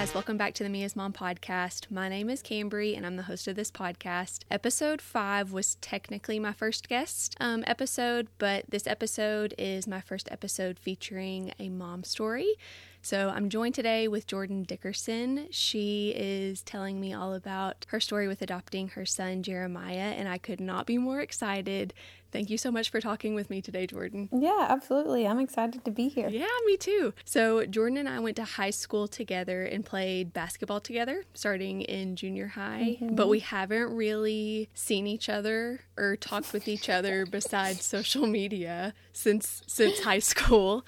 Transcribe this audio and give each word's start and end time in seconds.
Guys, 0.00 0.14
welcome 0.14 0.38
back 0.38 0.54
to 0.54 0.62
the 0.62 0.70
Me 0.70 0.82
as 0.82 0.96
Mom 0.96 1.12
podcast. 1.12 1.90
My 1.90 2.08
name 2.08 2.30
is 2.30 2.42
Cambry 2.42 2.96
and 2.96 3.04
I'm 3.04 3.16
the 3.16 3.24
host 3.24 3.46
of 3.46 3.54
this 3.54 3.70
podcast. 3.70 4.44
Episode 4.50 5.02
five 5.02 5.52
was 5.52 5.74
technically 5.82 6.38
my 6.38 6.54
first 6.54 6.88
guest 6.88 7.36
um, 7.38 7.62
episode, 7.66 8.28
but 8.38 8.64
this 8.66 8.86
episode 8.86 9.52
is 9.58 9.86
my 9.86 10.00
first 10.00 10.26
episode 10.32 10.78
featuring 10.78 11.52
a 11.58 11.68
mom 11.68 12.02
story. 12.02 12.54
So 13.02 13.28
I'm 13.28 13.50
joined 13.50 13.74
today 13.74 14.08
with 14.08 14.26
Jordan 14.26 14.62
Dickerson. 14.62 15.48
She 15.50 16.14
is 16.16 16.62
telling 16.62 16.98
me 16.98 17.12
all 17.12 17.34
about 17.34 17.84
her 17.88 18.00
story 18.00 18.26
with 18.26 18.40
adopting 18.40 18.88
her 18.88 19.04
son 19.04 19.42
Jeremiah, 19.42 20.14
and 20.16 20.30
I 20.30 20.38
could 20.38 20.60
not 20.60 20.86
be 20.86 20.96
more 20.96 21.20
excited. 21.20 21.92
Thank 22.32 22.50
you 22.50 22.58
so 22.58 22.70
much 22.70 22.90
for 22.90 23.00
talking 23.00 23.34
with 23.34 23.50
me 23.50 23.60
today, 23.60 23.86
Jordan. 23.86 24.28
Yeah, 24.32 24.66
absolutely. 24.68 25.26
I'm 25.26 25.40
excited 25.40 25.84
to 25.84 25.90
be 25.90 26.08
here. 26.08 26.28
Yeah, 26.28 26.46
me 26.66 26.76
too. 26.76 27.12
So, 27.24 27.66
Jordan 27.66 27.98
and 27.98 28.08
I 28.08 28.20
went 28.20 28.36
to 28.36 28.44
high 28.44 28.70
school 28.70 29.08
together 29.08 29.64
and 29.64 29.84
played 29.84 30.32
basketball 30.32 30.80
together 30.80 31.24
starting 31.34 31.82
in 31.82 32.16
junior 32.16 32.48
high, 32.48 32.98
mm-hmm. 33.00 33.14
but 33.14 33.28
we 33.28 33.40
haven't 33.40 33.94
really 33.94 34.68
seen 34.74 35.06
each 35.06 35.28
other 35.28 35.80
or 35.96 36.16
talked 36.16 36.52
with 36.52 36.68
each 36.68 36.88
other 36.88 37.26
besides 37.30 37.84
social 37.84 38.26
media 38.26 38.94
since 39.12 39.62
since 39.66 40.00
high 40.00 40.18
school. 40.18 40.84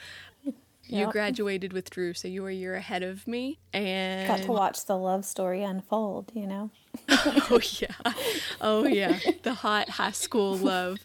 You 0.86 1.11
graduated 1.11 1.72
with 1.72 1.88
Drew, 1.88 2.12
so 2.12 2.28
you 2.28 2.42
were 2.42 2.50
a 2.50 2.55
year 2.55 2.75
ahead 2.75 3.03
of 3.03 3.27
me, 3.27 3.59
and 3.72 4.28
got 4.28 4.42
to 4.42 4.53
watch 4.53 4.84
the 4.84 4.97
love 4.97 5.25
story 5.25 5.62
unfold. 5.62 6.31
You 6.34 6.47
know. 6.47 6.70
oh 7.08 7.60
yeah, 7.80 8.12
oh 8.60 8.86
yeah, 8.86 9.18
the 9.42 9.54
hot 9.54 9.88
high 9.88 10.10
school 10.10 10.56
love. 10.56 10.98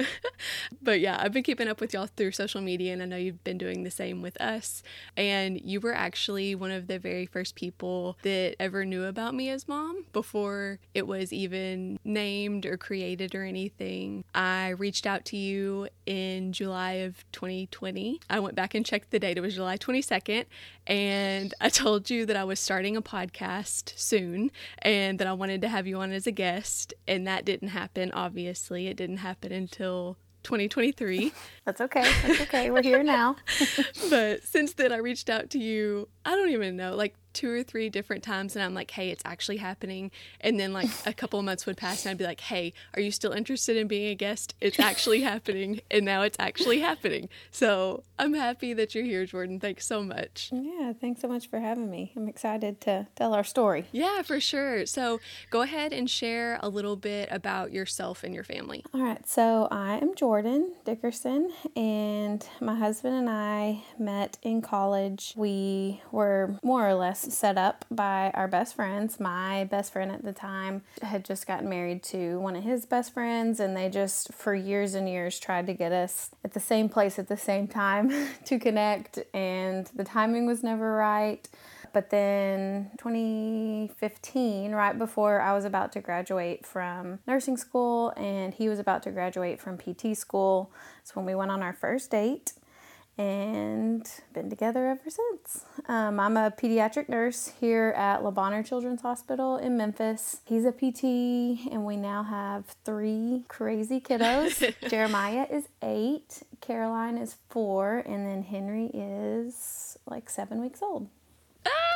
but 0.82 1.00
yeah, 1.00 1.18
I've 1.20 1.32
been 1.32 1.42
keeping 1.42 1.66
up 1.66 1.80
with 1.80 1.92
y'all 1.92 2.06
through 2.06 2.32
social 2.32 2.60
media, 2.60 2.92
and 2.92 3.02
I 3.02 3.04
know 3.04 3.16
you've 3.16 3.42
been 3.42 3.58
doing 3.58 3.82
the 3.82 3.90
same 3.90 4.22
with 4.22 4.40
us. 4.40 4.82
And 5.16 5.60
you 5.60 5.80
were 5.80 5.94
actually 5.94 6.54
one 6.54 6.70
of 6.70 6.86
the 6.86 7.00
very 7.00 7.26
first 7.26 7.56
people 7.56 8.16
that 8.22 8.54
ever 8.60 8.84
knew 8.84 9.04
about 9.04 9.34
me 9.34 9.50
as 9.50 9.66
mom 9.66 10.04
before 10.12 10.78
it 10.94 11.06
was 11.06 11.32
even 11.32 11.98
named 12.04 12.64
or 12.64 12.76
created 12.76 13.34
or 13.34 13.44
anything. 13.44 14.24
I 14.34 14.70
reached 14.70 15.06
out 15.06 15.24
to 15.26 15.36
you 15.36 15.88
in 16.06 16.52
July 16.52 16.92
of 16.92 17.24
2020. 17.32 18.20
I 18.30 18.38
went 18.38 18.54
back 18.54 18.74
and 18.74 18.86
checked 18.86 19.10
the 19.10 19.18
date. 19.18 19.36
It 19.36 19.40
was 19.40 19.56
July 19.56 19.78
22nd, 19.78 20.44
and 20.86 21.54
I 21.60 21.68
told 21.68 22.08
you 22.08 22.24
that 22.26 22.36
I 22.36 22.44
was 22.44 22.60
starting 22.60 22.96
a 22.96 23.02
podcast 23.02 23.92
soon 23.98 24.50
and 24.78 25.07
that 25.16 25.26
I 25.26 25.32
wanted 25.32 25.62
to 25.62 25.68
have 25.68 25.86
you 25.86 25.98
on 25.98 26.12
as 26.12 26.26
a 26.26 26.32
guest. 26.32 26.94
And 27.06 27.26
that 27.26 27.44
didn't 27.44 27.68
happen, 27.68 28.12
obviously. 28.12 28.88
It 28.88 28.96
didn't 28.96 29.18
happen 29.18 29.52
until 29.52 30.18
2023. 30.42 31.32
That's 31.64 31.80
okay. 31.80 32.10
That's 32.22 32.40
okay. 32.42 32.70
We're 32.70 32.82
here 32.82 33.02
now. 33.02 33.36
but 34.10 34.42
since 34.44 34.74
then, 34.74 34.92
I 34.92 34.98
reached 34.98 35.30
out 35.30 35.50
to 35.50 35.58
you, 35.58 36.08
I 36.24 36.36
don't 36.36 36.50
even 36.50 36.76
know, 36.76 36.94
like 36.94 37.14
two 37.38 37.52
or 37.52 37.62
three 37.62 37.88
different 37.88 38.24
times 38.24 38.56
and 38.56 38.64
I'm 38.64 38.74
like, 38.74 38.90
hey, 38.90 39.10
it's 39.10 39.22
actually 39.24 39.58
happening. 39.58 40.10
And 40.40 40.58
then 40.58 40.72
like 40.72 40.90
a 41.06 41.12
couple 41.12 41.38
of 41.38 41.44
months 41.44 41.66
would 41.66 41.76
pass 41.76 42.04
and 42.04 42.10
I'd 42.10 42.18
be 42.18 42.24
like, 42.24 42.40
hey, 42.40 42.72
are 42.94 43.00
you 43.00 43.12
still 43.12 43.30
interested 43.30 43.76
in 43.76 43.86
being 43.86 44.08
a 44.08 44.16
guest? 44.16 44.56
It's 44.60 44.80
actually 44.80 45.20
happening. 45.32 45.80
And 45.88 46.04
now 46.04 46.22
it's 46.22 46.36
actually 46.40 46.80
happening. 46.80 47.28
So 47.52 48.02
I'm 48.18 48.34
happy 48.34 48.72
that 48.74 48.92
you're 48.92 49.04
here, 49.04 49.24
Jordan. 49.24 49.60
Thanks 49.60 49.86
so 49.86 50.02
much. 50.02 50.50
Yeah, 50.52 50.92
thanks 51.00 51.20
so 51.20 51.28
much 51.28 51.48
for 51.48 51.60
having 51.60 51.88
me. 51.88 52.12
I'm 52.16 52.28
excited 52.28 52.80
to 52.82 53.06
tell 53.14 53.32
our 53.34 53.44
story. 53.44 53.86
Yeah, 53.92 54.22
for 54.22 54.40
sure. 54.40 54.84
So 54.86 55.20
go 55.50 55.62
ahead 55.62 55.92
and 55.92 56.10
share 56.10 56.58
a 56.60 56.68
little 56.68 56.96
bit 56.96 57.28
about 57.30 57.70
yourself 57.70 58.24
and 58.24 58.34
your 58.34 58.42
family. 58.42 58.84
All 58.92 59.00
right. 59.00 59.24
So 59.28 59.68
I 59.70 59.98
am 59.98 60.16
Jordan 60.16 60.72
Dickerson 60.84 61.52
and 61.76 62.44
my 62.60 62.74
husband 62.74 63.14
and 63.14 63.30
I 63.30 63.84
met 63.96 64.38
in 64.42 64.60
college. 64.60 65.34
We 65.36 66.02
were 66.10 66.58
more 66.64 66.88
or 66.88 66.94
less 66.94 67.27
set 67.28 67.58
up 67.58 67.84
by 67.90 68.30
our 68.34 68.48
best 68.48 68.74
friends. 68.74 69.20
My 69.20 69.64
best 69.64 69.92
friend 69.92 70.10
at 70.10 70.24
the 70.24 70.32
time 70.32 70.82
had 71.02 71.24
just 71.24 71.46
gotten 71.46 71.68
married 71.68 72.02
to 72.04 72.38
one 72.40 72.56
of 72.56 72.64
his 72.64 72.86
best 72.86 73.12
friends, 73.12 73.60
and 73.60 73.76
they 73.76 73.88
just, 73.88 74.32
for 74.32 74.54
years 74.54 74.94
and 74.94 75.08
years, 75.08 75.38
tried 75.38 75.66
to 75.66 75.74
get 75.74 75.92
us 75.92 76.30
at 76.44 76.52
the 76.52 76.60
same 76.60 76.88
place 76.88 77.18
at 77.18 77.28
the 77.28 77.36
same 77.36 77.68
time 77.68 78.12
to 78.44 78.58
connect, 78.58 79.18
and 79.34 79.90
the 79.94 80.04
timing 80.04 80.46
was 80.46 80.62
never 80.62 80.96
right. 80.96 81.48
But 81.92 82.10
then 82.10 82.90
2015, 82.98 84.72
right 84.72 84.98
before 84.98 85.40
I 85.40 85.54
was 85.54 85.64
about 85.64 85.92
to 85.92 86.00
graduate 86.00 86.66
from 86.66 87.18
nursing 87.26 87.56
school 87.56 88.12
and 88.16 88.52
he 88.52 88.68
was 88.68 88.78
about 88.78 89.02
to 89.04 89.10
graduate 89.10 89.58
from 89.58 89.78
PT 89.78 90.14
school, 90.14 90.70
that's 90.98 91.16
when 91.16 91.24
we 91.24 91.34
went 91.34 91.50
on 91.50 91.62
our 91.62 91.72
first 91.72 92.10
date 92.10 92.52
and 93.18 94.08
been 94.32 94.48
together 94.48 94.86
ever 94.86 95.10
since. 95.10 95.64
Um, 95.88 96.20
I'm 96.20 96.36
a 96.36 96.52
pediatric 96.52 97.08
nurse 97.08 97.52
here 97.60 97.92
at 97.96 98.22
Le 98.22 98.30
Bonheur 98.30 98.62
Children's 98.62 99.02
Hospital 99.02 99.56
in 99.56 99.76
Memphis. 99.76 100.40
He's 100.44 100.64
a 100.64 100.72
PT, 100.72 101.68
and 101.72 101.84
we 101.84 101.96
now 101.96 102.22
have 102.22 102.64
three 102.84 103.44
crazy 103.48 104.00
kiddos. 104.00 104.72
Jeremiah 104.88 105.46
is 105.50 105.68
eight, 105.82 106.44
Caroline 106.60 107.18
is 107.18 107.36
four, 107.48 107.98
and 108.06 108.26
then 108.26 108.42
Henry 108.44 108.90
is 108.94 109.98
like 110.06 110.30
seven 110.30 110.60
weeks 110.60 110.80
old. 110.80 111.08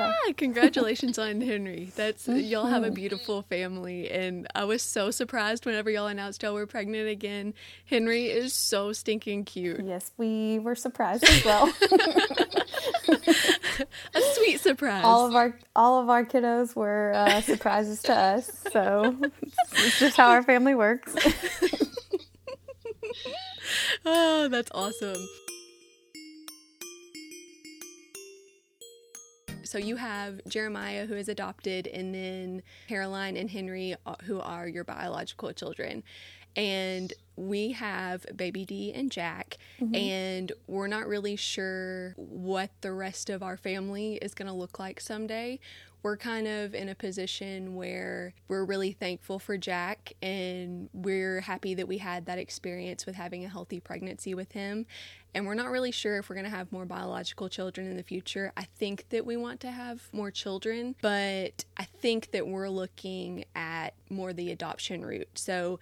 Ah, 0.00 0.32
congratulations 0.36 1.18
on 1.18 1.40
Henry. 1.40 1.92
That's 1.94 2.26
y'all 2.28 2.66
have 2.66 2.84
a 2.84 2.90
beautiful 2.90 3.42
family 3.42 4.10
and 4.10 4.46
I 4.54 4.64
was 4.64 4.82
so 4.82 5.10
surprised 5.10 5.66
whenever 5.66 5.90
y'all 5.90 6.06
announced 6.06 6.42
y'all 6.42 6.54
were 6.54 6.66
pregnant 6.66 7.08
again. 7.08 7.54
Henry 7.84 8.26
is 8.26 8.52
so 8.52 8.92
stinking 8.92 9.44
cute. 9.44 9.80
Yes, 9.84 10.10
we 10.16 10.58
were 10.58 10.74
surprised 10.74 11.24
as 11.24 11.44
well. 11.44 11.72
a 14.14 14.20
sweet 14.34 14.60
surprise. 14.60 15.04
All 15.04 15.26
of 15.26 15.34
our 15.34 15.58
all 15.76 16.02
of 16.02 16.10
our 16.10 16.24
kiddos 16.24 16.74
were 16.74 17.12
uh, 17.14 17.40
surprises 17.40 18.02
to 18.02 18.14
us. 18.14 18.64
So 18.72 19.16
it's 19.72 19.98
just 19.98 20.16
how 20.16 20.30
our 20.30 20.42
family 20.42 20.74
works. 20.74 21.14
oh, 24.04 24.48
that's 24.50 24.70
awesome. 24.72 25.16
So 29.72 29.78
you 29.78 29.96
have 29.96 30.42
Jeremiah, 30.46 31.06
who 31.06 31.14
is 31.14 31.30
adopted, 31.30 31.86
and 31.86 32.14
then 32.14 32.62
Caroline 32.88 33.38
and 33.38 33.48
Henry, 33.48 33.96
uh, 34.04 34.16
who 34.24 34.38
are 34.38 34.68
your 34.68 34.84
biological 34.84 35.50
children. 35.54 36.02
And 36.54 37.10
we 37.36 37.72
have 37.72 38.26
baby 38.36 38.66
D 38.66 38.92
and 38.92 39.10
Jack, 39.10 39.56
mm-hmm. 39.80 39.94
and 39.94 40.52
we're 40.66 40.88
not 40.88 41.08
really 41.08 41.36
sure 41.36 42.12
what 42.16 42.68
the 42.82 42.92
rest 42.92 43.30
of 43.30 43.42
our 43.42 43.56
family 43.56 44.16
is 44.16 44.34
going 44.34 44.48
to 44.48 44.52
look 44.52 44.78
like 44.78 45.00
someday. 45.00 45.58
We're 46.02 46.16
kind 46.16 46.48
of 46.48 46.74
in 46.74 46.88
a 46.88 46.94
position 46.94 47.74
where 47.74 48.34
we're 48.48 48.64
really 48.64 48.92
thankful 48.92 49.38
for 49.38 49.56
Jack, 49.56 50.14
and 50.20 50.88
we're 50.92 51.40
happy 51.40 51.74
that 51.74 51.86
we 51.86 51.98
had 51.98 52.26
that 52.26 52.38
experience 52.38 53.06
with 53.06 53.14
having 53.14 53.44
a 53.44 53.48
healthy 53.48 53.80
pregnancy 53.80 54.34
with 54.34 54.52
him 54.52 54.86
and 55.34 55.46
we're 55.46 55.54
not 55.54 55.70
really 55.70 55.90
sure 55.90 56.18
if 56.18 56.28
we're 56.28 56.34
going 56.34 56.50
to 56.50 56.56
have 56.56 56.70
more 56.72 56.84
biological 56.84 57.48
children 57.48 57.86
in 57.86 57.96
the 57.96 58.02
future. 58.02 58.52
I 58.56 58.64
think 58.64 59.06
that 59.10 59.24
we 59.24 59.36
want 59.36 59.60
to 59.60 59.70
have 59.70 60.08
more 60.12 60.30
children, 60.30 60.94
but 61.00 61.64
I 61.76 61.84
think 61.84 62.32
that 62.32 62.46
we're 62.46 62.68
looking 62.68 63.44
at 63.54 63.94
more 64.10 64.32
the 64.32 64.50
adoption 64.50 65.04
route. 65.04 65.38
So 65.38 65.80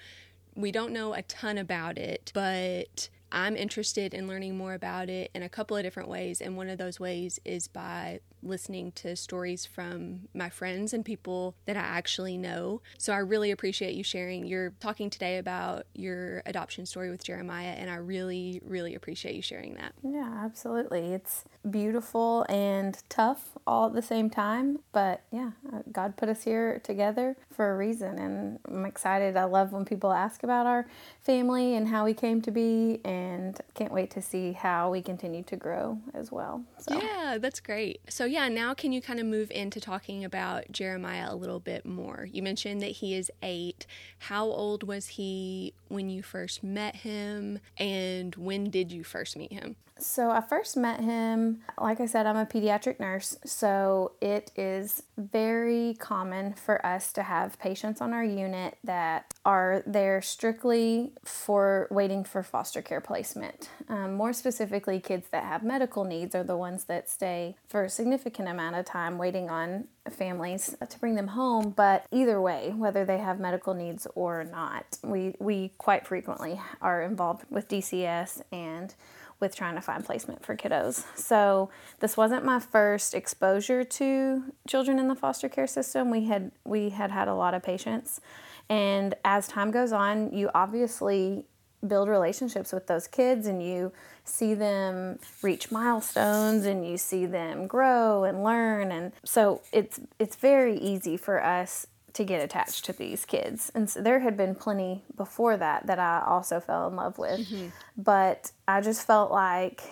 we 0.54 0.70
don't 0.70 0.92
know 0.92 1.14
a 1.14 1.22
ton 1.22 1.58
about 1.58 1.98
it, 1.98 2.30
but 2.32 3.08
I'm 3.32 3.56
interested 3.56 4.14
in 4.14 4.28
learning 4.28 4.56
more 4.56 4.74
about 4.74 5.08
it 5.08 5.30
in 5.34 5.42
a 5.42 5.48
couple 5.48 5.76
of 5.76 5.82
different 5.82 6.08
ways. 6.08 6.40
And 6.40 6.56
one 6.56 6.68
of 6.68 6.78
those 6.78 7.00
ways 7.00 7.40
is 7.44 7.66
by 7.66 8.20
listening 8.42 8.92
to 8.92 9.16
stories 9.16 9.66
from 9.66 10.28
my 10.34 10.48
friends 10.48 10.92
and 10.92 11.04
people 11.04 11.54
that 11.66 11.76
I 11.76 11.80
actually 11.80 12.36
know. 12.36 12.82
So 12.98 13.12
I 13.12 13.18
really 13.18 13.50
appreciate 13.50 13.94
you 13.94 14.04
sharing. 14.04 14.46
You're 14.46 14.72
talking 14.80 15.10
today 15.10 15.38
about 15.38 15.86
your 15.94 16.42
adoption 16.46 16.86
story 16.86 17.10
with 17.10 17.24
Jeremiah, 17.24 17.74
and 17.76 17.90
I 17.90 17.96
really, 17.96 18.60
really 18.64 18.94
appreciate 18.94 19.34
you 19.34 19.42
sharing 19.42 19.74
that. 19.74 19.92
Yeah, 20.02 20.32
absolutely. 20.44 21.12
It's 21.12 21.44
beautiful 21.68 22.46
and 22.48 22.96
tough 23.08 23.58
all 23.66 23.86
at 23.86 23.92
the 23.92 24.02
same 24.02 24.30
time. 24.30 24.78
But 24.92 25.22
yeah, 25.30 25.50
God 25.92 26.16
put 26.16 26.28
us 26.28 26.42
here 26.44 26.80
together 26.82 27.36
for 27.52 27.72
a 27.72 27.76
reason, 27.76 28.18
and 28.18 28.58
I'm 28.66 28.86
excited. 28.86 29.36
I 29.36 29.44
love 29.44 29.72
when 29.72 29.84
people 29.84 30.12
ask 30.12 30.42
about 30.42 30.66
our 30.66 30.86
family 31.20 31.76
and 31.76 31.88
how 31.88 32.04
we 32.04 32.14
came 32.14 32.40
to 32.42 32.50
be, 32.50 33.00
and 33.04 33.60
can't 33.74 33.92
wait 33.92 34.10
to 34.12 34.22
see 34.22 34.52
how 34.52 34.90
we 34.90 35.02
continue 35.02 35.42
to 35.42 35.56
grow 35.56 35.98
as 36.14 36.32
well. 36.32 36.62
So. 36.78 37.00
Yeah, 37.00 37.38
that's 37.38 37.60
great. 37.60 38.00
So 38.08 38.24
yeah, 38.30 38.48
now 38.48 38.74
can 38.74 38.92
you 38.92 39.02
kind 39.02 39.18
of 39.18 39.26
move 39.26 39.50
into 39.50 39.80
talking 39.80 40.24
about 40.24 40.70
Jeremiah 40.70 41.26
a 41.28 41.34
little 41.34 41.60
bit 41.60 41.84
more? 41.84 42.28
You 42.30 42.42
mentioned 42.42 42.80
that 42.82 42.92
he 42.92 43.14
is 43.14 43.30
eight. 43.42 43.86
How 44.20 44.44
old 44.44 44.84
was 44.84 45.08
he 45.08 45.74
when 45.88 46.08
you 46.08 46.22
first 46.22 46.62
met 46.62 46.96
him, 46.96 47.58
and 47.76 48.34
when 48.36 48.70
did 48.70 48.92
you 48.92 49.04
first 49.04 49.36
meet 49.36 49.52
him? 49.52 49.76
So 50.00 50.30
I 50.30 50.40
first 50.40 50.76
met 50.76 51.00
him, 51.00 51.60
like 51.78 52.00
I 52.00 52.06
said, 52.06 52.26
I'm 52.26 52.36
a 52.36 52.46
pediatric 52.46 52.98
nurse, 52.98 53.36
so 53.44 54.12
it 54.20 54.50
is 54.56 55.02
very 55.18 55.96
common 55.98 56.54
for 56.54 56.84
us 56.84 57.12
to 57.12 57.22
have 57.22 57.58
patients 57.58 58.00
on 58.00 58.12
our 58.12 58.24
unit 58.24 58.78
that 58.84 59.34
are 59.44 59.82
there 59.86 60.22
strictly 60.22 61.12
for 61.24 61.86
waiting 61.90 62.24
for 62.24 62.42
foster 62.42 62.80
care 62.80 63.00
placement. 63.00 63.68
Um, 63.88 64.14
more 64.14 64.32
specifically, 64.32 65.00
kids 65.00 65.28
that 65.32 65.44
have 65.44 65.62
medical 65.62 66.04
needs 66.04 66.34
are 66.34 66.44
the 66.44 66.56
ones 66.56 66.84
that 66.84 67.10
stay 67.10 67.56
for 67.68 67.84
a 67.84 67.90
significant 67.90 68.48
amount 68.48 68.76
of 68.76 68.86
time 68.86 69.18
waiting 69.18 69.50
on 69.50 69.88
families 70.10 70.74
to 70.88 70.98
bring 70.98 71.14
them 71.14 71.28
home. 71.28 71.70
But 71.70 72.06
either 72.10 72.40
way, 72.40 72.72
whether 72.74 73.04
they 73.04 73.18
have 73.18 73.38
medical 73.38 73.74
needs 73.74 74.06
or 74.14 74.44
not, 74.44 74.98
we, 75.02 75.34
we 75.38 75.72
quite 75.78 76.06
frequently 76.06 76.60
are 76.80 77.02
involved 77.02 77.44
with 77.50 77.68
DCS 77.68 78.42
and 78.50 78.94
with 79.40 79.54
trying 79.56 79.74
to 79.74 79.80
find 79.80 80.04
placement 80.04 80.44
for 80.44 80.56
kiddos. 80.56 81.04
So 81.16 81.70
this 82.00 82.16
wasn't 82.16 82.44
my 82.44 82.60
first 82.60 83.14
exposure 83.14 83.84
to 83.84 84.44
children 84.68 84.98
in 84.98 85.08
the 85.08 85.14
foster 85.14 85.48
care 85.48 85.66
system. 85.66 86.10
We 86.10 86.26
had 86.26 86.52
we 86.64 86.90
had 86.90 87.10
had 87.10 87.28
a 87.28 87.34
lot 87.34 87.54
of 87.54 87.62
patients, 87.62 88.20
and 88.68 89.14
as 89.24 89.48
time 89.48 89.70
goes 89.70 89.92
on, 89.92 90.32
you 90.32 90.50
obviously 90.54 91.46
build 91.86 92.08
relationships 92.08 92.72
with 92.72 92.86
those 92.86 93.06
kids 93.06 93.46
and 93.46 93.62
you 93.62 93.92
see 94.24 94.52
them 94.52 95.18
reach 95.42 95.70
milestones 95.70 96.66
and 96.66 96.86
you 96.86 96.98
see 96.98 97.24
them 97.24 97.66
grow 97.66 98.24
and 98.24 98.44
learn 98.44 98.92
and 98.92 99.12
so 99.24 99.62
it's 99.72 99.98
it's 100.18 100.36
very 100.36 100.76
easy 100.76 101.16
for 101.16 101.42
us 101.42 101.86
to 102.14 102.24
get 102.24 102.42
attached 102.42 102.84
to 102.86 102.92
these 102.92 103.24
kids. 103.24 103.70
And 103.74 103.88
so 103.88 104.02
there 104.02 104.20
had 104.20 104.36
been 104.36 104.54
plenty 104.54 105.04
before 105.16 105.56
that 105.56 105.86
that 105.86 105.98
I 105.98 106.22
also 106.26 106.60
fell 106.60 106.88
in 106.88 106.96
love 106.96 107.18
with. 107.18 107.40
Mm-hmm. 107.40 107.68
But 107.96 108.52
I 108.66 108.80
just 108.80 109.06
felt 109.06 109.30
like 109.30 109.82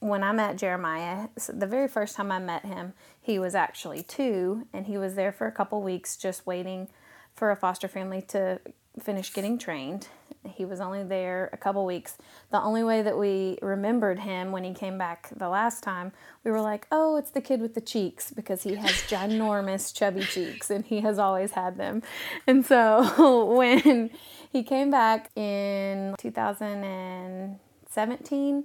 when 0.00 0.22
I 0.22 0.32
met 0.32 0.56
Jeremiah, 0.56 1.28
the 1.48 1.66
very 1.66 1.88
first 1.88 2.16
time 2.16 2.30
I 2.30 2.38
met 2.38 2.64
him, 2.64 2.92
he 3.20 3.38
was 3.38 3.54
actually 3.54 4.02
two 4.02 4.66
and 4.72 4.86
he 4.86 4.98
was 4.98 5.14
there 5.14 5.32
for 5.32 5.46
a 5.46 5.52
couple 5.52 5.82
weeks 5.82 6.16
just 6.16 6.46
waiting 6.46 6.88
for 7.34 7.50
a 7.50 7.56
foster 7.56 7.88
family 7.88 8.22
to 8.28 8.60
finish 9.00 9.32
getting 9.32 9.58
trained. 9.58 10.08
He 10.46 10.64
was 10.64 10.80
only 10.80 11.02
there 11.02 11.50
a 11.52 11.56
couple 11.56 11.84
weeks. 11.86 12.16
The 12.50 12.60
only 12.60 12.84
way 12.84 13.02
that 13.02 13.18
we 13.18 13.58
remembered 13.62 14.20
him 14.20 14.52
when 14.52 14.62
he 14.62 14.74
came 14.74 14.98
back 14.98 15.30
the 15.34 15.48
last 15.48 15.82
time, 15.82 16.12
we 16.44 16.50
were 16.50 16.60
like, 16.60 16.86
oh, 16.92 17.16
it's 17.16 17.30
the 17.30 17.40
kid 17.40 17.60
with 17.60 17.74
the 17.74 17.80
cheeks 17.80 18.30
because 18.30 18.62
he 18.62 18.74
has 18.74 18.90
ginormous 19.08 19.94
chubby 19.94 20.22
cheeks 20.22 20.70
and 20.70 20.84
he 20.84 21.00
has 21.00 21.18
always 21.18 21.52
had 21.52 21.78
them. 21.78 22.02
And 22.46 22.64
so 22.64 23.46
when 23.56 24.10
he 24.52 24.62
came 24.62 24.90
back 24.90 25.30
in 25.34 26.14
2017, 26.18 28.64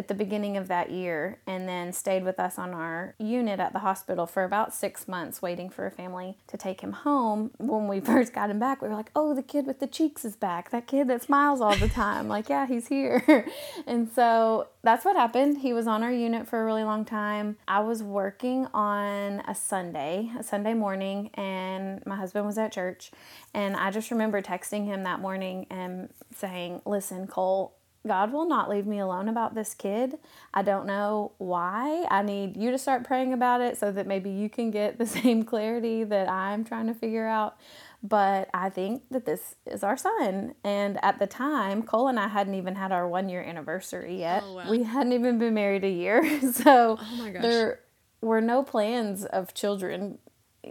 at 0.00 0.08
the 0.08 0.14
beginning 0.14 0.56
of 0.56 0.66
that 0.68 0.90
year 0.90 1.36
and 1.46 1.68
then 1.68 1.92
stayed 1.92 2.24
with 2.24 2.40
us 2.40 2.58
on 2.58 2.72
our 2.72 3.14
unit 3.18 3.60
at 3.60 3.74
the 3.74 3.80
hospital 3.80 4.26
for 4.26 4.44
about 4.44 4.72
six 4.72 5.06
months 5.06 5.42
waiting 5.42 5.68
for 5.68 5.84
a 5.84 5.90
family 5.90 6.38
to 6.46 6.56
take 6.56 6.80
him 6.80 6.92
home. 6.92 7.50
When 7.58 7.86
we 7.86 8.00
first 8.10 8.32
got 8.32 8.48
him 8.48 8.58
back, 8.58 8.80
we 8.80 8.88
were 8.88 8.94
like, 8.94 9.10
oh, 9.14 9.34
the 9.34 9.42
kid 9.42 9.66
with 9.66 9.78
the 9.78 9.86
cheeks 9.86 10.24
is 10.24 10.36
back. 10.36 10.70
That 10.70 10.86
kid 10.86 11.06
that 11.08 11.22
smiles 11.22 11.60
all 11.60 11.76
the 11.76 11.88
time. 11.88 12.28
like, 12.28 12.48
yeah, 12.48 12.66
he's 12.66 12.88
here. 12.88 13.46
and 13.86 14.10
so 14.10 14.68
that's 14.82 15.04
what 15.04 15.16
happened. 15.16 15.58
He 15.58 15.74
was 15.74 15.86
on 15.86 16.02
our 16.02 16.12
unit 16.12 16.48
for 16.48 16.62
a 16.62 16.64
really 16.64 16.84
long 16.84 17.04
time. 17.04 17.58
I 17.68 17.80
was 17.80 18.02
working 18.02 18.68
on 18.72 19.40
a 19.46 19.54
Sunday, 19.54 20.30
a 20.38 20.42
Sunday 20.42 20.72
morning, 20.72 21.28
and 21.34 22.02
my 22.06 22.16
husband 22.16 22.46
was 22.46 22.56
at 22.56 22.72
church. 22.72 23.10
And 23.52 23.76
I 23.76 23.90
just 23.90 24.10
remember 24.10 24.40
texting 24.40 24.86
him 24.86 25.02
that 25.02 25.20
morning 25.20 25.66
and 25.68 26.08
saying, 26.34 26.80
Listen, 26.86 27.26
Cole, 27.26 27.74
God 28.06 28.32
will 28.32 28.48
not 28.48 28.70
leave 28.70 28.86
me 28.86 28.98
alone 28.98 29.28
about 29.28 29.54
this 29.54 29.74
kid. 29.74 30.18
I 30.54 30.62
don't 30.62 30.86
know 30.86 31.32
why. 31.38 32.06
I 32.10 32.22
need 32.22 32.56
you 32.56 32.70
to 32.70 32.78
start 32.78 33.04
praying 33.04 33.32
about 33.32 33.60
it 33.60 33.76
so 33.76 33.92
that 33.92 34.06
maybe 34.06 34.30
you 34.30 34.48
can 34.48 34.70
get 34.70 34.98
the 34.98 35.06
same 35.18 35.42
clarity 35.42 36.04
that 36.04 36.28
I'm 36.28 36.64
trying 36.64 36.86
to 36.86 36.94
figure 36.94 37.26
out. 37.26 37.56
But 38.02 38.48
I 38.54 38.70
think 38.70 39.02
that 39.10 39.26
this 39.26 39.56
is 39.66 39.84
our 39.84 39.96
son. 39.96 40.54
And 40.64 40.98
at 41.04 41.18
the 41.18 41.26
time, 41.26 41.82
Cole 41.82 42.08
and 42.08 42.18
I 42.18 42.28
hadn't 42.28 42.54
even 42.54 42.74
had 42.74 42.92
our 42.92 43.06
one 43.06 43.28
year 43.28 43.42
anniversary 43.42 44.18
yet. 44.18 44.42
Oh, 44.46 44.54
wow. 44.54 44.70
We 44.70 44.84
hadn't 44.84 45.12
even 45.12 45.38
been 45.38 45.54
married 45.54 45.84
a 45.84 45.90
year. 45.90 46.40
So 46.50 46.98
oh 47.00 47.30
there 47.32 47.80
were 48.20 48.40
no 48.40 48.62
plans 48.62 49.24
of 49.24 49.54
children 49.54 50.18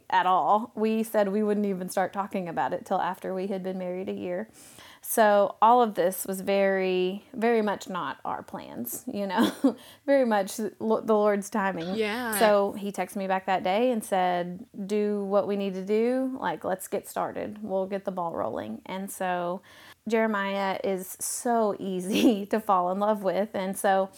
at 0.10 0.26
all. 0.26 0.72
We 0.76 1.04
said 1.04 1.30
we 1.30 1.44
wouldn't 1.44 1.66
even 1.66 1.90
start 1.90 2.14
talking 2.14 2.48
about 2.48 2.74
it 2.74 2.86
till 2.86 3.00
after 3.00 3.34
we 3.34 3.48
had 3.48 3.64
been 3.64 3.78
married 3.78 4.10
a 4.10 4.14
year. 4.14 4.50
So 5.02 5.56
all 5.62 5.82
of 5.82 5.96
this 5.96 6.26
was 6.26 6.42
very, 6.42 7.24
very 7.34 7.62
much 7.62 7.90
not 7.90 8.18
our 8.26 8.44
plans, 8.44 9.04
you 9.12 9.26
know, 9.28 9.52
very 10.06 10.26
much 10.26 10.58
the 10.58 10.74
Lord's 10.80 11.50
timing. 11.50 11.96
Yeah. 11.96 12.38
So 12.38 12.74
he 12.78 12.92
texted 12.92 13.16
me 13.16 13.28
back 13.28 13.46
that 13.46 13.64
day 13.64 13.92
and 13.92 14.04
said, 14.04 14.66
"Do 14.86 15.24
what 15.24 15.48
we 15.48 15.56
need 15.56 15.74
to 15.74 15.86
do. 15.86 16.38
Like, 16.40 16.64
let's 16.64 16.88
get 16.88 17.08
started. 17.08 17.60
We'll 17.62 17.88
get 17.88 18.06
the 18.06 18.12
ball 18.12 18.34
rolling." 18.34 18.82
And 18.86 19.10
so 19.10 19.62
Jeremiah 20.10 20.80
is 20.84 21.18
so 21.20 21.76
easy 21.80 22.46
to 22.52 22.60
fall 22.60 22.92
in 22.92 23.00
love 23.00 23.24
with, 23.24 23.50
and 23.54 23.78
so 23.78 24.10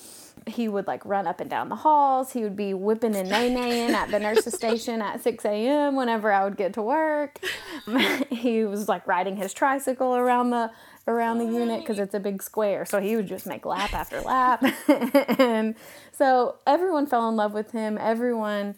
he 0.47 0.67
would 0.67 0.87
like 0.87 1.05
run 1.05 1.27
up 1.27 1.39
and 1.39 1.49
down 1.49 1.69
the 1.69 1.75
halls. 1.75 2.33
He 2.33 2.43
would 2.43 2.55
be 2.55 2.73
whipping 2.73 3.15
and 3.15 3.29
nay-naying 3.29 3.91
at 3.91 4.09
the 4.09 4.19
nurse's 4.19 4.53
station 4.53 5.01
at 5.01 5.21
6 5.21 5.45
a.m. 5.45 5.95
whenever 5.95 6.31
I 6.31 6.43
would 6.43 6.57
get 6.57 6.73
to 6.73 6.81
work. 6.81 7.39
he 8.29 8.63
was 8.65 8.89
like 8.89 9.05
riding 9.07 9.35
his 9.35 9.53
tricycle 9.53 10.15
around 10.15 10.49
the 10.49 10.71
around 11.07 11.39
the 11.39 11.45
unit 11.45 11.81
because 11.81 11.99
it's 11.99 12.13
a 12.13 12.19
big 12.19 12.41
square. 12.41 12.85
So 12.85 12.99
he 12.99 13.15
would 13.15 13.27
just 13.27 13.45
make 13.45 13.65
lap 13.65 13.93
after 13.93 14.21
lap. 14.21 14.63
and 15.39 15.75
so 16.11 16.57
everyone 16.65 17.07
fell 17.07 17.27
in 17.29 17.35
love 17.35 17.53
with 17.53 17.71
him. 17.71 17.97
Everyone 17.99 18.75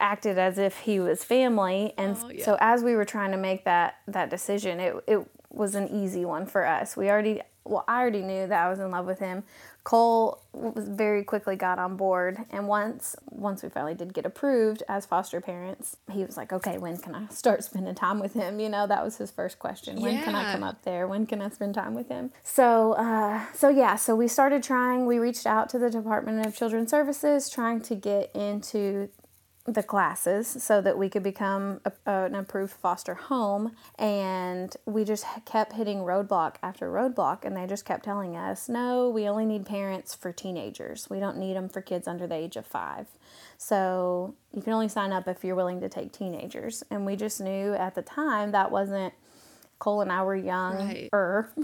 acted 0.00 0.38
as 0.38 0.58
if 0.58 0.78
he 0.80 1.00
was 1.00 1.24
family. 1.24 1.94
And 1.96 2.16
oh, 2.22 2.28
yeah. 2.30 2.44
so 2.44 2.56
as 2.60 2.82
we 2.82 2.94
were 2.94 3.04
trying 3.04 3.32
to 3.32 3.36
make 3.36 3.64
that 3.64 3.96
that 4.06 4.30
decision, 4.30 4.80
it 4.80 4.94
it 5.06 5.26
was 5.58 5.74
an 5.74 5.88
easy 5.88 6.24
one 6.24 6.46
for 6.46 6.66
us. 6.66 6.96
We 6.96 7.10
already 7.10 7.42
well, 7.68 7.84
I 7.86 8.00
already 8.00 8.22
knew 8.22 8.46
that 8.46 8.66
I 8.66 8.70
was 8.70 8.78
in 8.78 8.90
love 8.90 9.06
with 9.06 9.18
him. 9.18 9.44
Cole 9.84 10.42
was 10.52 10.88
very 10.88 11.24
quickly 11.24 11.56
got 11.56 11.78
on 11.78 11.96
board, 11.96 12.38
and 12.50 12.68
once 12.68 13.16
once 13.30 13.62
we 13.62 13.68
finally 13.68 13.94
did 13.94 14.12
get 14.12 14.26
approved 14.26 14.82
as 14.88 15.06
foster 15.06 15.40
parents, 15.40 15.96
he 16.10 16.24
was 16.24 16.36
like, 16.36 16.52
"Okay, 16.52 16.76
when 16.78 16.98
can 16.98 17.14
I 17.14 17.26
start 17.28 17.64
spending 17.64 17.94
time 17.94 18.20
with 18.20 18.34
him?" 18.34 18.60
You 18.60 18.68
know, 18.68 18.86
that 18.86 19.02
was 19.02 19.16
his 19.16 19.30
first 19.30 19.58
question. 19.58 20.00
When 20.00 20.14
yeah. 20.14 20.24
can 20.24 20.34
I 20.34 20.52
come 20.52 20.62
up 20.62 20.82
there? 20.82 21.06
When 21.06 21.26
can 21.26 21.40
I 21.40 21.48
spend 21.48 21.74
time 21.74 21.94
with 21.94 22.08
him? 22.08 22.32
So, 22.42 22.92
uh, 22.94 23.46
so 23.54 23.68
yeah, 23.68 23.96
so 23.96 24.14
we 24.14 24.28
started 24.28 24.62
trying. 24.62 25.06
We 25.06 25.18
reached 25.18 25.46
out 25.46 25.68
to 25.70 25.78
the 25.78 25.90
Department 25.90 26.44
of 26.46 26.54
Children's 26.54 26.90
Services, 26.90 27.48
trying 27.48 27.80
to 27.82 27.94
get 27.94 28.30
into 28.34 29.08
the 29.68 29.82
classes 29.82 30.48
so 30.48 30.80
that 30.80 30.96
we 30.96 31.10
could 31.10 31.22
become 31.22 31.80
a, 31.84 31.92
an 32.06 32.34
approved 32.34 32.72
foster 32.72 33.14
home. 33.14 33.72
And 33.98 34.74
we 34.86 35.04
just 35.04 35.26
kept 35.44 35.74
hitting 35.74 35.98
roadblock 35.98 36.56
after 36.62 36.90
roadblock 36.90 37.44
and 37.44 37.54
they 37.54 37.66
just 37.66 37.84
kept 37.84 38.04
telling 38.04 38.34
us 38.34 38.68
no 38.68 39.10
we 39.10 39.28
only 39.28 39.44
need 39.44 39.66
parents 39.66 40.14
for 40.14 40.32
teenagers. 40.32 41.10
We 41.10 41.20
don't 41.20 41.36
need 41.36 41.54
them 41.54 41.68
for 41.68 41.82
kids 41.82 42.08
under 42.08 42.26
the 42.26 42.34
age 42.34 42.56
of 42.56 42.66
five. 42.66 43.06
So 43.58 44.34
you 44.54 44.62
can 44.62 44.72
only 44.72 44.88
sign 44.88 45.12
up 45.12 45.28
if 45.28 45.44
you're 45.44 45.54
willing 45.54 45.80
to 45.82 45.88
take 45.88 46.12
teenagers. 46.12 46.82
And 46.90 47.04
we 47.04 47.16
just 47.16 47.40
knew 47.40 47.74
at 47.74 47.94
the 47.94 48.02
time 48.02 48.52
that 48.52 48.70
wasn't 48.70 49.12
Cole 49.78 50.00
and 50.00 50.10
I 50.10 50.22
were 50.24 50.34
young 50.34 51.08
er 51.12 51.50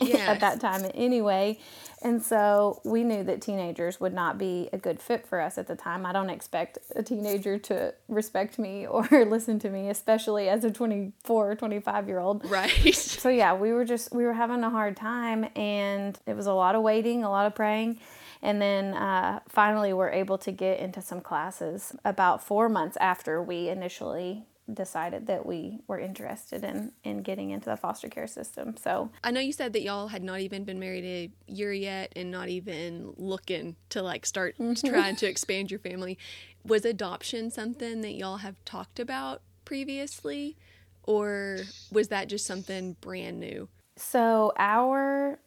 yes. 0.00 0.28
at 0.28 0.40
that 0.40 0.60
time 0.60 0.90
anyway. 0.94 1.58
And 2.02 2.22
so 2.22 2.80
we 2.84 3.04
knew 3.04 3.22
that 3.24 3.40
teenagers 3.40 4.00
would 4.00 4.12
not 4.12 4.36
be 4.36 4.68
a 4.72 4.78
good 4.78 5.00
fit 5.00 5.26
for 5.26 5.40
us 5.40 5.56
at 5.56 5.68
the 5.68 5.76
time. 5.76 6.04
I 6.04 6.12
don't 6.12 6.30
expect 6.30 6.78
a 6.96 7.02
teenager 7.02 7.58
to 7.58 7.94
respect 8.08 8.58
me 8.58 8.86
or 8.88 9.06
listen 9.24 9.58
to 9.60 9.70
me, 9.70 9.88
especially 9.88 10.48
as 10.48 10.64
a 10.64 10.70
24 10.70 11.54
25 11.54 12.08
year 12.08 12.18
old. 12.18 12.44
Right. 12.50 12.72
So 13.22 13.28
yeah, 13.28 13.54
we 13.54 13.72
were 13.72 13.84
just, 13.84 14.12
we 14.12 14.24
were 14.24 14.32
having 14.32 14.64
a 14.64 14.70
hard 14.70 14.96
time 14.96 15.48
and 15.54 16.18
it 16.26 16.34
was 16.34 16.46
a 16.46 16.52
lot 16.52 16.74
of 16.74 16.82
waiting, 16.82 17.22
a 17.22 17.30
lot 17.30 17.46
of 17.46 17.54
praying. 17.54 18.00
And 18.42 18.60
then 18.60 18.94
uh, 18.94 19.40
finally, 19.48 19.92
we're 19.92 20.10
able 20.10 20.38
to 20.38 20.50
get 20.50 20.80
into 20.80 21.00
some 21.00 21.20
classes 21.20 21.94
about 22.04 22.42
four 22.42 22.68
months 22.68 22.96
after 23.00 23.40
we 23.40 23.68
initially 23.68 24.44
decided 24.72 25.26
that 25.26 25.44
we 25.44 25.80
were 25.86 25.98
interested 25.98 26.62
in 26.62 26.92
in 27.04 27.22
getting 27.22 27.50
into 27.50 27.68
the 27.68 27.76
foster 27.76 28.08
care 28.08 28.26
system. 28.26 28.76
So 28.76 29.10
I 29.24 29.30
know 29.30 29.40
you 29.40 29.52
said 29.52 29.72
that 29.72 29.82
y'all 29.82 30.08
had 30.08 30.22
not 30.22 30.40
even 30.40 30.64
been 30.64 30.78
married 30.78 31.04
a 31.04 31.52
year 31.52 31.72
yet 31.72 32.12
and 32.14 32.30
not 32.30 32.48
even 32.48 33.12
looking 33.16 33.76
to 33.90 34.02
like 34.02 34.24
start 34.24 34.56
mm-hmm. 34.58 34.88
trying 34.88 35.16
to 35.16 35.26
expand 35.26 35.70
your 35.70 35.80
family. 35.80 36.18
Was 36.64 36.84
adoption 36.84 37.50
something 37.50 38.02
that 38.02 38.12
y'all 38.12 38.38
have 38.38 38.64
talked 38.64 39.00
about 39.00 39.42
previously 39.64 40.56
or 41.04 41.60
was 41.90 42.08
that 42.08 42.28
just 42.28 42.46
something 42.46 42.96
brand 43.00 43.40
new? 43.40 43.68
So 43.96 44.52
our 44.56 45.38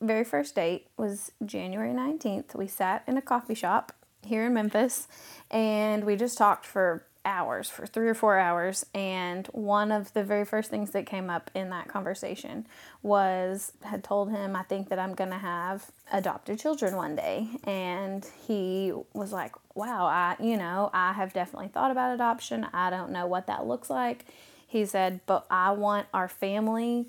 very 0.00 0.24
first 0.24 0.54
date 0.54 0.88
was 0.96 1.32
January 1.44 1.92
19th. 1.92 2.54
We 2.54 2.66
sat 2.66 3.02
in 3.06 3.16
a 3.16 3.22
coffee 3.22 3.54
shop 3.54 3.92
here 4.22 4.46
in 4.46 4.54
Memphis 4.54 5.08
and 5.50 6.04
we 6.04 6.16
just 6.16 6.36
talked 6.36 6.66
for 6.66 7.04
hours 7.28 7.68
for 7.68 7.86
three 7.86 8.08
or 8.08 8.14
four 8.14 8.38
hours 8.38 8.86
and 8.94 9.46
one 9.48 9.92
of 9.92 10.12
the 10.14 10.24
very 10.24 10.44
first 10.44 10.70
things 10.70 10.90
that 10.90 11.06
came 11.06 11.28
up 11.28 11.50
in 11.54 11.68
that 11.70 11.86
conversation 11.86 12.66
was 13.02 13.72
had 13.82 14.02
told 14.02 14.30
him 14.30 14.56
i 14.56 14.62
think 14.62 14.88
that 14.88 14.98
i'm 14.98 15.14
going 15.14 15.30
to 15.30 15.38
have 15.38 15.90
adopted 16.12 16.58
children 16.58 16.96
one 16.96 17.14
day 17.14 17.46
and 17.64 18.26
he 18.46 18.92
was 19.12 19.32
like 19.32 19.54
wow 19.74 20.06
i 20.06 20.34
you 20.42 20.56
know 20.56 20.90
i 20.94 21.12
have 21.12 21.32
definitely 21.32 21.68
thought 21.68 21.90
about 21.90 22.14
adoption. 22.14 22.66
I 22.72 22.90
don't 22.90 23.10
know 23.12 23.26
what 23.26 23.46
that 23.46 23.66
looks 23.66 23.90
like. 23.90 24.24
He 24.66 24.84
said 24.86 25.20
but 25.26 25.46
i 25.50 25.70
want 25.70 26.06
our 26.12 26.28
family 26.28 27.06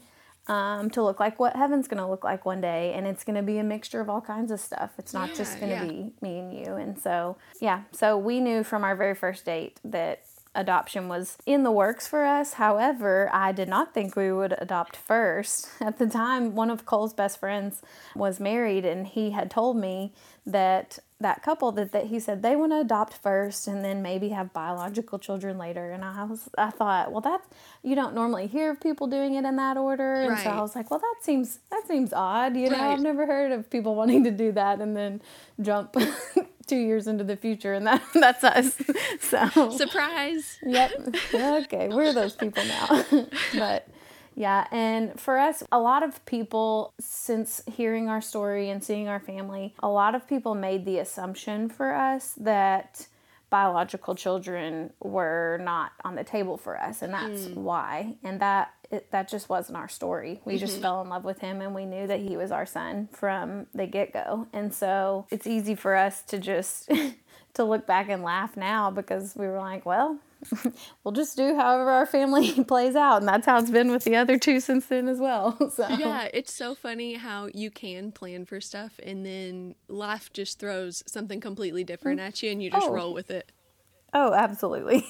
um, 0.47 0.89
to 0.91 1.03
look 1.03 1.19
like 1.19 1.39
what 1.39 1.55
heaven's 1.55 1.87
going 1.87 2.01
to 2.01 2.09
look 2.09 2.23
like 2.23 2.45
one 2.45 2.61
day. 2.61 2.93
And 2.93 3.05
it's 3.05 3.23
going 3.23 3.35
to 3.35 3.43
be 3.43 3.57
a 3.57 3.63
mixture 3.63 4.01
of 4.01 4.09
all 4.09 4.21
kinds 4.21 4.51
of 4.51 4.59
stuff. 4.59 4.91
It's 4.97 5.13
not 5.13 5.29
yeah, 5.29 5.35
just 5.35 5.59
going 5.59 5.69
to 5.69 5.85
yeah. 5.85 5.85
be 5.85 6.13
me 6.21 6.39
and 6.39 6.53
you. 6.53 6.73
And 6.75 6.99
so, 6.99 7.37
yeah, 7.61 7.83
so 7.91 8.17
we 8.17 8.39
knew 8.39 8.63
from 8.63 8.83
our 8.83 8.95
very 8.95 9.15
first 9.15 9.45
date 9.45 9.79
that 9.83 10.23
adoption 10.55 11.07
was 11.07 11.37
in 11.45 11.63
the 11.63 11.71
works 11.71 12.07
for 12.07 12.25
us. 12.25 12.53
However, 12.53 13.29
I 13.31 13.51
did 13.51 13.69
not 13.69 13.93
think 13.93 14.15
we 14.15 14.31
would 14.31 14.55
adopt 14.57 14.95
first. 14.95 15.69
At 15.81 15.97
the 15.97 16.07
time, 16.07 16.55
one 16.55 16.69
of 16.69 16.85
Cole's 16.85 17.13
best 17.13 17.39
friends 17.39 17.81
was 18.15 18.39
married, 18.39 18.85
and 18.85 19.07
he 19.07 19.31
had 19.31 19.51
told 19.51 19.77
me 19.77 20.13
that 20.45 20.99
that 21.21 21.43
couple 21.43 21.71
that, 21.73 21.91
that 21.91 22.05
he 22.05 22.19
said 22.19 22.41
they 22.41 22.55
want 22.55 22.71
to 22.71 22.79
adopt 22.79 23.13
first 23.13 23.67
and 23.67 23.83
then 23.83 24.01
maybe 24.01 24.29
have 24.29 24.53
biological 24.53 25.19
children 25.19 25.57
later. 25.57 25.91
And 25.91 26.03
I 26.03 26.23
was 26.23 26.49
I 26.57 26.69
thought 26.69 27.11
well 27.11 27.21
that's 27.21 27.47
you 27.83 27.95
don't 27.95 28.15
normally 28.15 28.47
hear 28.47 28.71
of 28.71 28.79
people 28.79 29.07
doing 29.07 29.35
it 29.35 29.43
in 29.43 29.57
that 29.57 29.75
order. 29.77 30.21
And 30.21 30.31
right. 30.31 30.43
so 30.43 30.49
I 30.49 30.61
was 30.61 30.75
like 30.75 30.89
well 30.89 30.99
that 30.99 31.15
seems 31.21 31.59
that 31.71 31.83
seems 31.87 32.13
odd 32.13 32.55
you 32.55 32.69
know? 32.69 32.77
Right. 32.77 32.93
I've 32.93 33.01
never 33.01 33.25
heard 33.25 33.51
of 33.51 33.69
people 33.69 33.95
wanting 33.95 34.23
to 34.23 34.31
do 34.31 34.51
that 34.53 34.79
and 34.79 34.95
then 34.95 35.21
jump 35.61 35.95
two 36.67 36.77
years 36.77 37.07
into 37.07 37.25
the 37.25 37.35
future 37.35 37.73
and 37.73 37.85
that 37.85 38.01
that's 38.13 38.43
us. 38.43 38.81
So 39.19 39.71
surprise. 39.71 40.57
Yep. 40.63 41.15
Okay 41.33 41.89
we're 41.89 42.13
those 42.13 42.35
people 42.35 42.63
now. 42.63 43.05
But 43.53 43.87
yeah, 44.39 44.67
and 44.71 45.19
for 45.19 45.37
us, 45.37 45.63
a 45.69 45.79
lot 45.79 46.01
of 46.01 46.25
people, 46.25 46.93
since 46.97 47.61
hearing 47.69 48.07
our 48.07 48.21
story 48.21 48.69
and 48.69 48.81
seeing 48.81 49.09
our 49.09 49.19
family, 49.19 49.73
a 49.79 49.89
lot 49.89 50.15
of 50.15 50.25
people 50.29 50.55
made 50.55 50.85
the 50.85 50.99
assumption 50.99 51.67
for 51.67 51.93
us 51.93 52.35
that 52.37 53.05
biological 53.49 54.15
children 54.15 54.93
were 55.01 55.59
not 55.61 55.91
on 56.05 56.15
the 56.15 56.23
table 56.23 56.55
for 56.55 56.79
us, 56.79 57.01
and 57.01 57.13
that's 57.13 57.47
mm. 57.47 57.55
why. 57.55 58.15
And 58.23 58.39
that 58.39 58.71
it, 58.89 59.11
that 59.11 59.27
just 59.27 59.49
wasn't 59.49 59.77
our 59.77 59.89
story. 59.89 60.39
We 60.45 60.53
mm-hmm. 60.53 60.65
just 60.65 60.79
fell 60.79 61.01
in 61.01 61.09
love 61.09 61.25
with 61.25 61.39
him, 61.39 61.59
and 61.59 61.75
we 61.75 61.83
knew 61.83 62.07
that 62.07 62.21
he 62.21 62.37
was 62.37 62.53
our 62.53 62.65
son 62.65 63.09
from 63.11 63.67
the 63.75 63.87
get 63.87 64.13
go. 64.13 64.47
And 64.53 64.73
so 64.73 65.27
it's 65.31 65.47
easy 65.47 65.75
for 65.75 65.97
us 65.97 66.21
to 66.23 66.39
just 66.39 66.89
to 67.55 67.65
look 67.65 67.85
back 67.85 68.07
and 68.07 68.23
laugh 68.23 68.55
now 68.55 68.89
because 68.89 69.35
we 69.35 69.47
were 69.47 69.59
like, 69.59 69.85
well, 69.85 70.17
we'll 71.03 71.11
just 71.11 71.35
do 71.35 71.55
however 71.55 71.89
our 71.89 72.05
family 72.05 72.63
plays 72.67 72.95
out 72.95 73.17
and 73.17 73.27
that's 73.27 73.45
how 73.45 73.57
it's 73.57 73.69
been 73.69 73.91
with 73.91 74.03
the 74.03 74.15
other 74.15 74.37
two 74.37 74.59
since 74.59 74.85
then 74.85 75.07
as 75.07 75.19
well 75.19 75.57
so 75.75 75.87
yeah 75.89 76.27
it's 76.33 76.53
so 76.53 76.73
funny 76.73 77.15
how 77.15 77.49
you 77.53 77.69
can 77.69 78.11
plan 78.11 78.45
for 78.45 78.61
stuff 78.61 78.99
and 79.03 79.25
then 79.25 79.75
life 79.87 80.31
just 80.31 80.59
throws 80.59 81.03
something 81.05 81.39
completely 81.39 81.83
different 81.83 82.19
at 82.19 82.41
you 82.41 82.51
and 82.51 82.63
you 82.63 82.69
just 82.69 82.87
oh. 82.87 82.93
roll 82.93 83.13
with 83.13 83.29
it 83.29 83.51
oh 84.13 84.33
absolutely 84.33 85.05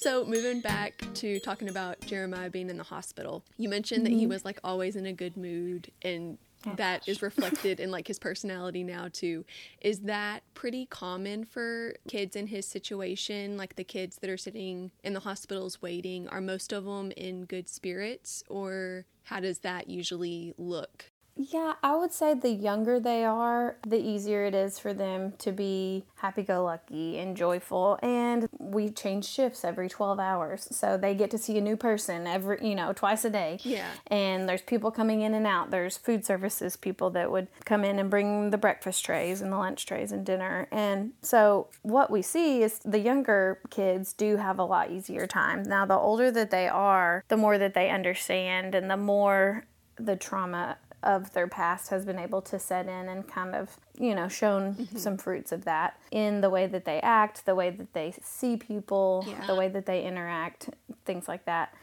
So, 0.00 0.24
moving 0.24 0.62
back 0.62 1.04
to 1.16 1.38
talking 1.40 1.68
about 1.68 2.00
Jeremiah 2.00 2.48
being 2.48 2.70
in 2.70 2.78
the 2.78 2.82
hospital, 2.82 3.44
you 3.58 3.68
mentioned 3.68 3.98
mm-hmm. 3.98 4.04
that 4.04 4.18
he 4.18 4.22
mm-hmm. 4.22 4.32
was 4.32 4.46
like 4.46 4.58
always 4.64 4.96
in 4.96 5.04
a 5.04 5.12
good 5.12 5.36
mood 5.36 5.90
and 6.00 6.38
Oh, 6.66 6.74
that 6.76 7.08
is 7.08 7.22
reflected 7.30 7.80
in 7.80 7.90
like 7.90 8.08
his 8.08 8.18
personality 8.18 8.84
now 8.84 9.08
too. 9.12 9.44
Is 9.80 10.00
that 10.00 10.42
pretty 10.54 10.86
common 10.86 11.44
for 11.44 11.94
kids 12.08 12.36
in 12.36 12.46
his 12.48 12.66
situation? 12.66 13.56
Like 13.56 13.76
the 13.76 13.84
kids 13.84 14.16
that 14.20 14.30
are 14.30 14.36
sitting 14.36 14.90
in 15.02 15.14
the 15.14 15.20
hospitals 15.20 15.80
waiting, 15.80 16.28
are 16.28 16.40
most 16.40 16.72
of 16.72 16.84
them 16.84 17.12
in 17.12 17.44
good 17.44 17.68
spirits 17.68 18.42
or 18.48 19.06
how 19.24 19.40
does 19.40 19.58
that 19.60 19.88
usually 19.88 20.54
look? 20.58 21.10
Yeah, 21.40 21.74
I 21.82 21.96
would 21.96 22.12
say 22.12 22.34
the 22.34 22.50
younger 22.50 23.00
they 23.00 23.24
are, 23.24 23.76
the 23.86 23.96
easier 23.96 24.44
it 24.44 24.54
is 24.54 24.78
for 24.78 24.92
them 24.92 25.32
to 25.38 25.52
be 25.52 26.04
happy 26.16 26.42
go 26.42 26.64
lucky 26.64 27.18
and 27.18 27.34
joyful. 27.34 27.98
And 28.02 28.46
we 28.58 28.90
change 28.90 29.24
shifts 29.24 29.64
every 29.64 29.88
12 29.88 30.20
hours. 30.20 30.68
So 30.70 30.98
they 30.98 31.14
get 31.14 31.30
to 31.30 31.38
see 31.38 31.56
a 31.56 31.62
new 31.62 31.78
person 31.78 32.26
every, 32.26 32.58
you 32.60 32.74
know, 32.74 32.92
twice 32.92 33.24
a 33.24 33.30
day. 33.30 33.58
Yeah. 33.62 33.88
And 34.08 34.46
there's 34.46 34.60
people 34.60 34.90
coming 34.90 35.22
in 35.22 35.32
and 35.32 35.46
out. 35.46 35.70
There's 35.70 35.96
food 35.96 36.26
services 36.26 36.76
people 36.76 37.08
that 37.10 37.30
would 37.30 37.48
come 37.64 37.84
in 37.84 37.98
and 37.98 38.10
bring 38.10 38.50
the 38.50 38.58
breakfast 38.58 39.02
trays 39.02 39.40
and 39.40 39.50
the 39.50 39.56
lunch 39.56 39.86
trays 39.86 40.12
and 40.12 40.26
dinner. 40.26 40.68
And 40.70 41.12
so 41.22 41.68
what 41.80 42.10
we 42.10 42.20
see 42.20 42.62
is 42.62 42.80
the 42.80 43.00
younger 43.00 43.60
kids 43.70 44.12
do 44.12 44.36
have 44.36 44.58
a 44.58 44.64
lot 44.64 44.90
easier 44.90 45.26
time. 45.26 45.62
Now, 45.62 45.86
the 45.86 45.96
older 45.96 46.30
that 46.32 46.50
they 46.50 46.68
are, 46.68 47.24
the 47.28 47.38
more 47.38 47.56
that 47.56 47.72
they 47.72 47.88
understand 47.88 48.74
and 48.74 48.90
the 48.90 48.98
more 48.98 49.64
the 49.96 50.16
trauma 50.16 50.76
of 51.02 51.32
their 51.32 51.48
past 51.48 51.90
has 51.90 52.04
been 52.04 52.18
able 52.18 52.42
to 52.42 52.58
set 52.58 52.86
in 52.86 53.08
and 53.08 53.26
kind 53.26 53.54
of, 53.54 53.76
you 53.98 54.14
know, 54.14 54.28
shown 54.28 54.74
mm-hmm. 54.74 54.96
some 54.96 55.16
fruits 55.16 55.52
of 55.52 55.64
that 55.64 55.98
in 56.10 56.40
the 56.40 56.50
way 56.50 56.66
that 56.66 56.84
they 56.84 57.00
act, 57.00 57.46
the 57.46 57.54
way 57.54 57.70
that 57.70 57.92
they 57.92 58.14
see 58.22 58.56
people, 58.56 59.24
yeah. 59.26 59.46
the 59.46 59.54
way 59.54 59.68
that 59.68 59.86
they 59.86 60.04
interact, 60.04 60.70
things 61.04 61.28
like 61.28 61.44
that. 61.46 61.74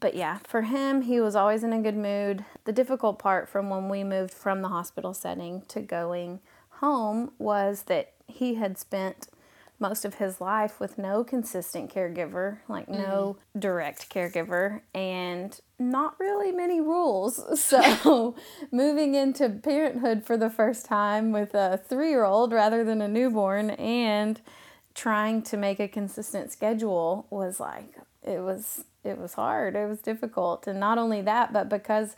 But 0.00 0.14
yeah, 0.14 0.38
for 0.44 0.62
him, 0.62 1.02
he 1.02 1.20
was 1.20 1.36
always 1.36 1.62
in 1.62 1.72
a 1.72 1.82
good 1.82 1.96
mood. 1.96 2.44
The 2.64 2.72
difficult 2.72 3.18
part 3.18 3.48
from 3.48 3.68
when 3.68 3.88
we 3.88 4.04
moved 4.04 4.32
from 4.32 4.62
the 4.62 4.68
hospital 4.68 5.12
setting 5.12 5.62
to 5.68 5.80
going 5.80 6.40
home 6.70 7.32
was 7.38 7.82
that 7.84 8.12
he 8.26 8.54
had 8.54 8.78
spent 8.78 9.28
most 9.82 10.06
of 10.06 10.14
his 10.14 10.40
life 10.40 10.80
with 10.80 10.96
no 10.96 11.22
consistent 11.22 11.92
caregiver, 11.92 12.60
like 12.68 12.88
no 12.88 13.36
mm. 13.54 13.60
direct 13.60 14.08
caregiver, 14.08 14.80
and 14.94 15.60
not 15.78 16.18
really 16.18 16.52
many 16.52 16.80
rules. 16.80 17.38
So, 17.62 18.34
moving 18.70 19.14
into 19.14 19.48
parenthood 19.50 20.24
for 20.24 20.38
the 20.38 20.48
first 20.48 20.86
time 20.86 21.32
with 21.32 21.54
a 21.54 21.78
three 21.86 22.10
year 22.10 22.24
old 22.24 22.52
rather 22.52 22.84
than 22.84 23.02
a 23.02 23.08
newborn 23.08 23.70
and 23.70 24.40
trying 24.94 25.42
to 25.42 25.56
make 25.56 25.80
a 25.80 25.88
consistent 25.88 26.50
schedule 26.52 27.26
was 27.30 27.60
like, 27.60 27.94
it 28.22 28.40
was 28.40 28.84
it 29.04 29.18
was 29.18 29.34
hard 29.34 29.74
it 29.74 29.88
was 29.88 30.00
difficult 30.00 30.66
and 30.66 30.78
not 30.78 30.98
only 30.98 31.20
that 31.20 31.52
but 31.52 31.68
because 31.68 32.16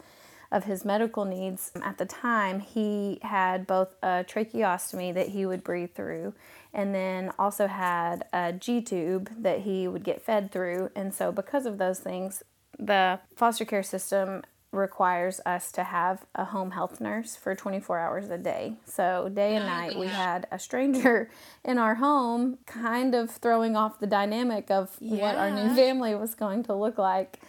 of 0.52 0.64
his 0.64 0.85
medical 0.85 1.25
needs 1.25 1.73
at 1.83 1.99
the 1.99 2.04
time 2.04 2.61
he 2.61 3.18
had 3.23 3.66
both 3.66 3.94
a 4.02 4.25
tracheostomy 4.28 5.12
that 5.12 5.28
he 5.28 5.47
would 5.47 5.64
breathe 5.64 5.92
through 5.94 6.35
and 6.75 6.95
then 6.95 7.31
also 7.38 7.69
had 7.69 8.26
a 8.33 8.52
G 8.52 8.83
tube 8.83 9.31
that 9.38 9.61
he 9.61 9.87
would 9.87 10.04
get 10.04 10.21
fed 10.21 10.50
through. 10.50 10.90
And 10.95 11.14
so, 11.14 11.31
because 11.31 11.64
of 11.64 11.78
those 11.78 12.00
things, 12.00 12.43
the 12.78 13.21
foster 13.37 13.64
care 13.64 13.85
system 13.85 14.43
requires 14.73 15.40
us 15.47 15.71
to 15.71 15.85
have 15.85 16.26
a 16.35 16.47
home 16.47 16.73
health 16.73 17.00
nurse 17.00 17.37
for 17.37 17.54
24 17.54 18.00
hours 18.00 18.28
a 18.28 18.37
day. 18.37 18.75
So, 18.85 19.31
day 19.33 19.54
and 19.54 19.64
oh 19.64 19.69
night, 19.69 19.99
we 19.99 20.09
had 20.09 20.49
a 20.50 20.59
stranger 20.59 21.31
in 21.64 21.78
our 21.78 21.95
home, 21.95 22.59
kind 22.66 23.14
of 23.14 23.31
throwing 23.31 23.76
off 23.76 24.00
the 24.00 24.09
dynamic 24.09 24.71
of 24.73 24.97
yeah. 25.00 25.23
what 25.23 25.37
our 25.37 25.50
new 25.50 25.73
family 25.76 26.16
was 26.16 26.35
going 26.35 26.64
to 26.64 26.75
look 26.75 26.99
like. 26.99 27.40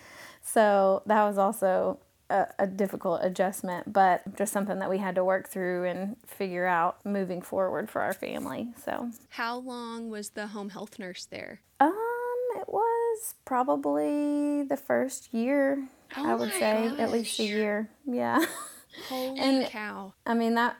So, 0.43 1.01
that 1.07 1.23
was 1.23 1.39
also 1.39 1.97
a, 2.29 2.47
a, 2.59 2.67
difficult 2.67 3.21
adjustment, 3.23 3.91
but 3.91 4.35
just 4.35 4.51
something 4.51 4.79
that 4.79 4.89
we 4.89 4.97
had 4.97 5.15
to 5.15 5.23
work 5.23 5.47
through 5.47 5.85
and 5.85 6.17
figure 6.25 6.65
out 6.65 6.97
moving 7.05 7.41
forward 7.41 7.89
for 7.89 8.01
our 8.01 8.13
family. 8.13 8.69
So, 8.83 9.11
how 9.29 9.57
long 9.57 10.09
was 10.09 10.31
the 10.31 10.47
home 10.47 10.69
health 10.69 10.97
nurse 10.97 11.25
there? 11.25 11.61
Um, 11.79 11.93
it 12.55 12.67
was 12.67 13.35
probably 13.45 14.63
the 14.63 14.77
first 14.77 15.33
year. 15.33 15.87
Oh 16.17 16.29
I 16.29 16.35
would 16.35 16.51
say 16.53 16.89
gosh. 16.89 16.99
at 16.99 17.11
least 17.11 17.39
a 17.39 17.43
year. 17.43 17.89
Yeah. 18.05 18.43
Holy 19.09 19.39
and, 19.39 19.67
cow! 19.67 20.13
I 20.25 20.33
mean 20.33 20.55
that 20.55 20.77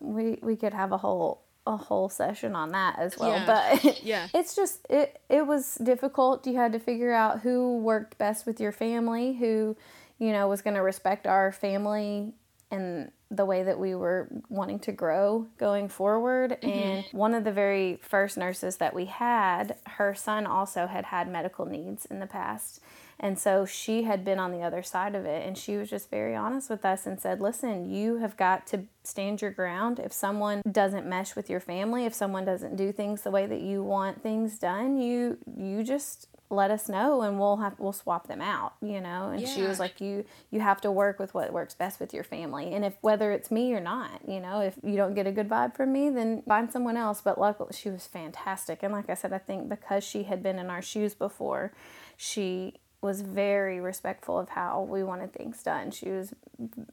we 0.00 0.38
we 0.42 0.56
could 0.56 0.72
have 0.72 0.92
a 0.92 0.98
whole 0.98 1.42
a 1.66 1.76
whole 1.76 2.08
session 2.08 2.56
on 2.56 2.70
that 2.70 2.98
as 2.98 3.18
well. 3.18 3.30
Yeah. 3.30 3.46
But 3.46 4.02
yeah, 4.02 4.28
it's 4.34 4.56
just 4.56 4.86
it 4.88 5.20
it 5.28 5.46
was 5.46 5.74
difficult. 5.76 6.46
You 6.46 6.56
had 6.56 6.72
to 6.72 6.78
figure 6.78 7.12
out 7.12 7.40
who 7.40 7.76
worked 7.78 8.18
best 8.18 8.46
with 8.46 8.60
your 8.60 8.72
family, 8.72 9.34
who 9.34 9.76
you 10.18 10.32
know, 10.32 10.48
was 10.48 10.62
going 10.62 10.74
to 10.74 10.82
respect 10.82 11.26
our 11.26 11.52
family 11.52 12.32
and 12.70 13.10
the 13.30 13.44
way 13.44 13.62
that 13.62 13.78
we 13.78 13.94
were 13.94 14.28
wanting 14.48 14.78
to 14.78 14.92
grow 14.92 15.46
going 15.58 15.88
forward. 15.88 16.58
Mm-hmm. 16.62 16.68
And 16.68 17.04
one 17.12 17.34
of 17.34 17.44
the 17.44 17.52
very 17.52 17.98
first 18.02 18.36
nurses 18.36 18.76
that 18.76 18.94
we 18.94 19.06
had, 19.06 19.76
her 19.86 20.14
son 20.14 20.46
also 20.46 20.86
had 20.86 21.06
had 21.06 21.30
medical 21.30 21.66
needs 21.66 22.06
in 22.06 22.20
the 22.20 22.26
past. 22.26 22.80
And 23.20 23.38
so 23.38 23.66
she 23.66 24.04
had 24.04 24.24
been 24.24 24.38
on 24.38 24.52
the 24.52 24.62
other 24.62 24.82
side 24.82 25.14
of 25.14 25.26
it. 25.26 25.46
And 25.46 25.58
she 25.58 25.76
was 25.76 25.90
just 25.90 26.08
very 26.08 26.36
honest 26.36 26.70
with 26.70 26.84
us 26.84 27.06
and 27.06 27.20
said, 27.20 27.40
listen, 27.40 27.90
you 27.90 28.18
have 28.18 28.36
got 28.36 28.66
to 28.68 28.84
stand 29.02 29.42
your 29.42 29.50
ground. 29.50 29.98
If 29.98 30.12
someone 30.12 30.62
doesn't 30.70 31.06
mesh 31.06 31.34
with 31.34 31.50
your 31.50 31.60
family, 31.60 32.06
if 32.06 32.14
someone 32.14 32.44
doesn't 32.44 32.76
do 32.76 32.92
things 32.92 33.22
the 33.22 33.30
way 33.30 33.46
that 33.46 33.60
you 33.60 33.82
want 33.82 34.22
things 34.22 34.58
done, 34.58 34.98
you 34.98 35.38
you 35.56 35.82
just 35.82 36.28
let 36.50 36.70
us 36.70 36.88
know 36.88 37.22
and 37.22 37.38
we'll 37.38 37.58
have 37.58 37.74
we'll 37.78 37.92
swap 37.92 38.26
them 38.26 38.40
out 38.40 38.72
you 38.80 39.00
know 39.00 39.30
and 39.30 39.42
yeah. 39.42 39.48
she 39.48 39.62
was 39.62 39.78
like 39.78 40.00
you 40.00 40.24
you 40.50 40.60
have 40.60 40.80
to 40.80 40.90
work 40.90 41.18
with 41.18 41.34
what 41.34 41.52
works 41.52 41.74
best 41.74 42.00
with 42.00 42.14
your 42.14 42.24
family 42.24 42.72
and 42.72 42.84
if 42.84 42.94
whether 43.02 43.32
it's 43.32 43.50
me 43.50 43.74
or 43.74 43.80
not 43.80 44.20
you 44.26 44.40
know 44.40 44.60
if 44.60 44.74
you 44.82 44.96
don't 44.96 45.14
get 45.14 45.26
a 45.26 45.32
good 45.32 45.48
vibe 45.48 45.76
from 45.76 45.92
me 45.92 46.08
then 46.08 46.42
find 46.48 46.72
someone 46.72 46.96
else 46.96 47.20
but 47.20 47.38
luckily 47.38 47.70
she 47.72 47.90
was 47.90 48.06
fantastic 48.06 48.82
and 48.82 48.92
like 48.92 49.10
i 49.10 49.14
said 49.14 49.32
i 49.32 49.38
think 49.38 49.68
because 49.68 50.02
she 50.02 50.22
had 50.22 50.42
been 50.42 50.58
in 50.58 50.70
our 50.70 50.82
shoes 50.82 51.14
before 51.14 51.72
she 52.16 52.74
was 53.00 53.20
very 53.20 53.80
respectful 53.80 54.38
of 54.38 54.48
how 54.48 54.82
we 54.82 55.04
wanted 55.04 55.32
things 55.32 55.62
done. 55.62 55.90
She 55.90 56.10
was 56.10 56.34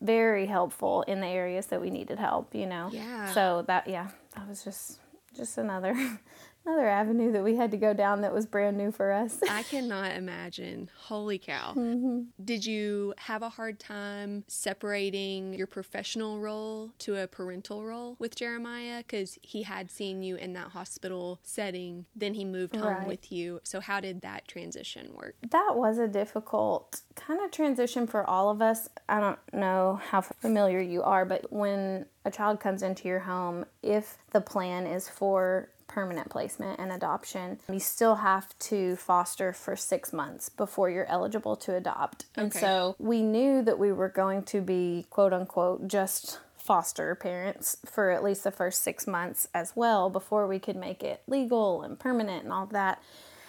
very 0.01 0.45
helpful 0.45 1.01
in 1.03 1.19
the 1.19 1.27
areas 1.27 1.65
that 1.67 1.81
we 1.81 1.89
needed 1.89 2.19
help, 2.19 2.53
you 2.53 2.67
know. 2.67 2.89
Yeah. 2.91 3.33
So 3.33 3.63
that 3.67 3.87
yeah, 3.87 4.09
that 4.35 4.47
was 4.47 4.63
just 4.63 4.99
just 5.35 5.57
another 5.57 5.95
another 6.65 6.87
avenue 6.87 7.31
that 7.31 7.43
we 7.43 7.55
had 7.55 7.71
to 7.71 7.77
go 7.77 7.93
down 7.93 8.21
that 8.21 8.33
was 8.33 8.45
brand 8.45 8.77
new 8.77 8.91
for 8.91 9.11
us. 9.11 9.39
I 9.49 9.63
cannot 9.63 10.11
imagine. 10.13 10.89
Holy 10.97 11.37
cow. 11.37 11.73
Mm-hmm. 11.75 12.21
Did 12.43 12.65
you 12.65 13.13
have 13.17 13.41
a 13.41 13.49
hard 13.49 13.79
time 13.79 14.43
separating 14.47 15.53
your 15.53 15.67
professional 15.67 16.39
role 16.39 16.91
to 16.99 17.15
a 17.17 17.27
parental 17.27 17.83
role 17.85 18.15
with 18.19 18.35
Jeremiah? 18.35 18.99
Because 18.99 19.37
he 19.41 19.63
had 19.63 19.91
seen 19.91 20.23
you 20.23 20.35
in 20.35 20.53
that 20.53 20.69
hospital 20.69 21.39
setting, 21.43 22.05
then 22.15 22.33
he 22.33 22.45
moved 22.45 22.75
home 22.75 22.85
right. 22.85 23.07
with 23.07 23.31
you. 23.31 23.59
So, 23.63 23.79
how 23.79 23.99
did 23.99 24.21
that 24.21 24.47
transition 24.47 25.11
work? 25.13 25.35
That 25.49 25.73
was 25.75 25.97
a 25.97 26.07
difficult 26.07 27.01
kind 27.15 27.41
of 27.41 27.51
transition 27.51 28.07
for 28.07 28.27
all 28.27 28.49
of 28.49 28.61
us. 28.61 28.89
I 29.07 29.19
don't 29.19 29.39
know 29.53 29.99
how 30.09 30.21
familiar 30.21 30.79
you 30.79 31.03
are, 31.03 31.25
but 31.25 31.51
when 31.51 32.05
a 32.25 32.31
child 32.31 32.59
comes 32.59 32.81
into 32.81 33.07
your 33.07 33.19
home, 33.19 33.65
if 33.83 34.17
the 34.31 34.41
plan 34.41 34.87
is 34.87 35.07
for 35.07 35.69
permanent 35.95 36.29
placement 36.29 36.77
and 36.77 36.91
adoption, 36.91 37.57
you 37.71 37.79
still 37.79 38.15
have 38.15 38.47
to 38.59 38.97
foster 38.97 39.53
for 39.53 39.77
six 39.77 40.11
months 40.11 40.49
before 40.49 40.89
you're 40.89 41.05
eligible 41.05 41.55
to 41.55 41.73
adopt. 41.73 42.25
Okay. 42.37 42.43
And 42.43 42.53
so 42.53 42.97
we 42.99 43.21
knew 43.21 43.61
that 43.61 43.79
we 43.79 43.93
were 43.93 44.09
going 44.09 44.43
to 44.43 44.59
be 44.59 45.05
quote 45.09 45.31
unquote 45.31 45.87
just 45.87 46.39
foster 46.57 47.15
parents 47.15 47.77
for 47.85 48.11
at 48.11 48.25
least 48.25 48.43
the 48.43 48.51
first 48.51 48.83
six 48.83 49.07
months 49.07 49.47
as 49.53 49.71
well 49.73 50.09
before 50.09 50.47
we 50.47 50.59
could 50.59 50.75
make 50.75 51.01
it 51.01 51.21
legal 51.27 51.81
and 51.81 51.97
permanent 51.97 52.43
and 52.43 52.51
all 52.51 52.65
that. 52.65 53.01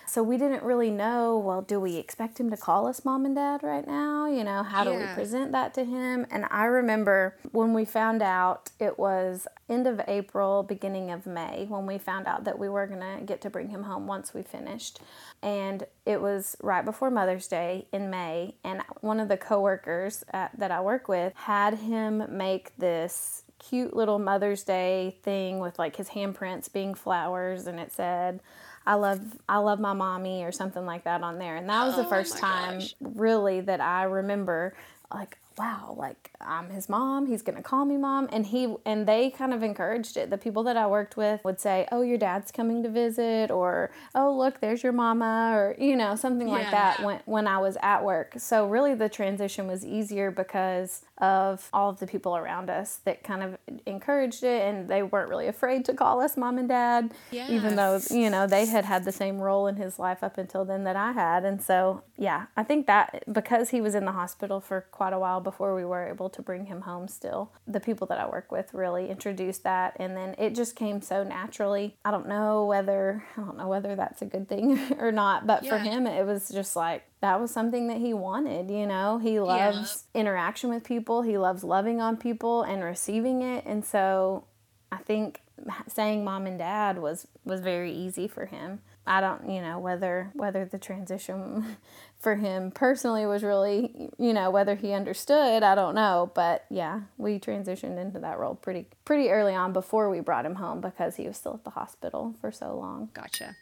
So 0.08 0.22
we 0.22 0.38
didn't 0.38 0.62
really 0.62 0.90
know, 0.90 1.36
well, 1.36 1.62
do 1.62 1.80
we 1.80 1.96
expect 1.96 2.38
him 2.38 2.48
to 2.50 2.56
call 2.56 2.86
us 2.86 3.04
mom 3.04 3.25
and 3.25 3.34
dad 3.34 3.62
right 3.62 3.86
now? 3.86 4.26
You 4.26 4.44
know, 4.44 4.62
how 4.62 4.84
do 4.84 4.94
we 4.94 5.04
present 5.14 5.52
that 5.52 5.75
to 5.75 5.84
him? 5.84 6.26
And 6.30 6.46
I 6.50 6.64
remember 6.64 7.36
when 7.50 7.75
we 7.75 7.84
found 7.84 8.22
out 8.22 8.70
it 8.78 8.98
was 8.98 9.48
end 9.68 9.88
of 9.88 10.00
April, 10.06 10.62
beginning 10.62 11.10
of 11.10 11.26
May, 11.26 11.66
when 11.68 11.86
we 11.86 11.98
found 11.98 12.28
out 12.28 12.44
that 12.44 12.58
we 12.58 12.68
were 12.68 12.86
going 12.86 13.00
to 13.00 13.25
get 13.25 13.40
to 13.42 13.50
bring 13.50 13.70
him 13.70 13.82
home 13.82 14.06
once 14.06 14.32
we 14.32 14.42
finished. 14.42 15.00
And 15.42 15.84
it 16.04 16.20
was 16.20 16.56
right 16.62 16.84
before 16.84 17.10
Mother's 17.10 17.48
Day 17.48 17.88
in 17.92 18.08
May. 18.08 18.54
And 18.62 18.82
one 19.00 19.18
of 19.18 19.28
the 19.28 19.36
coworkers 19.36 20.25
at, 20.30 20.56
that 20.58 20.70
I 20.70 20.80
work 20.80 21.08
with 21.08 21.32
had 21.34 21.78
him 21.78 22.25
make 22.30 22.76
this 22.76 23.42
cute 23.58 23.96
little 23.96 24.18
Mother's 24.18 24.62
Day 24.62 25.16
thing 25.22 25.58
with 25.58 25.78
like 25.78 25.96
his 25.96 26.10
handprints 26.10 26.72
being 26.72 26.94
flowers 26.94 27.66
and 27.66 27.80
it 27.80 27.92
said 27.92 28.40
I 28.86 28.94
love 28.94 29.20
I 29.48 29.58
love 29.58 29.80
my 29.80 29.92
mommy 29.92 30.44
or 30.44 30.52
something 30.52 30.86
like 30.86 31.04
that 31.04 31.22
on 31.22 31.38
there. 31.38 31.56
And 31.56 31.68
that 31.68 31.84
was 31.84 31.94
oh, 31.94 32.02
the 32.02 32.08
first 32.08 32.38
time 32.38 32.78
gosh. 32.78 32.94
really 33.00 33.60
that 33.62 33.80
I 33.80 34.04
remember 34.04 34.76
like 35.12 35.38
wow, 35.58 35.94
like 35.96 36.30
I'm 36.40 36.70
his 36.70 36.88
mom. 36.88 37.26
He's 37.26 37.42
going 37.42 37.56
to 37.56 37.62
call 37.62 37.84
me 37.84 37.96
mom. 37.96 38.28
And 38.30 38.46
he, 38.46 38.75
and 38.84 39.06
they 39.06 39.30
kind 39.30 39.54
of 39.54 39.62
encouraged 39.62 40.16
it. 40.16 40.30
The 40.30 40.38
people 40.38 40.62
that 40.64 40.76
I 40.76 40.86
worked 40.86 41.16
with 41.16 41.42
would 41.44 41.60
say, 41.60 41.86
oh, 41.90 42.02
your 42.02 42.18
dad's 42.18 42.52
coming 42.52 42.82
to 42.82 42.88
visit, 42.88 43.50
or 43.50 43.90
oh, 44.14 44.36
look, 44.36 44.60
there's 44.60 44.82
your 44.82 44.92
mama, 44.92 45.52
or, 45.54 45.76
you 45.78 45.96
know, 45.96 46.16
something 46.16 46.48
yeah. 46.48 46.54
like 46.54 46.70
that 46.70 47.02
when, 47.02 47.20
when 47.25 47.46
I 47.46 47.58
was 47.58 47.76
at 47.82 48.04
work. 48.04 48.34
So 48.38 48.66
really 48.66 48.94
the 48.94 49.08
transition 49.08 49.66
was 49.66 49.84
easier 49.84 50.30
because 50.30 51.02
of 51.18 51.68
all 51.72 51.88
of 51.88 51.98
the 51.98 52.06
people 52.06 52.36
around 52.36 52.68
us 52.68 53.00
that 53.04 53.25
kind 53.25 53.42
of 53.42 53.56
encouraged 53.86 54.44
it 54.44 54.62
and 54.62 54.88
they 54.88 55.02
weren't 55.02 55.30
really 55.30 55.46
afraid 55.46 55.82
to 55.82 55.94
call 55.94 56.20
us 56.20 56.36
mom 56.36 56.58
and 56.58 56.68
dad 56.68 57.10
yes. 57.30 57.48
even 57.48 57.75
though 57.75 57.98
you 58.10 58.28
know 58.28 58.47
they 58.47 58.66
had 58.66 58.84
had 58.84 59.02
the 59.04 59.12
same 59.12 59.38
role 59.38 59.66
in 59.66 59.76
his 59.76 59.99
life 59.99 60.23
up 60.23 60.36
until 60.36 60.64
then 60.66 60.84
that 60.84 60.95
I 60.95 61.12
had 61.12 61.45
and 61.45 61.62
so 61.62 62.02
yeah 62.19 62.47
I 62.54 62.62
think 62.64 62.86
that 62.86 63.25
because 63.32 63.71
he 63.71 63.80
was 63.80 63.95
in 63.95 64.04
the 64.04 64.12
hospital 64.12 64.60
for 64.60 64.82
quite 64.90 65.14
a 65.14 65.19
while 65.19 65.40
before 65.47 65.76
we 65.76 65.85
were 65.85 66.09
able 66.09 66.28
to 66.28 66.43
bring 66.43 66.67
him 66.67 66.80
home 66.80 67.06
still. 67.06 67.52
The 67.69 67.78
people 67.78 68.04
that 68.09 68.19
I 68.19 68.26
work 68.26 68.50
with 68.50 68.75
really 68.75 69.09
introduced 69.09 69.63
that 69.63 69.95
and 70.00 70.17
then 70.17 70.35
it 70.39 70.56
just 70.56 70.75
came 70.75 71.00
so 71.00 71.23
naturally. 71.23 71.97
I 72.04 72.11
don't 72.11 72.26
know 72.26 72.65
whether 72.65 73.23
I 73.37 73.43
don't 73.43 73.56
know 73.56 73.69
whether 73.69 73.95
that's 73.95 74.23
a 74.23 74.25
good 74.25 74.49
thing 74.49 74.76
or 74.99 75.13
not, 75.13 75.47
but 75.47 75.63
yeah. 75.63 75.71
for 75.71 75.78
him 75.78 76.09
it 76.09 76.26
was 76.26 76.49
just 76.49 76.75
like 76.75 77.04
that 77.21 77.41
was 77.41 77.52
something 77.52 77.87
that 77.87 77.99
he 77.99 78.13
wanted, 78.13 78.73
you 78.73 78.89
know. 78.89 79.19
He 79.19 79.39
loves 79.39 80.06
yeah. 80.13 80.23
interaction 80.23 80.69
with 80.69 80.82
people, 80.82 81.23
he 81.23 81.39
loves 81.39 81.63
loving 81.63 82.00
on 82.00 82.17
people 82.17 82.63
and 82.63 82.82
receiving 82.82 83.43
it 83.43 83.65
and 83.67 83.85
so 83.85 84.47
I 84.91 84.97
think 84.97 85.43
saying 85.87 86.25
mom 86.25 86.47
and 86.47 86.59
dad 86.59 86.99
was 86.99 87.28
was 87.45 87.61
very 87.61 87.93
easy 87.93 88.26
for 88.26 88.47
him. 88.47 88.80
I 89.06 89.21
don't, 89.21 89.49
you 89.49 89.61
know, 89.61 89.78
whether 89.78 90.30
whether 90.35 90.65
the 90.65 90.78
transition 90.78 91.76
for 92.18 92.36
him 92.36 92.70
personally 92.70 93.26
was 93.26 93.42
really, 93.42 94.10
you 94.18 94.32
know, 94.32 94.50
whether 94.50 94.74
he 94.74 94.92
understood, 94.92 95.62
I 95.62 95.74
don't 95.74 95.94
know, 95.94 96.30
but 96.34 96.64
yeah, 96.70 97.02
we 97.18 97.38
transitioned 97.38 98.00
into 98.00 98.18
that 98.20 98.38
role 98.38 98.54
pretty 98.54 98.86
pretty 99.04 99.30
early 99.30 99.54
on 99.54 99.72
before 99.72 100.10
we 100.10 100.20
brought 100.20 100.46
him 100.46 100.56
home 100.56 100.80
because 100.80 101.16
he 101.16 101.26
was 101.26 101.36
still 101.36 101.54
at 101.54 101.64
the 101.64 101.70
hospital 101.70 102.34
for 102.40 102.50
so 102.50 102.76
long. 102.76 103.10
Gotcha. 103.14 103.54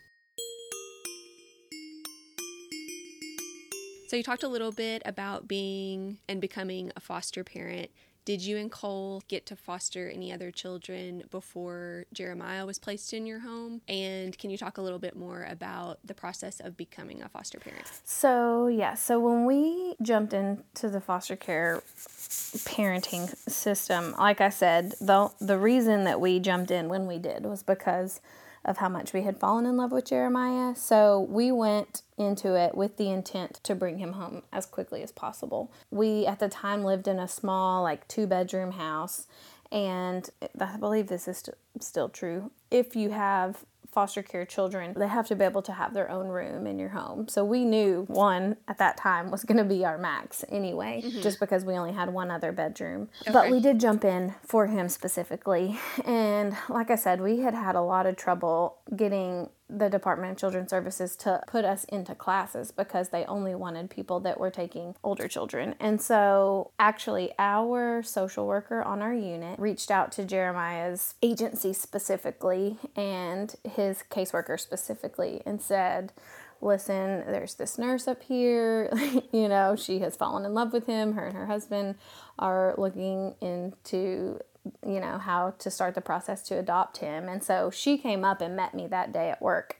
So 4.09 4.17
you 4.17 4.23
talked 4.23 4.45
a 4.45 4.49
little 4.49 4.71
bit 4.71 5.03
about 5.05 5.49
being 5.49 6.19
and 6.29 6.41
becoming 6.41 6.93
a 6.95 7.01
foster 7.01 7.43
parent 7.43 7.91
did 8.25 8.43
you 8.43 8.57
and 8.57 8.71
Cole 8.71 9.23
get 9.29 9.47
to 9.47 9.57
foster 9.57 10.09
any 10.09 10.33
other 10.33 10.51
children 10.51 11.25
before 11.31 12.07
Jeremiah 12.13 12.65
was 12.65 12.79
placed 12.79 13.13
in 13.13 13.27
your 13.27 13.41
home? 13.41 13.83
And 13.87 14.37
can 14.39 14.51
you 14.51 14.57
talk 14.57 14.79
a 14.79 14.83
little 14.83 14.99
bit 14.99 15.17
more 15.17 15.47
about 15.49 15.99
the 16.05 16.15
process 16.15 16.61
of 16.61 16.77
becoming 16.77 17.23
a 17.23 17.29
foster 17.29 17.59
parent? 17.59 17.85
So, 18.05 18.69
yeah, 18.69 18.95
so 18.95 19.21
when 19.21 19.45
we 19.45 19.95
jumped 20.03 20.33
into 20.33 20.89
the 20.89 21.01
foster 21.01 21.37
care 21.37 21.83
parenting 21.99 23.29
system, 23.49 24.15
like 24.19 24.41
I 24.41 24.49
said, 24.49 24.95
the 25.01 25.31
the 25.41 25.59
reason 25.59 26.05
that 26.05 26.21
we 26.21 26.41
jumped 26.41 26.71
in 26.71 26.89
when 26.89 27.07
we 27.07 27.19
did 27.19 27.45
was 27.45 27.63
because 27.63 28.21
of 28.65 28.79
how 28.79 28.89
much 28.89 29.13
we 29.13 29.23
had 29.23 29.39
fallen 29.39 29.67
in 29.67 29.77
love 29.77 29.93
with 29.93 30.07
Jeremiah. 30.07 30.75
So 30.75 31.21
we 31.21 31.53
went 31.53 32.03
into 32.17 32.55
it 32.55 32.75
with 32.77 32.97
the 32.97 33.11
intent 33.11 33.61
to 33.65 33.75
bring 33.75 33.99
him 33.99 34.15
home 34.15 34.43
as 34.53 34.67
quickly 34.67 35.03
as 35.03 35.13
possible. 35.13 35.73
We, 35.91 36.27
at 36.27 36.39
the 36.39 36.49
time, 36.49 36.85
lived 36.85 37.09
in 37.09 37.19
a 37.19 37.29
small, 37.29 37.83
like, 37.83 38.07
two 38.09 38.27
bedroom 38.27 38.73
house. 38.73 39.27
And 39.73 40.31
I 40.61 40.77
believe 40.77 41.09
this 41.09 41.27
is 41.27 41.39
st- 41.39 41.57
still 41.81 42.09
true. 42.09 42.51
If 42.71 42.95
you 42.95 43.11
have 43.11 43.65
foster 43.95 44.23
care 44.23 44.45
children, 44.45 44.93
they 44.97 45.09
have 45.09 45.27
to 45.29 45.37
be 45.37 45.45
able 45.45 45.63
to 45.63 45.73
have 45.73 45.95
their 45.95 46.11
own 46.11 46.29
room 46.29 46.67
in 46.67 46.79
your 46.79 46.91
home. 46.91 47.29
So 47.29 47.45
we 47.45 47.65
knew 47.65 48.05
one 48.09 48.57
at 48.69 48.79
that 48.79 48.97
time 48.97 49.31
was 49.31 49.45
going 49.45 49.59
to 49.59 49.65
be 49.65 49.85
our 49.85 49.97
max 49.97 50.45
anyway, 50.49 51.03
mm-hmm. 51.05 51.23
just 51.23 51.41
because 51.41 51.65
we 51.65 51.75
only 51.75 51.93
had 51.93 52.13
one 52.13 52.31
other 52.31 52.53
bedroom. 52.53 53.09
Okay. 53.23 53.33
But 53.33 53.51
we 53.51 53.61
did 53.61 53.81
jump 53.81 54.05
in 54.05 54.35
for 54.43 54.67
him 54.67 54.89
specifically. 54.89 55.79
And 56.05 56.57
like 56.69 56.91
I 56.91 56.97
said, 56.97 57.21
we 57.21 57.39
had 57.39 57.55
had 57.55 57.77
a 57.77 57.81
lot 57.81 58.07
of 58.07 58.17
trouble 58.17 58.79
getting 58.97 59.49
the 59.69 59.89
Department 59.89 60.33
of 60.33 60.39
Children's 60.39 60.71
Services 60.71 61.17
to 61.17 61.43
put 61.47 61.65
us 61.65 61.85
into 61.85 62.15
classes 62.15 62.71
because 62.71 63.09
they 63.09 63.25
only 63.25 63.55
wanted 63.55 63.89
people 63.89 64.21
that 64.21 64.39
were 64.39 64.51
taking 64.51 64.95
older 65.03 65.27
children. 65.27 65.75
And 65.81 66.01
so, 66.01 66.71
actually, 66.79 67.33
our 67.39 68.03
social 68.03 68.47
worker 68.47 68.83
on 68.83 69.01
our 69.01 69.15
unit 69.15 69.59
reached 69.59 69.91
out 69.91 70.13
to 70.13 70.25
Jeremiah's 70.25 71.15
agency 71.23 71.73
specifically 71.73 72.77
and 72.95 73.55
his 73.65 74.05
caseworker 74.11 74.61
specifically 74.61 75.43
and 75.47 75.61
said, 75.61 76.13
Listen, 76.61 77.25
there's 77.27 77.55
this 77.55 77.77
nurse 77.77 78.09
up 78.09 78.23
here. 78.23 78.91
you 79.33 79.49
know, 79.49 79.77
she 79.77 79.99
has 79.99 80.17
fallen 80.17 80.47
in 80.47 80.55
love 80.55 80.73
with 80.73 80.87
him. 80.87 81.13
Her 81.13 81.27
and 81.27 81.37
her 81.37 81.47
husband 81.47 81.97
are 82.39 82.75
looking 82.79 83.35
into 83.41 84.41
you 84.87 85.01
know, 85.01 85.19
how 85.19 85.55
to 85.59 85.71
start 85.71 85.95
the 85.95 86.01
process 86.01 86.43
to 86.43 86.59
adopt 86.59 86.99
him. 86.99 87.29
And 87.29 87.43
so 87.43 87.71
she 87.71 87.99
came 87.99 88.25
up 88.25 88.41
and 88.41 88.57
met 88.57 88.75
me 88.75 88.87
that 88.89 89.13
day 89.13 89.31
at 89.31 89.43
work. 89.43 89.77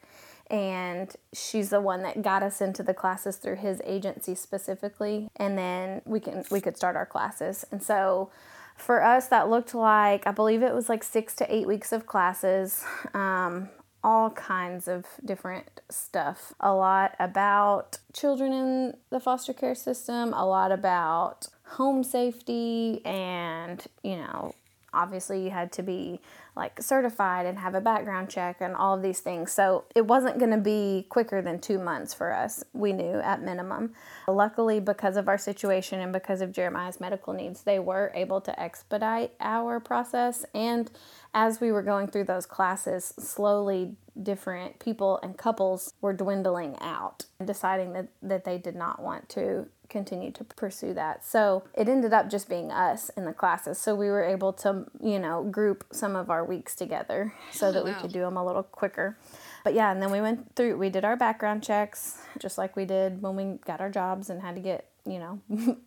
And 0.51 1.15
she's 1.33 1.71
the 1.71 1.81
one 1.81 2.03
that 2.03 2.23
got 2.23 2.43
us 2.43 2.61
into 2.61 2.83
the 2.83 2.95
classes 2.95 3.37
through 3.37 3.57
his 3.57 3.81
agency 3.85 4.35
specifically. 4.35 5.29
And 5.37 5.57
then 5.57 6.03
we 6.05 6.21
can 6.21 6.45
we 6.51 6.61
could 6.61 6.77
start 6.77 6.97
our 6.97 7.07
classes. 7.07 7.65
And 7.73 7.83
so 7.83 8.31
for 8.77 9.03
us 9.03 9.29
that 9.29 9.49
looked 9.49 9.75
like 9.75 10.27
I 10.27 10.33
believe 10.33 10.63
it 10.63 10.75
was 10.75 10.89
like 10.89 11.03
six 11.03 11.35
to 11.37 11.55
eight 11.55 11.67
weeks 11.67 11.93
of 11.93 12.07
classes. 12.07 12.85
Um, 13.15 13.71
all 14.05 14.31
kinds 14.31 14.87
of 14.87 15.07
different 15.25 15.81
stuff. 15.89 16.53
A 16.61 16.75
lot 16.75 17.17
about 17.19 17.99
children 18.13 18.53
in 18.53 18.95
the 19.09 19.19
foster 19.19 19.55
care 19.55 19.75
system, 19.75 20.35
a 20.35 20.47
lot 20.47 20.71
about 20.71 21.49
home 21.65 22.05
safety 22.05 23.01
and, 23.07 23.83
you 24.03 24.17
know, 24.17 24.55
obviously 24.95 25.43
you 25.43 25.51
had 25.51 25.73
to 25.73 25.83
be 25.83 26.21
like 26.57 26.81
certified 26.81 27.47
and 27.47 27.59
have 27.59 27.75
a 27.75 27.81
background 27.81 28.31
check 28.31 28.61
and 28.61 28.77
all 28.77 28.95
of 28.95 29.03
these 29.03 29.21
things. 29.21 29.51
So 29.53 29.85
it 29.95 30.07
wasn't 30.07 30.39
going 30.39 30.53
to 30.53 30.59
be 30.59 31.07
quicker 31.09 31.43
than 31.43 31.61
two 31.61 31.79
months 31.79 32.15
for 32.15 32.33
us, 32.33 32.63
we 32.73 32.93
knew 32.93 33.19
at 33.19 33.43
minimum. 33.43 33.93
Luckily, 34.29 34.79
because 34.79 35.17
of 35.17 35.29
our 35.29 35.39
situation 35.39 36.01
and 36.01 36.13
because 36.13 36.41
of 36.41 36.53
Jeremiah's 36.53 37.01
medical 37.01 37.33
needs, 37.33 37.63
they 37.63 37.79
were 37.79 38.13
able 38.15 38.41
to 38.43 38.61
expedite 38.61 39.33
our 39.41 39.81
process. 39.81 40.45
And 40.55 40.91
as 41.35 41.61
we 41.61 41.73
were 41.73 41.83
going 41.83 42.07
through 42.07 42.25
those 42.25 42.47
classes, 42.47 43.13
slowly 43.19 43.97
different 44.23 44.79
people 44.79 45.19
and 45.23 45.37
couples 45.37 45.93
were 46.01 46.13
dwindling 46.13 46.77
out, 46.81 47.25
deciding 47.45 47.93
that, 47.95 48.09
that 48.23 48.45
they 48.45 48.59
did 48.59 48.77
not 48.77 49.03
want 49.03 49.29
to 49.31 49.67
continue 49.89 50.31
to 50.33 50.45
pursue 50.45 50.95
that. 50.95 51.25
So 51.25 51.65
it 51.75 51.89
ended 51.89 52.13
up 52.13 52.31
just 52.31 52.49
being 52.49 52.71
us 52.71 53.11
in 53.17 53.25
the 53.25 53.33
classes. 53.33 53.79
So 53.79 53.95
we 53.95 54.09
were 54.09 54.25
able 54.25 54.53
to, 54.55 54.87
you 55.01 55.19
know, 55.19 55.45
group 55.45 55.85
some 55.93 56.17
of 56.17 56.31
our 56.31 56.45
weeks 56.45 56.75
together 56.75 57.33
so 57.53 57.73
that 57.73 57.85
wow. 57.85 57.91
we 57.91 58.01
could 58.01 58.13
do 58.13 58.21
them 58.21 58.37
a 58.37 58.45
little 58.45 58.63
quicker. 58.63 59.17
But 59.63 59.75
yeah, 59.75 59.93
and 59.93 60.03
then 60.03 60.11
we 60.11 60.21
went 60.21 60.55
through, 60.57 60.77
we 60.77 60.91
did 60.91 61.05
our 61.05 61.17
background 61.17 61.63
checks 61.63 62.19
just 62.39 62.59
like 62.59 62.77
we 62.77 62.85
did 62.85 63.23
when 63.23 63.37
we 63.37 63.59
got 63.65 63.81
our 63.81 63.91
jobs 63.91 64.31
and 64.31 64.43
had 64.43 64.57
to 64.57 64.61
get, 64.61 64.89
you 65.07 65.19
know, 65.19 65.41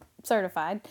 certified. 0.24 0.82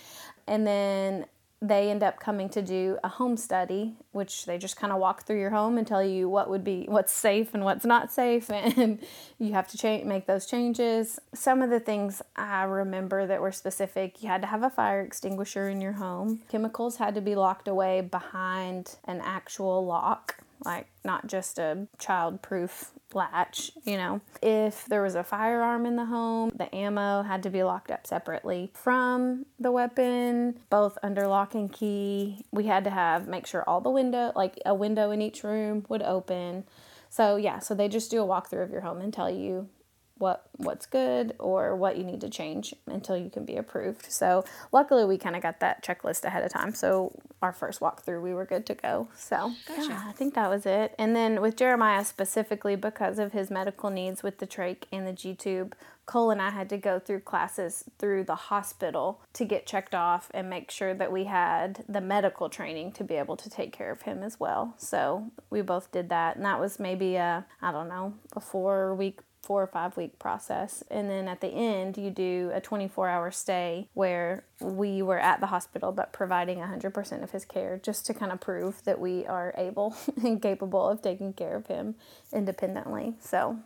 And 0.46 0.66
then 0.66 1.26
they 1.62 1.90
end 1.90 2.02
up 2.02 2.20
coming 2.20 2.48
to 2.50 2.60
do 2.60 2.98
a 3.02 3.08
home 3.08 3.36
study, 3.36 3.94
which 4.12 4.44
they 4.44 4.58
just 4.58 4.76
kind 4.76 4.92
of 4.92 4.98
walk 4.98 5.24
through 5.24 5.40
your 5.40 5.50
home 5.50 5.78
and 5.78 5.86
tell 5.86 6.04
you 6.04 6.28
what 6.28 6.50
would 6.50 6.62
be 6.62 6.84
what's 6.88 7.12
safe 7.12 7.54
and 7.54 7.64
what's 7.64 7.84
not 7.84 8.12
safe, 8.12 8.50
and 8.50 8.98
you 9.38 9.52
have 9.52 9.68
to 9.68 9.78
change 9.78 10.04
make 10.04 10.26
those 10.26 10.46
changes. 10.46 11.18
Some 11.34 11.62
of 11.62 11.70
the 11.70 11.80
things 11.80 12.20
I 12.36 12.64
remember 12.64 13.26
that 13.26 13.40
were 13.40 13.52
specific: 13.52 14.22
you 14.22 14.28
had 14.28 14.42
to 14.42 14.48
have 14.48 14.62
a 14.62 14.70
fire 14.70 15.00
extinguisher 15.00 15.68
in 15.68 15.80
your 15.80 15.92
home. 15.92 16.42
Chemicals 16.48 16.96
had 16.96 17.14
to 17.14 17.20
be 17.20 17.34
locked 17.34 17.68
away 17.68 18.02
behind 18.02 18.96
an 19.04 19.20
actual 19.22 19.84
lock 19.84 20.36
like 20.64 20.88
not 21.04 21.26
just 21.26 21.58
a 21.58 21.86
child 21.98 22.42
proof 22.42 22.92
latch, 23.14 23.70
you 23.84 23.96
know. 23.96 24.20
If 24.42 24.86
there 24.86 25.02
was 25.02 25.14
a 25.14 25.24
firearm 25.24 25.86
in 25.86 25.96
the 25.96 26.06
home, 26.06 26.52
the 26.54 26.72
ammo 26.74 27.22
had 27.22 27.42
to 27.44 27.50
be 27.50 27.62
locked 27.62 27.90
up 27.90 28.06
separately 28.06 28.70
from 28.74 29.46
the 29.58 29.72
weapon, 29.72 30.58
both 30.70 30.98
under 31.02 31.26
lock 31.26 31.54
and 31.54 31.72
key. 31.72 32.44
We 32.50 32.66
had 32.66 32.84
to 32.84 32.90
have 32.90 33.28
make 33.28 33.46
sure 33.46 33.64
all 33.66 33.80
the 33.80 33.90
window, 33.90 34.32
like 34.34 34.58
a 34.66 34.74
window 34.74 35.10
in 35.10 35.22
each 35.22 35.42
room 35.44 35.84
would 35.88 36.02
open. 36.02 36.64
So 37.08 37.36
yeah, 37.36 37.60
so 37.60 37.74
they 37.74 37.88
just 37.88 38.10
do 38.10 38.22
a 38.22 38.26
walkthrough 38.26 38.62
of 38.62 38.70
your 38.70 38.82
home 38.82 39.00
and 39.00 39.12
tell 39.12 39.30
you 39.30 39.68
what 40.18 40.46
what's 40.56 40.86
good 40.86 41.34
or 41.38 41.76
what 41.76 41.98
you 41.98 42.04
need 42.04 42.20
to 42.22 42.28
change 42.28 42.74
until 42.86 43.16
you 43.16 43.28
can 43.28 43.44
be 43.44 43.56
approved. 43.56 44.10
So 44.10 44.44
luckily 44.72 45.04
we 45.04 45.18
kind 45.18 45.36
of 45.36 45.42
got 45.42 45.60
that 45.60 45.84
checklist 45.84 46.24
ahead 46.24 46.44
of 46.44 46.52
time. 46.52 46.74
So 46.74 47.20
our 47.42 47.52
first 47.52 47.80
walkthrough 47.80 48.22
we 48.22 48.32
were 48.32 48.46
good 48.46 48.64
to 48.66 48.74
go. 48.74 49.08
So 49.16 49.52
gotcha. 49.68 49.88
yeah, 49.88 50.04
I 50.06 50.12
think 50.12 50.34
that 50.34 50.48
was 50.48 50.64
it. 50.64 50.94
And 50.98 51.14
then 51.14 51.40
with 51.40 51.56
Jeremiah 51.56 52.04
specifically 52.04 52.76
because 52.76 53.18
of 53.18 53.32
his 53.32 53.50
medical 53.50 53.90
needs 53.90 54.22
with 54.22 54.38
the 54.38 54.46
trach 54.46 54.84
and 54.90 55.06
the 55.06 55.12
G 55.12 55.34
tube, 55.34 55.76
Cole 56.06 56.30
and 56.30 56.40
I 56.40 56.50
had 56.50 56.68
to 56.70 56.76
go 56.76 57.00
through 57.00 57.20
classes 57.20 57.84
through 57.98 58.24
the 58.24 58.36
hospital 58.36 59.20
to 59.32 59.44
get 59.44 59.66
checked 59.66 59.94
off 59.94 60.30
and 60.32 60.48
make 60.48 60.70
sure 60.70 60.94
that 60.94 61.10
we 61.10 61.24
had 61.24 61.84
the 61.88 62.00
medical 62.00 62.48
training 62.48 62.92
to 62.92 63.04
be 63.04 63.14
able 63.14 63.36
to 63.36 63.50
take 63.50 63.72
care 63.72 63.90
of 63.90 64.02
him 64.02 64.22
as 64.22 64.38
well. 64.38 64.74
So 64.78 65.32
we 65.50 65.62
both 65.62 65.90
did 65.90 66.08
that, 66.10 66.36
and 66.36 66.44
that 66.44 66.60
was 66.60 66.78
maybe 66.78 67.16
a 67.16 67.44
I 67.60 67.72
don't 67.72 67.88
know 67.88 68.14
a 68.34 68.40
four 68.40 68.94
week 68.94 69.18
four 69.46 69.62
or 69.62 69.68
five 69.68 69.96
week 69.96 70.18
process. 70.18 70.82
And 70.90 71.08
then 71.08 71.28
at 71.28 71.40
the 71.40 71.46
end, 71.46 71.96
you 71.96 72.10
do 72.10 72.50
a 72.52 72.60
24 72.60 73.08
hour 73.08 73.30
stay 73.30 73.88
where 73.94 74.42
we 74.60 75.02
were 75.02 75.20
at 75.20 75.38
the 75.38 75.46
hospital 75.46 75.92
but 75.92 76.12
providing 76.12 76.58
100% 76.58 77.22
of 77.22 77.30
his 77.30 77.44
care 77.44 77.78
just 77.80 78.04
to 78.06 78.14
kind 78.14 78.32
of 78.32 78.40
prove 78.40 78.82
that 78.84 78.98
we 78.98 79.24
are 79.24 79.54
able 79.56 79.96
and 80.24 80.42
capable 80.42 80.88
of 80.88 81.00
taking 81.00 81.32
care 81.32 81.54
of 81.54 81.68
him 81.68 81.94
independently. 82.32 83.14
So, 83.20 83.58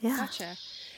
yeah. 0.00 0.16
Gotcha. 0.18 0.56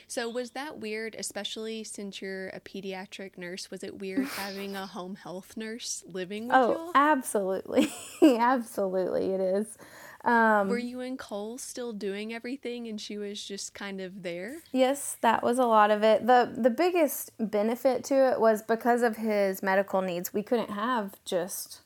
So 0.08 0.28
was 0.28 0.50
that 0.50 0.78
weird, 0.78 1.16
especially 1.18 1.84
since 1.84 2.20
you're 2.20 2.48
a 2.48 2.60
pediatric 2.60 3.38
nurse? 3.38 3.70
Was 3.70 3.82
it 3.82 3.98
weird 3.98 4.26
having 4.36 4.76
a 4.76 4.86
home 4.86 5.14
health 5.14 5.56
nurse 5.56 6.04
living 6.06 6.48
with 6.48 6.56
oh, 6.56 6.70
you? 6.70 6.76
Oh, 6.78 6.92
absolutely. 6.94 7.90
absolutely 8.22 9.30
it 9.30 9.40
is. 9.40 9.78
Um, 10.24 10.68
Were 10.68 10.78
you 10.78 11.00
and 11.00 11.18
Cole 11.18 11.58
still 11.58 11.92
doing 11.92 12.32
everything 12.32 12.86
and 12.86 13.00
she 13.00 13.18
was 13.18 13.42
just 13.44 13.74
kind 13.74 14.00
of 14.00 14.22
there? 14.22 14.58
Yes, 14.72 15.16
that 15.20 15.42
was 15.42 15.58
a 15.58 15.66
lot 15.66 15.90
of 15.90 16.02
it. 16.02 16.26
The 16.26 16.52
the 16.56 16.70
biggest 16.70 17.32
benefit 17.38 18.04
to 18.04 18.32
it 18.32 18.40
was 18.40 18.62
because 18.62 19.02
of 19.02 19.16
his 19.16 19.62
medical 19.62 20.00
needs, 20.00 20.32
we 20.32 20.42
couldn't 20.42 20.70
have 20.70 21.16
just 21.24 21.81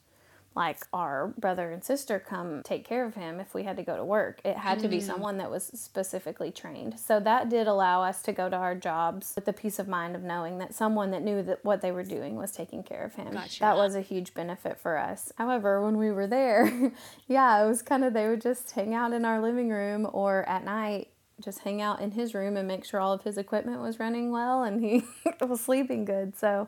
like 0.57 0.79
our 0.93 1.35
brother 1.39 1.71
and 1.71 1.85
sister 1.85 2.19
come 2.19 2.63
take 2.65 2.85
care 2.85 3.05
of 3.05 3.15
him 3.15 3.39
if 3.39 3.53
we 3.53 3.65
had 3.65 3.77
to 3.77 3.83
go 3.83 3.97
to 3.97 4.05
work. 4.05 4.41
It 4.43 4.57
had 4.57 4.79
to 4.81 4.89
be 4.89 4.99
mm. 4.99 5.03
someone 5.03 5.37
that 5.39 5.51
was 5.51 5.65
specifically 5.67 6.51
trained. 6.51 6.99
So 6.99 7.21
that 7.21 7.51
did 7.51 7.67
allow 7.67 8.03
us 8.03 8.23
to 8.23 8.33
go 8.33 8.49
to 8.49 8.57
our 8.57 8.75
jobs 8.75 9.35
with 9.37 9.45
the 9.45 9.53
peace 9.53 9.79
of 9.79 9.87
mind 9.87 10.17
of 10.17 10.23
knowing 10.23 10.59
that 10.59 10.75
someone 10.75 11.11
that 11.11 11.23
knew 11.23 11.43
that 11.43 11.63
what 11.65 11.83
they 11.83 11.93
were 11.93 12.03
doing 12.03 12.37
was 12.37 12.53
taking 12.53 12.83
care 12.83 13.05
of 13.05 13.15
him. 13.15 13.33
Gotcha. 13.33 13.61
That 13.61 13.77
was 13.77 13.95
a 13.95 14.01
huge 14.01 14.33
benefit 14.33 14.81
for 14.81 14.97
us. 14.97 15.31
However, 15.37 15.83
when 15.83 15.99
we 15.99 16.11
were 16.11 16.27
there, 16.27 16.93
yeah, 17.29 17.63
it 17.63 17.69
was 17.69 17.83
kind 17.83 18.03
of 18.03 18.15
they 18.15 18.27
would 18.27 18.41
just 18.41 18.71
hang 18.71 18.95
out 18.95 19.13
in 19.13 19.27
our 19.27 19.41
living 19.43 19.69
room 19.69 20.09
or 20.11 20.49
at 20.49 20.65
night 20.65 21.09
just 21.39 21.59
hang 21.61 21.83
out 21.83 22.01
in 22.01 22.13
his 22.13 22.35
room 22.35 22.57
and 22.57 22.67
make 22.67 22.83
sure 22.83 22.99
all 22.99 23.13
of 23.13 23.23
his 23.23 23.37
equipment 23.37 23.83
was 23.83 23.99
running 23.99 24.33
well 24.33 24.63
and 24.63 24.83
he 24.83 25.05
was 25.47 25.61
sleeping 25.61 26.07
good. 26.07 26.35
So 26.35 26.67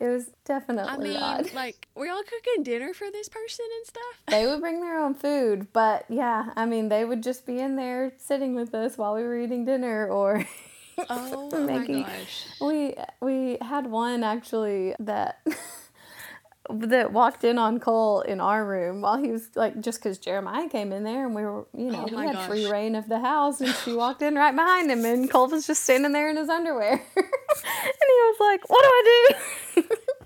it 0.00 0.08
was 0.08 0.30
definitely 0.46 0.90
I 0.90 0.96
mean, 0.96 1.16
odd. 1.16 1.52
Like, 1.54 1.86
were 1.94 2.06
y'all 2.06 2.22
cooking 2.22 2.62
dinner 2.62 2.94
for 2.94 3.10
this 3.10 3.28
person 3.28 3.66
and 3.78 3.86
stuff? 3.86 4.22
They 4.28 4.46
would 4.46 4.60
bring 4.60 4.80
their 4.80 4.98
own 4.98 5.14
food, 5.14 5.68
but 5.72 6.06
yeah, 6.08 6.50
I 6.56 6.64
mean, 6.64 6.88
they 6.88 7.04
would 7.04 7.22
just 7.22 7.46
be 7.46 7.58
in 7.58 7.76
there 7.76 8.12
sitting 8.16 8.54
with 8.54 8.74
us 8.74 8.96
while 8.96 9.14
we 9.14 9.22
were 9.22 9.38
eating 9.38 9.64
dinner 9.64 10.08
or. 10.08 10.44
oh 11.10 11.50
making, 11.66 12.00
my 12.00 12.08
gosh. 12.08 12.46
We 12.60 12.94
we 13.20 13.58
had 13.60 13.86
one 13.86 14.24
actually 14.24 14.94
that 14.98 15.40
that 16.78 17.12
walked 17.12 17.44
in 17.44 17.58
on 17.58 17.80
Cole 17.80 18.20
in 18.22 18.40
our 18.40 18.64
room 18.64 19.00
while 19.00 19.16
he 19.16 19.30
was 19.30 19.50
like 19.54 19.80
just 19.80 19.98
because 19.98 20.18
Jeremiah 20.18 20.68
came 20.68 20.92
in 20.92 21.04
there 21.04 21.26
and 21.26 21.34
we 21.34 21.42
were 21.42 21.66
you 21.76 21.90
know 21.90 22.06
oh 22.10 22.16
we 22.16 22.26
had 22.26 22.34
gosh. 22.34 22.48
free 22.48 22.70
rein 22.70 22.94
of 22.94 23.08
the 23.08 23.18
house 23.18 23.60
and 23.60 23.74
she 23.74 23.92
walked 23.94 24.22
in 24.22 24.34
right 24.34 24.54
behind 24.54 24.90
him 24.90 25.04
and 25.04 25.30
Cole 25.30 25.48
was 25.48 25.66
just 25.66 25.84
standing 25.84 26.12
there 26.12 26.30
in 26.30 26.36
his 26.36 26.48
underwear 26.48 26.92
and 27.16 27.24
he 27.24 28.14
was 28.28 28.36
like 28.40 28.68
what 28.68 28.82
do 28.82 28.88
I 28.88 29.02
do 29.76 29.82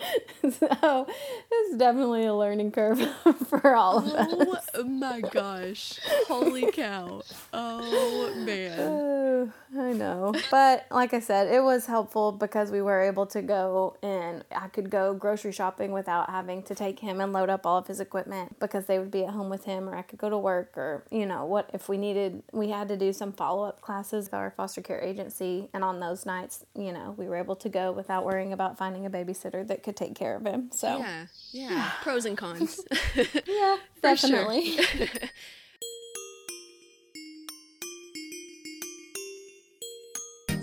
so 0.42 1.06
it's 1.50 1.76
definitely 1.76 2.26
a 2.26 2.34
learning 2.34 2.72
curve 2.72 3.00
for 3.48 3.74
all 3.74 3.98
of 3.98 4.12
oh, 4.14 4.52
us. 4.52 4.66
Oh 4.74 4.84
my 4.84 5.20
gosh. 5.20 5.98
Holy 6.26 6.70
cow. 6.72 7.22
Oh 7.52 8.34
man. 8.36 9.52
I 9.78 9.92
know. 9.92 10.34
But 10.50 10.86
like 10.90 11.14
I 11.14 11.20
said, 11.20 11.52
it 11.52 11.62
was 11.62 11.86
helpful 11.86 12.32
because 12.32 12.70
we 12.70 12.82
were 12.82 13.00
able 13.02 13.26
to 13.26 13.42
go 13.42 13.96
and 14.02 14.44
I 14.54 14.68
could 14.68 14.90
go 14.90 15.14
grocery 15.14 15.52
shopping 15.52 15.92
without 15.92 16.28
having 16.28 16.62
to 16.64 16.74
take 16.74 16.98
him 16.98 17.20
and 17.20 17.32
load 17.32 17.50
up 17.50 17.66
all 17.66 17.78
of 17.78 17.86
his 17.86 18.00
equipment 18.00 18.58
because 18.58 18.86
they 18.86 18.98
would 18.98 19.10
be 19.10 19.24
at 19.24 19.30
home 19.30 19.48
with 19.48 19.64
him 19.64 19.88
or 19.88 19.94
I 19.96 20.02
could 20.02 20.18
go 20.18 20.28
to 20.28 20.38
work 20.38 20.76
or, 20.76 21.04
you 21.10 21.26
know, 21.26 21.44
what 21.44 21.70
if 21.72 21.88
we 21.88 21.98
needed, 21.98 22.42
we 22.52 22.70
had 22.70 22.88
to 22.88 22.96
do 22.96 23.12
some 23.12 23.32
follow 23.32 23.64
up 23.64 23.80
classes 23.80 24.26
with 24.26 24.34
our 24.34 24.50
foster 24.56 24.80
care 24.80 25.00
agency. 25.00 25.68
And 25.72 25.84
on 25.84 26.00
those 26.00 26.26
nights, 26.26 26.64
you 26.74 26.92
know, 26.92 27.14
we 27.16 27.28
were 27.28 27.36
able 27.36 27.56
to 27.56 27.68
go 27.68 27.92
without 27.92 28.24
worrying 28.24 28.52
about 28.52 28.76
finding 28.76 29.06
a 29.06 29.10
babysitter 29.10 29.66
that 29.68 29.82
could 29.82 29.89
take 29.92 30.14
care 30.14 30.36
of 30.36 30.44
him. 30.44 30.70
So, 30.72 30.98
yeah, 30.98 31.26
yeah. 31.52 31.90
Pros 32.02 32.24
and 32.24 32.36
cons. 32.36 32.80
yeah, 33.46 33.76
definitely. 34.02 34.78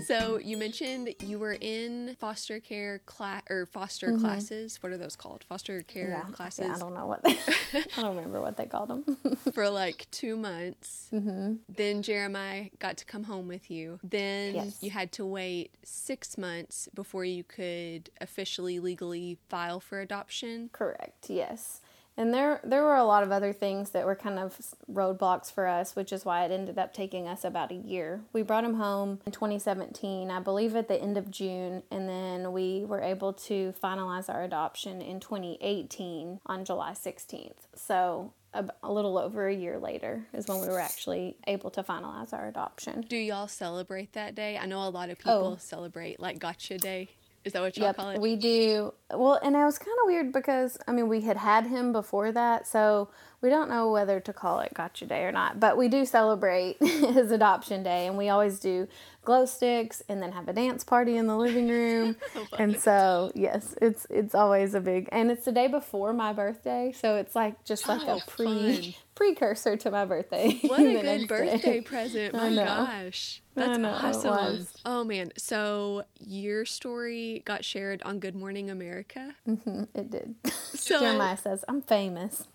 So 0.08 0.38
you 0.38 0.56
mentioned 0.56 1.14
you 1.22 1.38
were 1.38 1.58
in 1.60 2.16
foster 2.18 2.60
care 2.60 3.00
class 3.00 3.42
or 3.50 3.66
foster 3.66 4.08
mm-hmm. 4.08 4.24
classes. 4.24 4.82
What 4.82 4.90
are 4.90 4.96
those 4.96 5.16
called? 5.16 5.44
Foster 5.46 5.82
care 5.82 6.08
yeah, 6.08 6.32
classes. 6.32 6.64
Yeah, 6.66 6.76
I 6.76 6.78
don't 6.78 6.94
know 6.94 7.04
what 7.04 7.22
they. 7.22 7.32
I 7.74 8.00
don't 8.00 8.16
remember 8.16 8.40
what 8.40 8.56
they 8.56 8.64
called 8.64 8.88
them. 8.88 9.18
For 9.52 9.68
like 9.68 10.06
two 10.10 10.38
months. 10.38 11.08
Mm-hmm. 11.12 11.56
Then 11.68 12.00
Jeremiah 12.00 12.70
got 12.78 12.96
to 12.96 13.04
come 13.04 13.24
home 13.24 13.48
with 13.48 13.70
you. 13.70 14.00
Then 14.02 14.54
yes. 14.54 14.78
you 14.82 14.90
had 14.90 15.12
to 15.12 15.26
wait 15.26 15.74
six 15.84 16.38
months 16.38 16.88
before 16.94 17.26
you 17.26 17.44
could 17.44 18.08
officially 18.18 18.80
legally 18.80 19.36
file 19.50 19.78
for 19.78 20.00
adoption. 20.00 20.70
Correct. 20.72 21.28
Yes. 21.28 21.82
And 22.18 22.34
there 22.34 22.60
there 22.64 22.82
were 22.82 22.96
a 22.96 23.04
lot 23.04 23.22
of 23.22 23.30
other 23.30 23.52
things 23.52 23.90
that 23.90 24.04
were 24.04 24.16
kind 24.16 24.40
of 24.40 24.58
roadblocks 24.92 25.52
for 25.52 25.68
us, 25.68 25.94
which 25.94 26.12
is 26.12 26.24
why 26.24 26.44
it 26.44 26.50
ended 26.50 26.76
up 26.76 26.92
taking 26.92 27.28
us 27.28 27.44
about 27.44 27.70
a 27.70 27.76
year. 27.76 28.22
We 28.32 28.42
brought 28.42 28.64
him 28.64 28.74
home 28.74 29.20
in 29.24 29.30
2017, 29.30 30.28
I 30.28 30.40
believe 30.40 30.74
at 30.74 30.88
the 30.88 31.00
end 31.00 31.16
of 31.16 31.30
June, 31.30 31.84
and 31.92 32.08
then 32.08 32.52
we 32.52 32.84
were 32.84 33.00
able 33.00 33.32
to 33.34 33.72
finalize 33.80 34.28
our 34.28 34.42
adoption 34.42 35.00
in 35.00 35.20
2018 35.20 36.40
on 36.44 36.64
July 36.64 36.90
16th. 36.90 37.52
So 37.76 38.32
a, 38.52 38.64
a, 38.82 38.92
little 38.92 39.18
over 39.18 39.46
a 39.46 39.54
year 39.54 39.78
later 39.78 40.26
is 40.32 40.48
when 40.48 40.60
we 40.60 40.68
were 40.68 40.80
actually 40.80 41.36
able 41.46 41.70
to 41.70 41.82
finalize 41.84 42.32
our 42.32 42.48
adoption. 42.48 43.02
Do 43.02 43.16
y'all 43.16 43.46
celebrate 43.46 44.14
that 44.14 44.34
day? 44.34 44.58
I 44.58 44.66
know 44.66 44.82
a 44.82 44.90
lot 44.90 45.10
of 45.10 45.18
people 45.18 45.54
oh. 45.54 45.58
celebrate 45.60 46.18
like 46.18 46.40
Gotcha 46.40 46.78
Day 46.78 47.10
Is 47.48 47.54
that 47.54 47.62
what 47.62 47.76
y'all 47.76 47.86
Yep, 47.86 47.96
call 47.96 48.10
it? 48.10 48.20
we 48.20 48.36
do. 48.36 48.92
Well, 49.12 49.40
and 49.42 49.56
it 49.56 49.64
was 49.64 49.78
kind 49.78 49.96
of 50.02 50.06
weird 50.06 50.32
because 50.32 50.78
I 50.86 50.92
mean 50.92 51.08
we 51.08 51.22
had 51.22 51.38
had 51.38 51.66
him 51.66 51.92
before 51.92 52.30
that, 52.32 52.66
so 52.66 53.08
we 53.40 53.48
don't 53.48 53.70
know 53.70 53.90
whether 53.90 54.20
to 54.20 54.32
call 54.32 54.60
it 54.60 54.74
Gotcha 54.74 55.06
Day 55.06 55.22
or 55.24 55.32
not. 55.32 55.58
But 55.58 55.76
we 55.78 55.88
do 55.88 56.04
celebrate 56.04 56.76
his 56.80 57.30
adoption 57.30 57.82
day, 57.82 58.06
and 58.06 58.18
we 58.18 58.28
always 58.28 58.60
do 58.60 58.86
glow 59.28 59.44
sticks 59.44 60.02
and 60.08 60.22
then 60.22 60.32
have 60.32 60.48
a 60.48 60.52
dance 60.54 60.82
party 60.84 61.16
in 61.18 61.26
the 61.26 61.36
living 61.36 61.68
room. 61.68 62.16
and 62.58 62.80
so 62.80 63.30
yes, 63.34 63.74
it's 63.82 64.06
it's 64.08 64.34
always 64.34 64.72
a 64.74 64.80
big, 64.80 65.08
and 65.12 65.30
it's 65.30 65.44
the 65.44 65.52
day 65.52 65.66
before 65.68 66.12
my 66.14 66.32
birthday, 66.32 66.92
so 66.96 67.16
it's 67.16 67.36
like 67.36 67.62
just 67.64 67.86
like 67.86 68.00
Oh, 68.08 68.16
a 68.16 68.20
pre 68.30 68.46
fun. 68.82 68.94
precursor 69.14 69.76
to 69.76 69.90
my 69.90 70.04
birthday. 70.06 70.58
What 70.62 70.80
a 70.80 70.84
good 70.84 71.04
next 71.04 71.22
day. 71.22 71.26
birthday 71.26 71.80
present. 71.82 72.34
My 72.34 72.54
gosh. 72.54 73.42
That's 73.54 74.24
awesome. 74.24 74.66
Oh 74.84 75.02
man. 75.02 75.32
So 75.36 76.04
your 76.20 76.64
story 76.64 77.42
got 77.44 77.64
shared 77.64 78.00
on 78.04 78.20
Good 78.20 78.36
Morning 78.36 78.70
America. 78.70 79.34
Mm-hmm, 79.48 79.82
it 79.94 80.10
did. 80.10 80.34
So 80.78 81.00
Jeremiah 81.00 81.36
says, 81.36 81.64
"I'm 81.66 81.82
famous." 81.82 82.46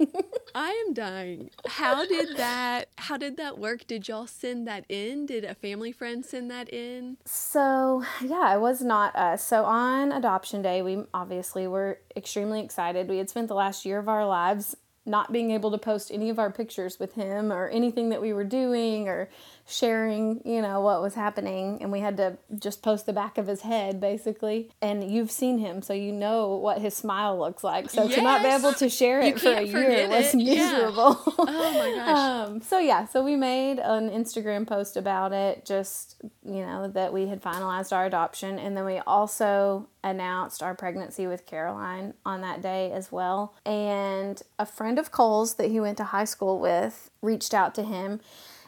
I 0.56 0.70
am 0.88 0.94
dying. 0.94 1.50
How 1.68 2.06
did 2.06 2.38
that 2.38 2.88
how 2.98 3.18
did 3.18 3.36
that 3.38 3.58
work? 3.60 3.86
Did 3.86 4.08
y'all 4.08 4.28
send 4.28 4.66
that 4.68 4.86
in? 4.88 5.26
Did 5.26 5.44
a 5.44 5.54
family 5.56 5.92
friend 5.92 6.24
send 6.26 6.50
that 6.50 6.62
in? 6.69 7.17
So, 7.26 8.04
yeah, 8.21 8.54
it 8.54 8.60
was 8.60 8.82
not 8.82 9.15
us. 9.15 9.43
So, 9.43 9.65
on 9.65 10.12
adoption 10.12 10.62
day, 10.62 10.82
we 10.82 11.04
obviously 11.13 11.67
were 11.67 11.99
extremely 12.15 12.62
excited. 12.62 13.10
We 13.10 13.17
had 13.17 13.30
spent 13.30 13.47
the 13.47 13.56
last 13.56 13.86
year 13.86 13.99
of 13.99 14.10
our 14.10 14.26
lives 14.26 14.76
not 15.06 15.32
being 15.32 15.52
able 15.52 15.71
to 15.71 15.78
post 15.78 16.12
any 16.12 16.30
of 16.30 16.39
our 16.39 16.52
pictures 16.52 16.99
with 16.99 17.13
him 17.13 17.52
or 17.52 17.67
anything 17.67 18.10
that 18.10 18.21
we 18.21 18.32
were 18.32 18.45
doing 18.45 19.10
or 19.10 19.30
sharing, 19.65 20.41
you 20.45 20.62
know, 20.62 20.82
what 20.82 21.02
was 21.02 21.15
happening. 21.15 21.78
And 21.82 21.91
we 21.91 22.02
had 22.02 22.17
to 22.17 22.38
just 22.60 22.82
post 22.82 23.06
the 23.06 23.13
back 23.13 23.38
of 23.38 23.47
his 23.47 23.62
head, 23.62 23.99
basically. 23.99 24.69
And 24.82 25.10
you've 25.10 25.32
seen 25.32 25.60
him, 25.60 25.82
so 25.82 25.93
you 25.93 26.12
know 26.12 26.56
what 26.56 26.82
his 26.82 26.93
smile 26.95 27.38
looks 27.39 27.63
like. 27.63 27.89
So, 27.89 28.08
to 28.10 28.21
not 28.21 28.41
be 28.41 28.49
able 28.49 28.73
to 28.73 28.89
share 28.89 29.21
You 29.21 29.30
it 29.36 29.39
for 29.39 29.49
a 29.54 29.62
year 29.63 30.08
was 30.10 30.34
it. 30.34 30.41
Yeah. 30.41 30.54
miserable. 30.56 31.21
Oh 31.26 31.45
my 31.47 31.95
gosh. 31.95 32.34
Um, 32.43 32.62
so 32.62 32.80
yeah, 32.80 33.06
so 33.06 33.23
we 33.23 33.36
made 33.36 33.80
an 33.80 34.10
Instagram 34.10 34.67
post 34.67 34.97
about 34.97 35.34
it, 35.34 35.65
just 35.65 36.21
you 36.45 36.65
know 36.65 36.88
that 36.89 37.12
we 37.13 37.28
had 37.28 37.41
finalized 37.41 37.91
our 37.93 38.06
adoption, 38.06 38.60
and 38.60 38.76
then 38.76 38.86
we 38.86 38.99
also 38.99 39.88
announced 40.04 40.62
our 40.62 40.76
pregnancy 40.76 41.28
with 41.28 41.45
Caroline 41.45 42.13
on 42.26 42.41
that 42.41 42.62
day 42.62 42.91
as 42.91 43.12
well. 43.12 43.56
And 43.65 44.41
a 44.60 44.65
friend 44.65 44.99
of 44.99 45.12
Cole's 45.12 45.56
that 45.56 45.69
he 45.69 45.80
went 45.80 45.97
to 45.97 46.04
high 46.06 46.26
school 46.26 46.60
with 46.60 47.10
reached 47.21 47.54
out 47.54 47.73
to 47.76 47.84
him 47.84 48.19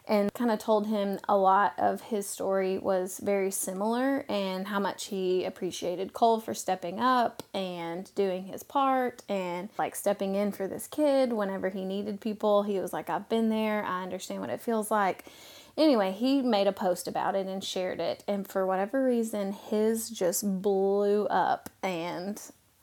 and 0.07 0.33
kind 0.33 0.51
of 0.51 0.59
told 0.59 0.87
him 0.87 1.19
a 1.27 1.35
lot 1.35 1.73
of 1.77 2.01
his 2.01 2.27
story 2.27 2.77
was 2.77 3.19
very 3.23 3.51
similar 3.51 4.25
and 4.29 4.67
how 4.67 4.79
much 4.79 5.05
he 5.05 5.43
appreciated 5.43 6.13
Cole 6.13 6.39
for 6.39 6.53
stepping 6.53 6.99
up 6.99 7.43
and 7.53 8.13
doing 8.15 8.45
his 8.45 8.63
part 8.63 9.23
and 9.27 9.69
like 9.77 9.95
stepping 9.95 10.35
in 10.35 10.51
for 10.51 10.67
this 10.67 10.87
kid 10.87 11.33
whenever 11.33 11.69
he 11.69 11.85
needed 11.85 12.21
people. 12.21 12.63
He 12.63 12.79
was 12.79 12.93
like, 12.93 13.09
I've 13.09 13.29
been 13.29 13.49
there, 13.49 13.83
I 13.83 14.03
understand 14.03 14.41
what 14.41 14.49
it 14.49 14.61
feels 14.61 14.91
like. 14.91 15.25
Anyway, 15.77 16.11
he 16.11 16.41
made 16.41 16.67
a 16.67 16.71
post 16.71 17.07
about 17.07 17.35
it 17.35 17.47
and 17.47 17.61
shared 17.61 17.99
it, 17.99 18.23
and 18.29 18.47
for 18.47 18.65
whatever 18.65 19.03
reason, 19.03 19.51
his 19.51 20.09
just 20.09 20.61
blew 20.61 21.25
up 21.27 21.69
and 21.83 22.41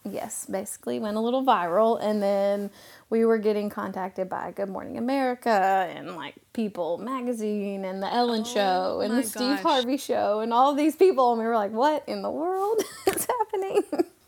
yes, 0.09 0.47
basically 0.47 0.99
went 0.99 1.17
a 1.17 1.21
little 1.21 1.45
viral. 1.45 1.99
And 2.03 2.23
then 2.23 2.71
we 3.11 3.25
were 3.25 3.38
getting 3.38 3.71
contacted 3.71 4.29
by 4.29 4.53
Good 4.53 4.69
Morning 4.69 4.99
America 4.99 5.88
and 5.95 6.17
like 6.17 6.35
People 6.53 6.99
Magazine 6.99 7.85
and 7.85 8.03
the 8.03 8.12
Ellen 8.12 8.45
Show 8.45 9.01
and 9.03 9.12
Oh 9.12 9.17
the 9.17 9.23
Steve 9.23 9.57
gosh. 9.57 9.62
Harvey 9.62 9.97
Show 9.97 10.41
and 10.41 10.53
all 10.53 10.75
these 10.75 10.97
people. 10.97 11.33
And 11.33 11.41
we 11.41 11.47
were 11.47 11.55
like, 11.57 11.73
what 11.73 12.05
in 12.07 12.23
the 12.23 12.31
world 12.31 12.81
is 13.07 13.27
happening? 13.27 13.83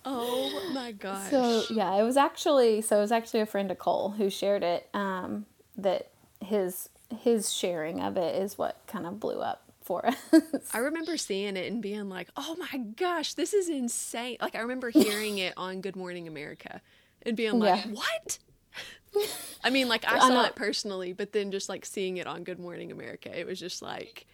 Oh 0.05 0.71
my 0.75 0.93
gosh. 0.93 1.31
So 1.31 1.65
yeah, 1.71 1.95
it 1.97 2.03
was 2.03 2.17
actually 2.17 2.83
so 2.83 2.99
it 2.99 3.01
was 3.01 3.13
actually 3.13 3.41
a 3.41 3.47
friend 3.47 3.71
of 3.71 3.79
Cole 3.79 4.11
who 4.11 4.29
shared 4.29 4.63
it. 4.63 4.89
Um, 4.95 5.47
that 5.77 6.11
his 6.41 6.89
his 7.21 7.53
sharing 7.53 8.01
of 8.01 8.17
it 8.17 8.37
is 8.37 8.59
what 8.59 8.81
kind 8.87 9.07
of 9.07 9.19
blew 9.19 9.41
up 9.41 9.64
for 9.85 10.07
us. 10.07 10.17
I 10.73 10.79
remember 10.79 11.17
seeing 11.17 11.57
it 11.57 11.71
and 11.71 11.81
being 11.83 12.09
like, 12.09 12.29
"Oh 12.37 12.57
my 12.59 12.79
gosh, 12.79 13.35
this 13.35 13.55
is 13.55 13.69
insane!" 13.69 14.39
Like 14.41 14.55
I 14.57 14.61
remember 14.61 14.91
hearing 14.91 15.39
it 15.39 15.55
on 15.57 15.81
Good 15.81 15.97
Morning 15.97 16.27
America 16.27 16.81
and 17.23 17.37
being 17.37 17.59
like, 17.59 17.85
Yeah. 17.85 17.93
"What?" 17.93 18.39
I 19.63 19.71
mean, 19.71 19.89
like 19.89 20.05
I 20.11 20.17
I 20.17 20.19
saw 20.19 20.29
know. 20.29 20.45
it 20.45 20.57
personally, 20.57 21.13
but 21.13 21.33
then 21.33 21.53
just 21.53 21.69
like 21.69 21.85
seeing 21.85 22.17
it 22.17 22.27
on 22.27 22.43
Good 22.45 22.59
Morning 22.59 22.91
America, 22.91 23.39
it 23.39 23.47
was 23.47 23.61
just 23.61 23.81
like 23.83 24.27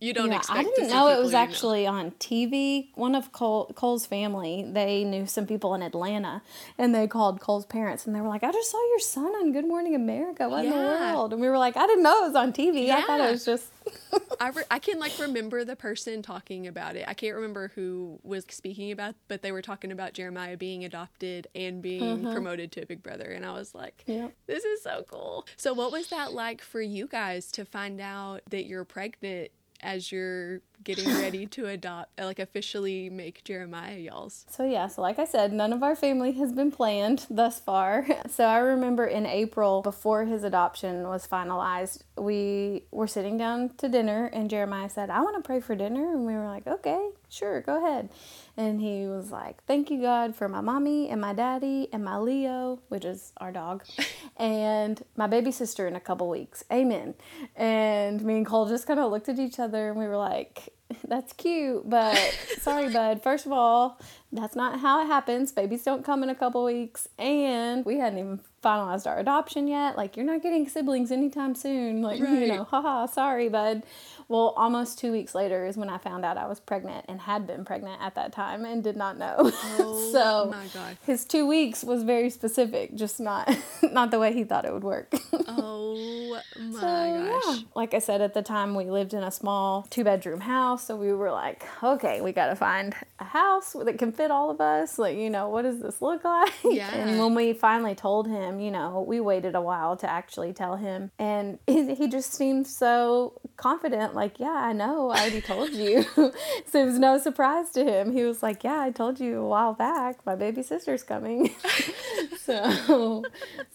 you 0.00 0.12
don't 0.12 0.30
yeah, 0.30 0.36
expect. 0.36 0.58
I 0.60 0.62
didn't 0.62 0.90
know 0.90 1.08
it 1.08 1.18
was 1.18 1.28
you 1.28 1.32
know. 1.32 1.38
actually 1.38 1.86
on 1.86 2.12
TV. 2.12 2.88
One 2.94 3.16
of 3.16 3.32
Cole, 3.32 3.72
Cole's 3.74 4.06
family, 4.06 4.64
they 4.70 5.02
knew 5.02 5.26
some 5.26 5.44
people 5.46 5.74
in 5.74 5.82
Atlanta, 5.82 6.42
and 6.76 6.94
they 6.94 7.08
called 7.08 7.40
Cole's 7.40 7.66
parents, 7.66 8.06
and 8.06 8.14
they 8.14 8.20
were 8.20 8.28
like, 8.28 8.44
"I 8.44 8.52
just 8.52 8.70
saw 8.70 8.78
your 8.90 9.00
son 9.00 9.26
on 9.26 9.52
Good 9.52 9.66
Morning 9.66 9.96
America. 9.96 10.48
What 10.48 10.64
in 10.64 10.70
the 10.70 10.76
world?" 10.76 11.32
And 11.32 11.42
we 11.42 11.48
were 11.48 11.58
like, 11.58 11.76
"I 11.76 11.86
didn't 11.86 12.04
know 12.04 12.24
it 12.24 12.28
was 12.28 12.36
on 12.36 12.52
TV. 12.52 12.90
I 12.90 13.02
thought 13.02 13.20
it 13.20 13.30
was 13.30 13.44
just." 13.44 13.66
I, 14.40 14.50
re- 14.50 14.64
I 14.70 14.78
can 14.78 15.00
like 15.00 15.18
remember 15.18 15.64
the 15.64 15.74
person 15.74 16.22
talking 16.22 16.66
about 16.66 16.94
it. 16.94 17.04
I 17.08 17.14
can't 17.14 17.34
remember 17.34 17.72
who 17.74 18.20
was 18.22 18.44
speaking 18.50 18.92
about, 18.92 19.14
but 19.28 19.42
they 19.42 19.50
were 19.50 19.62
talking 19.62 19.90
about 19.90 20.12
Jeremiah 20.12 20.56
being 20.56 20.84
adopted 20.84 21.48
and 21.54 21.82
being 21.82 22.18
mm-hmm. 22.18 22.32
promoted 22.32 22.70
to 22.72 22.82
a 22.82 22.86
big 22.86 23.02
brother, 23.02 23.24
and 23.24 23.44
I 23.44 23.52
was 23.52 23.74
like, 23.74 24.04
Yep. 24.06 24.32
"This 24.46 24.64
is 24.64 24.82
so 24.82 25.04
cool." 25.10 25.46
So, 25.56 25.72
what 25.72 25.90
was 25.90 26.08
that 26.10 26.32
like 26.32 26.62
for 26.62 26.80
you 26.80 27.08
guys 27.08 27.50
to 27.52 27.64
find 27.64 28.00
out 28.00 28.42
that 28.50 28.66
you're 28.66 28.84
pregnant 28.84 29.50
as 29.82 30.10
you're 30.12 30.60
getting 30.84 31.06
ready 31.06 31.46
to 31.46 31.66
adopt, 31.66 32.18
like 32.18 32.38
officially 32.38 33.10
make 33.10 33.44
Jeremiah 33.44 33.96
y'all's? 33.96 34.46
So 34.50 34.64
yeah, 34.64 34.86
so 34.88 35.02
like 35.02 35.18
I 35.18 35.24
said, 35.24 35.52
none 35.52 35.72
of 35.72 35.82
our 35.82 35.96
family 35.96 36.32
has 36.32 36.52
been 36.52 36.70
planned 36.70 37.26
thus 37.30 37.60
far. 37.60 38.06
So 38.28 38.44
I 38.44 38.58
remember 38.58 39.06
in 39.06 39.26
April, 39.26 39.80
before 39.82 40.24
his 40.24 40.44
adoption 40.44 41.08
was 41.08 41.26
finalized, 41.26 42.02
we 42.16 42.84
were 42.90 43.06
sitting 43.06 43.38
down 43.38 43.70
to 43.78 43.88
dinner, 43.88 44.26
and 44.32 44.50
Jeremiah 44.50 44.88
said, 44.88 45.10
"I 45.10 45.20
want 45.22 45.36
to 45.36 45.42
pray 45.42 45.60
for 45.60 45.74
dinner," 45.74 46.12
and 46.12 46.26
we 46.26 46.34
were 46.34 46.46
like, 46.46 46.66
"Okay, 46.66 47.10
sure, 47.28 47.60
go 47.62 47.84
ahead." 47.84 48.10
And 48.56 48.80
he 48.80 49.06
was 49.06 49.30
like, 49.30 49.62
"Thank 49.64 49.90
you 49.90 50.00
God 50.00 50.34
for 50.34 50.48
my 50.48 50.60
mommy 50.60 51.08
and 51.08 51.20
my 51.20 51.32
daddy 51.32 51.88
and 51.92 52.04
my 52.04 52.18
Leo, 52.18 52.80
which 52.88 53.04
is 53.04 53.32
our 53.38 53.52
dog, 53.52 53.84
and 54.36 55.02
my 55.16 55.26
baby 55.26 55.50
sister 55.52 55.86
in 55.86 55.96
a 55.96 56.00
couple 56.00 56.28
weeks. 56.28 56.64
Amen." 56.72 57.14
And 57.56 58.22
me 58.22 58.36
and 58.36 58.46
Cole 58.46 58.68
just 58.68 58.86
kind 58.86 59.00
of 59.00 59.10
looked 59.10 59.28
at 59.28 59.38
each 59.38 59.58
other, 59.58 59.90
and 59.90 59.98
we 59.98 60.06
were 60.06 60.16
like. 60.16 60.67
That's 61.08 61.32
cute, 61.32 61.88
but 61.88 62.16
sorry, 62.60 62.92
bud. 62.92 63.22
First 63.22 63.46
of 63.46 63.52
all, 63.52 64.00
that's 64.32 64.56
not 64.56 64.80
how 64.80 65.02
it 65.02 65.06
happens. 65.06 65.52
Babies 65.52 65.84
don't 65.84 66.04
come 66.04 66.22
in 66.22 66.28
a 66.28 66.34
couple 66.34 66.64
weeks, 66.64 67.08
and 67.18 67.84
we 67.84 67.98
hadn't 67.98 68.18
even 68.18 68.40
finalized 68.62 69.06
our 69.06 69.18
adoption 69.18 69.68
yet. 69.68 69.96
Like, 69.96 70.16
you're 70.16 70.26
not 70.26 70.42
getting 70.42 70.68
siblings 70.68 71.10
anytime 71.12 71.54
soon. 71.54 72.02
Like, 72.02 72.18
you 72.18 72.46
know, 72.48 72.64
haha, 72.70 73.06
sorry, 73.06 73.48
bud. 73.48 73.82
Well, 74.28 74.52
almost 74.58 74.98
two 74.98 75.10
weeks 75.12 75.34
later 75.34 75.64
is 75.64 75.76
when 75.78 75.88
I 75.88 75.96
found 75.96 76.22
out 76.24 76.36
I 76.36 76.46
was 76.46 76.60
pregnant 76.60 77.06
and 77.08 77.18
had 77.22 77.46
been 77.46 77.64
pregnant 77.64 78.02
at 78.02 78.14
that 78.16 78.30
time 78.32 78.64
and 78.66 78.82
did 78.84 78.96
not 78.96 79.16
know. 79.18 79.50
Oh 79.80 80.10
so 80.12 80.50
my 80.50 80.66
gosh. 80.74 80.96
his 81.06 81.24
two 81.24 81.46
weeks 81.46 81.82
was 81.84 82.02
very 82.02 82.30
specific, 82.30 82.94
just 82.94 83.20
not 83.20 83.48
not 83.92 84.10
the 84.10 84.18
way 84.18 84.32
he 84.32 84.44
thought 84.44 84.64
it 84.64 84.72
would 84.72 84.84
work. 84.84 85.12
Oh 85.46 86.40
my 86.58 86.80
So, 86.80 86.86
yeah. 86.86 87.40
gosh. 87.44 87.58
Like 87.74 87.94
I 87.94 87.98
said, 87.98 88.20
at 88.20 88.34
the 88.34 88.42
time 88.42 88.74
we 88.74 88.84
lived 88.84 89.14
in 89.14 89.22
a 89.22 89.30
small 89.30 89.86
two 89.90 90.04
bedroom 90.04 90.40
house. 90.40 90.84
So 90.86 90.96
we 90.96 91.12
were 91.12 91.30
like, 91.30 91.64
okay, 91.82 92.20
we 92.20 92.32
got 92.32 92.46
to 92.48 92.56
find 92.56 92.94
a 93.18 93.24
house 93.24 93.72
that 93.84 93.98
can 93.98 94.12
fit 94.12 94.30
all 94.30 94.50
of 94.50 94.60
us. 94.60 94.98
Like, 94.98 95.16
you 95.16 95.30
know, 95.30 95.48
what 95.48 95.62
does 95.62 95.80
this 95.80 96.00
look 96.02 96.24
like? 96.24 96.52
Yeah. 96.64 96.90
And 96.94 97.18
when 97.18 97.34
we 97.34 97.52
finally 97.52 97.94
told 97.94 98.26
him, 98.28 98.47
you 98.56 98.70
know, 98.70 99.04
we 99.06 99.20
waited 99.20 99.54
a 99.54 99.60
while 99.60 99.96
to 99.98 100.10
actually 100.10 100.52
tell 100.52 100.76
him. 100.76 101.10
And 101.18 101.58
he 101.66 101.94
he 101.94 102.08
just 102.08 102.32
seemed 102.32 102.66
so 102.66 103.40
confident, 103.56 104.14
like, 104.14 104.40
yeah, 104.40 104.50
I 104.50 104.72
know, 104.72 105.10
I 105.10 105.20
already 105.20 105.40
told 105.40 105.70
you. 105.70 106.02
so 106.66 106.82
it 106.82 106.84
was 106.84 106.98
no 106.98 107.18
surprise 107.18 107.70
to 107.70 107.84
him. 107.84 108.12
He 108.12 108.24
was 108.24 108.42
like, 108.42 108.64
yeah, 108.64 108.80
I 108.80 108.90
told 108.90 109.20
you 109.20 109.40
a 109.40 109.46
while 109.46 109.74
back, 109.74 110.24
my 110.24 110.34
baby 110.34 110.62
sister's 110.62 111.02
coming. 111.02 111.54
so, 112.38 113.24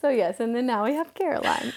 so 0.02 0.10
yes. 0.10 0.40
And 0.40 0.56
then 0.56 0.66
now 0.66 0.86
we 0.86 0.94
have 0.94 1.14
Caroline. 1.14 1.74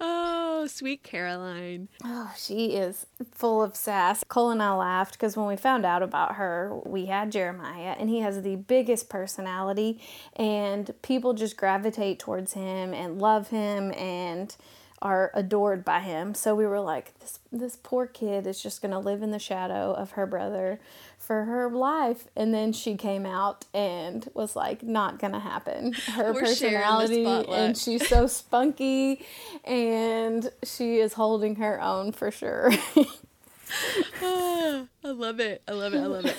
Oh, 0.00 0.66
sweet 0.66 1.02
Caroline. 1.02 1.88
Oh, 2.04 2.32
she 2.36 2.72
is 2.72 3.06
full 3.30 3.62
of 3.62 3.76
sass. 3.76 4.24
Cole 4.28 4.50
and 4.50 4.62
I 4.62 4.74
laughed 4.74 5.12
because 5.12 5.36
when 5.36 5.46
we 5.46 5.56
found 5.56 5.84
out 5.84 6.02
about 6.02 6.36
her, 6.36 6.74
we 6.84 7.06
had 7.06 7.30
Jeremiah, 7.32 7.94
and 7.98 8.10
he 8.10 8.20
has 8.20 8.42
the 8.42 8.56
biggest 8.56 9.08
personality, 9.08 10.00
and 10.36 10.90
people 11.02 11.34
just 11.34 11.56
gravitate 11.56 12.18
towards 12.18 12.54
him 12.54 12.92
and 12.92 13.20
love 13.20 13.48
him 13.48 13.92
and 13.92 14.54
are 15.02 15.30
adored 15.34 15.84
by 15.84 16.00
him. 16.00 16.34
So 16.34 16.54
we 16.54 16.66
were 16.66 16.80
like, 16.80 17.18
this 17.20 17.40
this 17.52 17.76
poor 17.82 18.06
kid 18.06 18.46
is 18.46 18.62
just 18.62 18.80
gonna 18.80 18.98
live 18.98 19.22
in 19.22 19.30
the 19.30 19.38
shadow 19.38 19.92
of 19.92 20.12
her 20.12 20.26
brother 20.26 20.80
for 21.18 21.44
her 21.44 21.70
life. 21.70 22.26
And 22.36 22.54
then 22.54 22.72
she 22.72 22.96
came 22.96 23.26
out 23.26 23.64
and 23.74 24.28
was 24.34 24.56
like, 24.56 24.82
not 24.82 25.18
gonna 25.18 25.40
happen. 25.40 25.92
Her 26.12 26.32
We're 26.32 26.40
personality 26.40 27.24
and 27.24 27.76
she's 27.76 28.08
so 28.08 28.26
spunky 28.26 29.24
and 29.64 30.50
she 30.62 30.98
is 30.98 31.14
holding 31.14 31.56
her 31.56 31.80
own 31.80 32.12
for 32.12 32.30
sure. 32.30 32.70
I 34.22 34.86
love 35.02 35.40
it. 35.40 35.62
I 35.66 35.72
love 35.72 35.94
it. 35.94 35.98
I 36.00 36.06
love 36.06 36.26
it. 36.26 36.36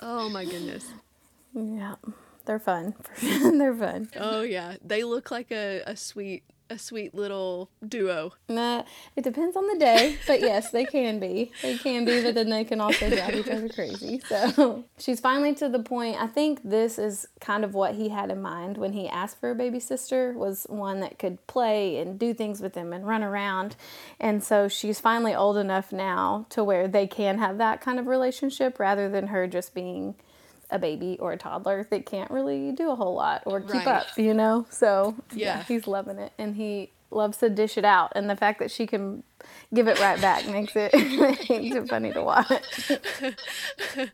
Oh 0.00 0.28
my 0.28 0.44
goodness. 0.44 0.86
Yeah, 1.58 1.94
they're 2.44 2.58
fun. 2.58 2.94
they're 3.22 3.74
fun. 3.74 4.10
Oh 4.14 4.42
yeah, 4.42 4.76
they 4.84 5.04
look 5.04 5.30
like 5.30 5.50
a, 5.50 5.82
a 5.86 5.96
sweet 5.96 6.42
a 6.70 6.78
sweet 6.78 7.14
little 7.14 7.70
duo. 7.86 8.32
Nah, 8.48 8.84
it 9.14 9.24
depends 9.24 9.56
on 9.56 9.66
the 9.66 9.78
day, 9.78 10.16
but 10.26 10.40
yes, 10.40 10.70
they 10.70 10.84
can 10.84 11.18
be. 11.18 11.52
They 11.62 11.76
can 11.78 12.04
be, 12.04 12.22
but 12.22 12.34
then 12.34 12.50
they 12.50 12.64
can 12.64 12.80
also 12.80 13.08
drive 13.14 13.34
each 13.34 13.48
other 13.48 13.68
crazy. 13.68 14.20
So 14.28 14.84
she's 14.98 15.20
finally 15.20 15.54
to 15.56 15.68
the 15.68 15.78
point. 15.78 16.20
I 16.20 16.26
think 16.26 16.60
this 16.62 16.98
is 16.98 17.28
kind 17.40 17.64
of 17.64 17.74
what 17.74 17.94
he 17.94 18.08
had 18.08 18.30
in 18.30 18.42
mind 18.42 18.78
when 18.78 18.92
he 18.92 19.08
asked 19.08 19.38
for 19.40 19.50
a 19.50 19.54
baby 19.54 19.80
sister 19.80 20.32
was 20.32 20.66
one 20.68 21.00
that 21.00 21.18
could 21.18 21.44
play 21.46 21.98
and 21.98 22.18
do 22.18 22.34
things 22.34 22.60
with 22.60 22.74
him 22.74 22.92
and 22.92 23.06
run 23.06 23.22
around. 23.22 23.76
And 24.20 24.42
so 24.42 24.68
she's 24.68 25.00
finally 25.00 25.34
old 25.34 25.56
enough 25.56 25.92
now 25.92 26.46
to 26.50 26.64
where 26.64 26.88
they 26.88 27.06
can 27.06 27.38
have 27.38 27.58
that 27.58 27.80
kind 27.80 27.98
of 27.98 28.06
relationship 28.06 28.78
rather 28.78 29.08
than 29.08 29.28
her 29.28 29.46
just 29.46 29.74
being 29.74 30.14
a 30.70 30.78
baby 30.78 31.16
or 31.20 31.32
a 31.32 31.36
toddler 31.36 31.86
that 31.90 32.06
can't 32.06 32.30
really 32.30 32.72
do 32.72 32.90
a 32.90 32.96
whole 32.96 33.14
lot 33.14 33.42
or 33.46 33.60
keep 33.60 33.86
Right. 33.86 33.86
up, 33.86 34.06
you 34.16 34.34
know? 34.34 34.66
So, 34.70 35.14
Yeah. 35.32 35.58
yeah, 35.58 35.62
he's 35.64 35.86
loving 35.86 36.18
it 36.18 36.32
and 36.38 36.56
he 36.56 36.90
loves 37.10 37.38
to 37.38 37.48
dish 37.48 37.78
it 37.78 37.84
out 37.84 38.12
and 38.16 38.28
the 38.28 38.34
fact 38.36 38.58
that 38.58 38.70
she 38.70 38.86
can 38.86 39.22
give 39.72 39.86
it 39.86 39.98
right 40.00 40.20
back 40.20 40.46
makes 40.48 40.72
it 40.74 40.92
makes 41.48 41.74
it 41.76 41.88
funny 41.88 42.12
to 42.12 42.22
watch. 42.22 42.48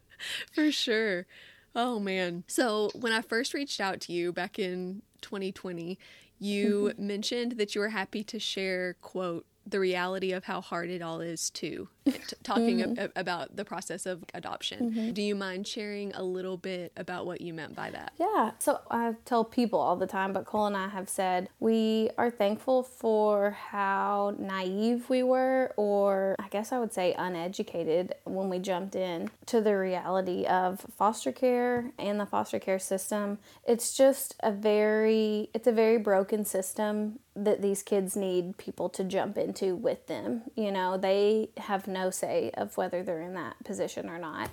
For 0.52 0.70
sure. 0.70 1.26
Oh 1.74 1.98
man. 1.98 2.44
So 2.46 2.90
when 2.94 3.12
I 3.12 3.22
first 3.22 3.54
reached 3.54 3.80
out 3.80 4.00
to 4.02 4.12
you 4.12 4.32
back 4.32 4.58
in 4.58 5.02
2020, 5.22 5.98
you 6.38 6.90
mm-hmm. 6.92 7.06
mentioned 7.06 7.52
that 7.52 7.74
you 7.74 7.80
were 7.80 7.88
happy 7.88 8.22
to 8.24 8.38
share 8.38 8.94
quote 9.00 9.46
the 9.66 9.80
reality 9.80 10.32
of 10.32 10.44
how 10.44 10.60
hard 10.60 10.90
it 10.90 11.00
all 11.02 11.20
is 11.20 11.48
too 11.50 11.88
t- 12.04 12.12
talking 12.42 12.78
mm. 12.78 12.98
ab- 12.98 13.12
about 13.16 13.56
the 13.56 13.64
process 13.64 14.06
of 14.06 14.24
adoption. 14.34 14.90
Mm-hmm. 14.90 15.12
Do 15.12 15.22
you 15.22 15.34
mind 15.34 15.66
sharing 15.66 16.12
a 16.14 16.22
little 16.22 16.56
bit 16.56 16.92
about 16.96 17.26
what 17.26 17.40
you 17.40 17.54
meant 17.54 17.74
by 17.74 17.90
that? 17.90 18.12
Yeah. 18.18 18.52
So 18.58 18.80
I 18.90 19.14
tell 19.24 19.44
people 19.44 19.78
all 19.78 19.96
the 19.96 20.06
time, 20.06 20.32
but 20.32 20.44
Cole 20.44 20.66
and 20.66 20.76
I 20.76 20.88
have 20.88 21.08
said 21.08 21.48
we 21.60 22.10
are 22.18 22.30
thankful 22.30 22.82
for 22.82 23.52
how 23.52 24.34
naive 24.38 25.08
we 25.08 25.22
were, 25.22 25.72
or 25.76 26.36
I 26.38 26.48
guess 26.48 26.72
I 26.72 26.78
would 26.78 26.92
say 26.92 27.14
uneducated 27.16 28.14
when 28.24 28.48
we 28.48 28.58
jumped 28.58 28.96
in 28.96 29.30
to 29.46 29.60
the 29.60 29.76
reality 29.76 30.44
of 30.44 30.80
foster 30.96 31.32
care 31.32 31.92
and 31.98 32.18
the 32.18 32.26
foster 32.26 32.58
care 32.58 32.78
system. 32.78 33.38
It's 33.66 33.96
just 33.96 34.34
a 34.40 34.52
very, 34.52 35.50
it's 35.54 35.66
a 35.66 35.72
very 35.72 35.98
broken 35.98 36.44
system 36.44 37.18
that 37.34 37.62
these 37.62 37.82
kids 37.82 38.14
need 38.14 38.58
people 38.58 38.88
to 38.90 39.04
jump 39.04 39.38
into 39.38 39.74
with 39.74 40.06
them. 40.06 40.42
You 40.54 40.70
know, 40.70 40.98
they 40.98 41.48
have 41.56 41.88
no 41.92 42.10
say 42.10 42.50
of 42.54 42.76
whether 42.76 43.02
they're 43.02 43.22
in 43.22 43.34
that 43.34 43.62
position 43.64 44.08
or 44.08 44.18
not. 44.18 44.50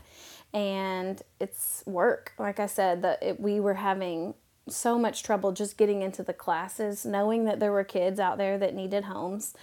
And 0.54 1.22
it's 1.40 1.84
work. 1.86 2.34
Like 2.38 2.60
I 2.60 2.66
said, 2.66 3.02
that 3.04 3.40
we 3.40 3.60
were 3.60 3.76
having 3.76 4.34
so 4.68 4.98
much 4.98 5.24
trouble 5.24 5.52
just 5.52 5.78
getting 5.78 6.02
into 6.02 6.24
the 6.24 6.34
classes, 6.34 7.06
knowing 7.06 7.46
that 7.46 7.60
there 7.60 7.72
were 7.72 7.84
kids 7.84 8.20
out 8.20 8.38
there 8.38 8.58
that 8.58 8.74
needed 8.74 9.06
homes. 9.06 9.54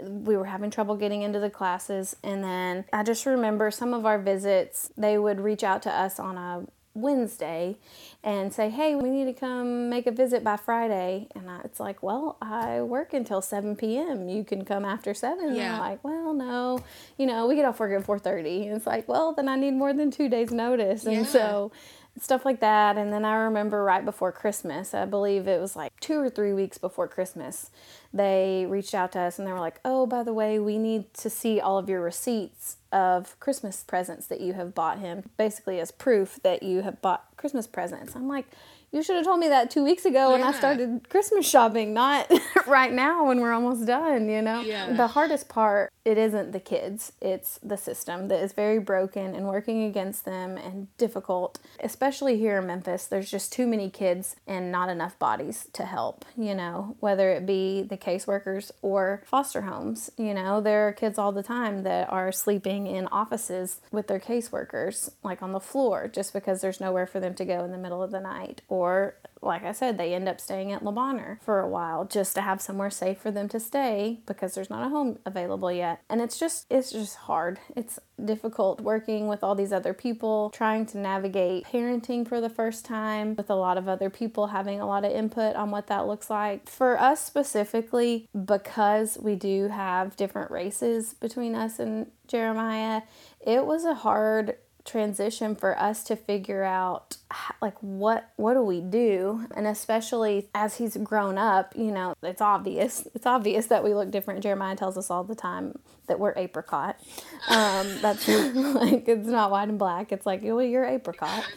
We 0.00 0.36
were 0.36 0.46
having 0.46 0.70
trouble 0.70 0.96
getting 0.96 1.22
into 1.22 1.38
the 1.38 1.50
classes. 1.50 2.16
And 2.22 2.42
then 2.42 2.84
I 2.92 3.02
just 3.02 3.26
remember 3.26 3.70
some 3.70 3.94
of 3.94 4.06
our 4.06 4.18
visits, 4.18 4.90
they 4.96 5.18
would 5.18 5.40
reach 5.40 5.62
out 5.62 5.82
to 5.82 5.90
us 5.90 6.18
on 6.18 6.36
a 6.36 6.66
Wednesday 6.94 7.76
and 8.22 8.52
say, 8.52 8.70
Hey, 8.70 8.94
we 8.94 9.08
need 9.10 9.24
to 9.24 9.32
come 9.32 9.88
make 9.88 10.06
a 10.06 10.10
visit 10.12 10.44
by 10.44 10.56
Friday. 10.56 11.28
And 11.34 11.50
I, 11.50 11.60
it's 11.64 11.80
like, 11.80 12.02
Well, 12.02 12.36
I 12.42 12.82
work 12.82 13.12
until 13.14 13.40
7 13.42 13.76
p.m. 13.76 14.28
You 14.28 14.44
can 14.44 14.64
come 14.64 14.84
after 14.84 15.14
7. 15.14 15.44
And 15.44 15.56
Yeah. 15.56 15.74
I'm 15.74 15.78
like, 15.80 16.04
Well, 16.04 16.32
no, 16.34 16.78
you 17.18 17.26
know, 17.26 17.46
we 17.46 17.54
get 17.54 17.64
off 17.64 17.80
work 17.80 17.92
at 17.98 18.06
4.30. 18.06 18.66
And 18.68 18.76
it's 18.76 18.86
like, 18.86 19.08
Well, 19.08 19.32
then 19.32 19.48
I 19.48 19.56
need 19.56 19.72
more 19.74 19.92
than 19.92 20.10
two 20.10 20.28
days' 20.28 20.52
notice. 20.52 21.04
And 21.04 21.12
Yeah. 21.24 21.24
so 21.24 21.72
stuff 22.20 22.44
like 22.44 22.60
that. 22.60 22.96
And 22.96 23.12
then 23.12 23.24
I 23.24 23.34
remember 23.34 23.82
right 23.82 24.04
before 24.04 24.32
Christmas, 24.32 24.94
I 24.94 25.04
believe 25.04 25.48
it 25.48 25.60
was 25.60 25.74
like 25.74 25.98
two 26.00 26.20
or 26.20 26.30
three 26.30 26.52
weeks 26.52 26.78
before 26.78 27.08
Christmas, 27.08 27.70
they 28.12 28.66
reached 28.68 28.94
out 28.94 29.12
to 29.12 29.20
us 29.20 29.38
and 29.38 29.48
they 29.48 29.52
were 29.52 29.60
like, 29.60 29.80
oh, 29.84 30.06
by 30.06 30.22
the 30.22 30.32
way, 30.32 30.58
we 30.58 30.78
need 30.78 31.12
to 31.14 31.30
see 31.30 31.60
all 31.60 31.78
of 31.78 31.88
your 31.88 32.00
receipts 32.00 32.76
of 32.92 33.38
Christmas 33.40 33.82
presents 33.82 34.26
that 34.26 34.40
you 34.40 34.52
have 34.52 34.74
bought 34.74 34.98
him, 34.98 35.30
basically 35.38 35.80
as 35.80 35.90
proof 35.90 36.38
that 36.42 36.62
you 36.62 36.82
have 36.82 37.00
bought 37.00 37.24
Christmas 37.36 37.66
presents. 37.66 38.14
I'm 38.14 38.28
like, 38.28 38.46
you 38.92 39.02
should 39.02 39.16
have 39.16 39.24
told 39.24 39.40
me 39.40 39.48
that 39.48 39.70
two 39.70 39.82
weeks 39.82 40.04
ago 40.04 40.32
when 40.32 40.42
I 40.42 40.52
started 40.52 41.08
Christmas 41.08 41.48
shopping, 41.48 41.94
not 41.94 42.30
right 42.66 42.92
now 42.92 43.26
when 43.26 43.40
we're 43.40 43.52
almost 43.52 43.86
done, 43.86 44.28
you 44.28 44.42
know? 44.42 44.60
Yeah. 44.60 44.92
The 44.92 45.06
hardest 45.06 45.48
part, 45.48 45.90
it 46.04 46.18
isn't 46.18 46.52
the 46.52 46.60
kids, 46.60 47.12
it's 47.20 47.58
the 47.62 47.76
system 47.76 48.28
that 48.28 48.42
is 48.42 48.52
very 48.52 48.78
broken 48.80 49.34
and 49.34 49.46
working 49.46 49.84
against 49.84 50.24
them 50.24 50.56
and 50.56 50.94
difficult. 50.96 51.58
Especially 51.80 52.38
here 52.38 52.58
in 52.58 52.66
Memphis, 52.66 53.06
there's 53.06 53.30
just 53.30 53.52
too 53.52 53.66
many 53.66 53.88
kids 53.88 54.36
and 54.46 54.72
not 54.72 54.88
enough 54.88 55.18
bodies 55.18 55.68
to 55.72 55.84
help, 55.84 56.24
you 56.36 56.54
know, 56.54 56.96
whether 57.00 57.30
it 57.30 57.46
be 57.46 57.82
the 57.82 57.96
caseworkers 57.96 58.72
or 58.82 59.22
foster 59.26 59.62
homes. 59.62 60.10
You 60.16 60.34
know, 60.34 60.60
there 60.60 60.88
are 60.88 60.92
kids 60.92 61.18
all 61.18 61.32
the 61.32 61.42
time 61.42 61.84
that 61.84 62.10
are 62.10 62.32
sleeping 62.32 62.86
in 62.86 63.06
offices 63.08 63.80
with 63.92 64.08
their 64.08 64.20
caseworkers, 64.20 65.10
like 65.22 65.42
on 65.42 65.52
the 65.52 65.60
floor, 65.60 66.08
just 66.08 66.32
because 66.32 66.60
there's 66.60 66.80
nowhere 66.80 67.06
for 67.06 67.20
them 67.20 67.34
to 67.34 67.44
go 67.44 67.64
in 67.64 67.70
the 67.70 67.78
middle 67.78 68.02
of 68.02 68.10
the 68.10 68.20
night. 68.20 68.62
Or, 68.68 69.14
like 69.42 69.64
I 69.64 69.72
said, 69.72 69.98
they 69.98 70.14
end 70.14 70.28
up 70.28 70.40
staying 70.40 70.72
at 70.72 70.84
Le 70.84 70.92
Bonheur 70.92 71.38
for 71.42 71.60
a 71.60 71.68
while 71.68 72.04
just 72.04 72.34
to 72.36 72.42
have 72.42 72.60
somewhere 72.60 72.90
safe 72.90 73.18
for 73.18 73.30
them 73.30 73.48
to 73.48 73.58
stay 73.58 74.20
because 74.26 74.54
there's 74.54 74.70
not 74.70 74.86
a 74.86 74.88
home 74.88 75.18
available 75.26 75.72
yet. 75.72 76.00
And 76.08 76.20
it's 76.20 76.38
just, 76.38 76.66
it's 76.70 76.92
just 76.92 77.16
hard. 77.16 77.58
It's 77.76 77.98
difficult 78.24 78.80
working 78.80 79.26
with 79.26 79.42
all 79.42 79.54
these 79.54 79.72
other 79.72 79.92
people, 79.92 80.50
trying 80.50 80.86
to 80.86 80.98
navigate 80.98 81.64
parenting 81.64 82.26
for 82.26 82.40
the 82.40 82.48
first 82.48 82.84
time 82.84 83.34
with 83.34 83.50
a 83.50 83.54
lot 83.54 83.76
of 83.76 83.88
other 83.88 84.10
people 84.10 84.48
having 84.48 84.80
a 84.80 84.86
lot 84.86 85.04
of 85.04 85.10
input 85.10 85.56
on 85.56 85.70
what 85.70 85.88
that 85.88 86.06
looks 86.06 86.30
like. 86.30 86.68
For 86.68 86.98
us 86.98 87.24
specifically, 87.24 88.28
because 88.44 89.18
we 89.20 89.34
do 89.34 89.68
have 89.68 90.16
different 90.16 90.50
races 90.50 91.14
between 91.14 91.54
us 91.54 91.78
and 91.80 92.10
Jeremiah, 92.28 93.02
it 93.40 93.66
was 93.66 93.84
a 93.84 93.94
hard 93.94 94.56
transition 94.84 95.54
for 95.54 95.78
us 95.78 96.02
to 96.04 96.16
figure 96.16 96.64
out 96.64 97.16
like 97.60 97.76
what 97.80 98.30
what 98.36 98.54
do 98.54 98.62
we 98.62 98.80
do? 98.80 99.46
And 99.54 99.66
especially 99.66 100.48
as 100.54 100.76
he's 100.76 100.96
grown 100.96 101.38
up 101.38 101.72
you 101.76 101.92
know 101.92 102.14
it's 102.22 102.40
obvious 102.40 103.06
it's 103.14 103.26
obvious 103.26 103.66
that 103.66 103.84
we 103.84 103.94
look 103.94 104.10
different. 104.10 104.42
Jeremiah 104.42 104.76
tells 104.76 104.96
us 104.98 105.10
all 105.10 105.24
the 105.24 105.34
time 105.34 105.78
that 106.08 106.18
we're 106.18 106.34
apricot. 106.36 107.00
Um 107.48 107.86
that's 108.00 108.26
like 108.54 109.08
it's 109.08 109.28
not 109.28 109.50
white 109.50 109.68
and 109.68 109.78
black. 109.78 110.10
It's 110.12 110.26
like 110.26 110.42
well 110.42 110.62
you're 110.62 110.84
apricot. 110.84 111.44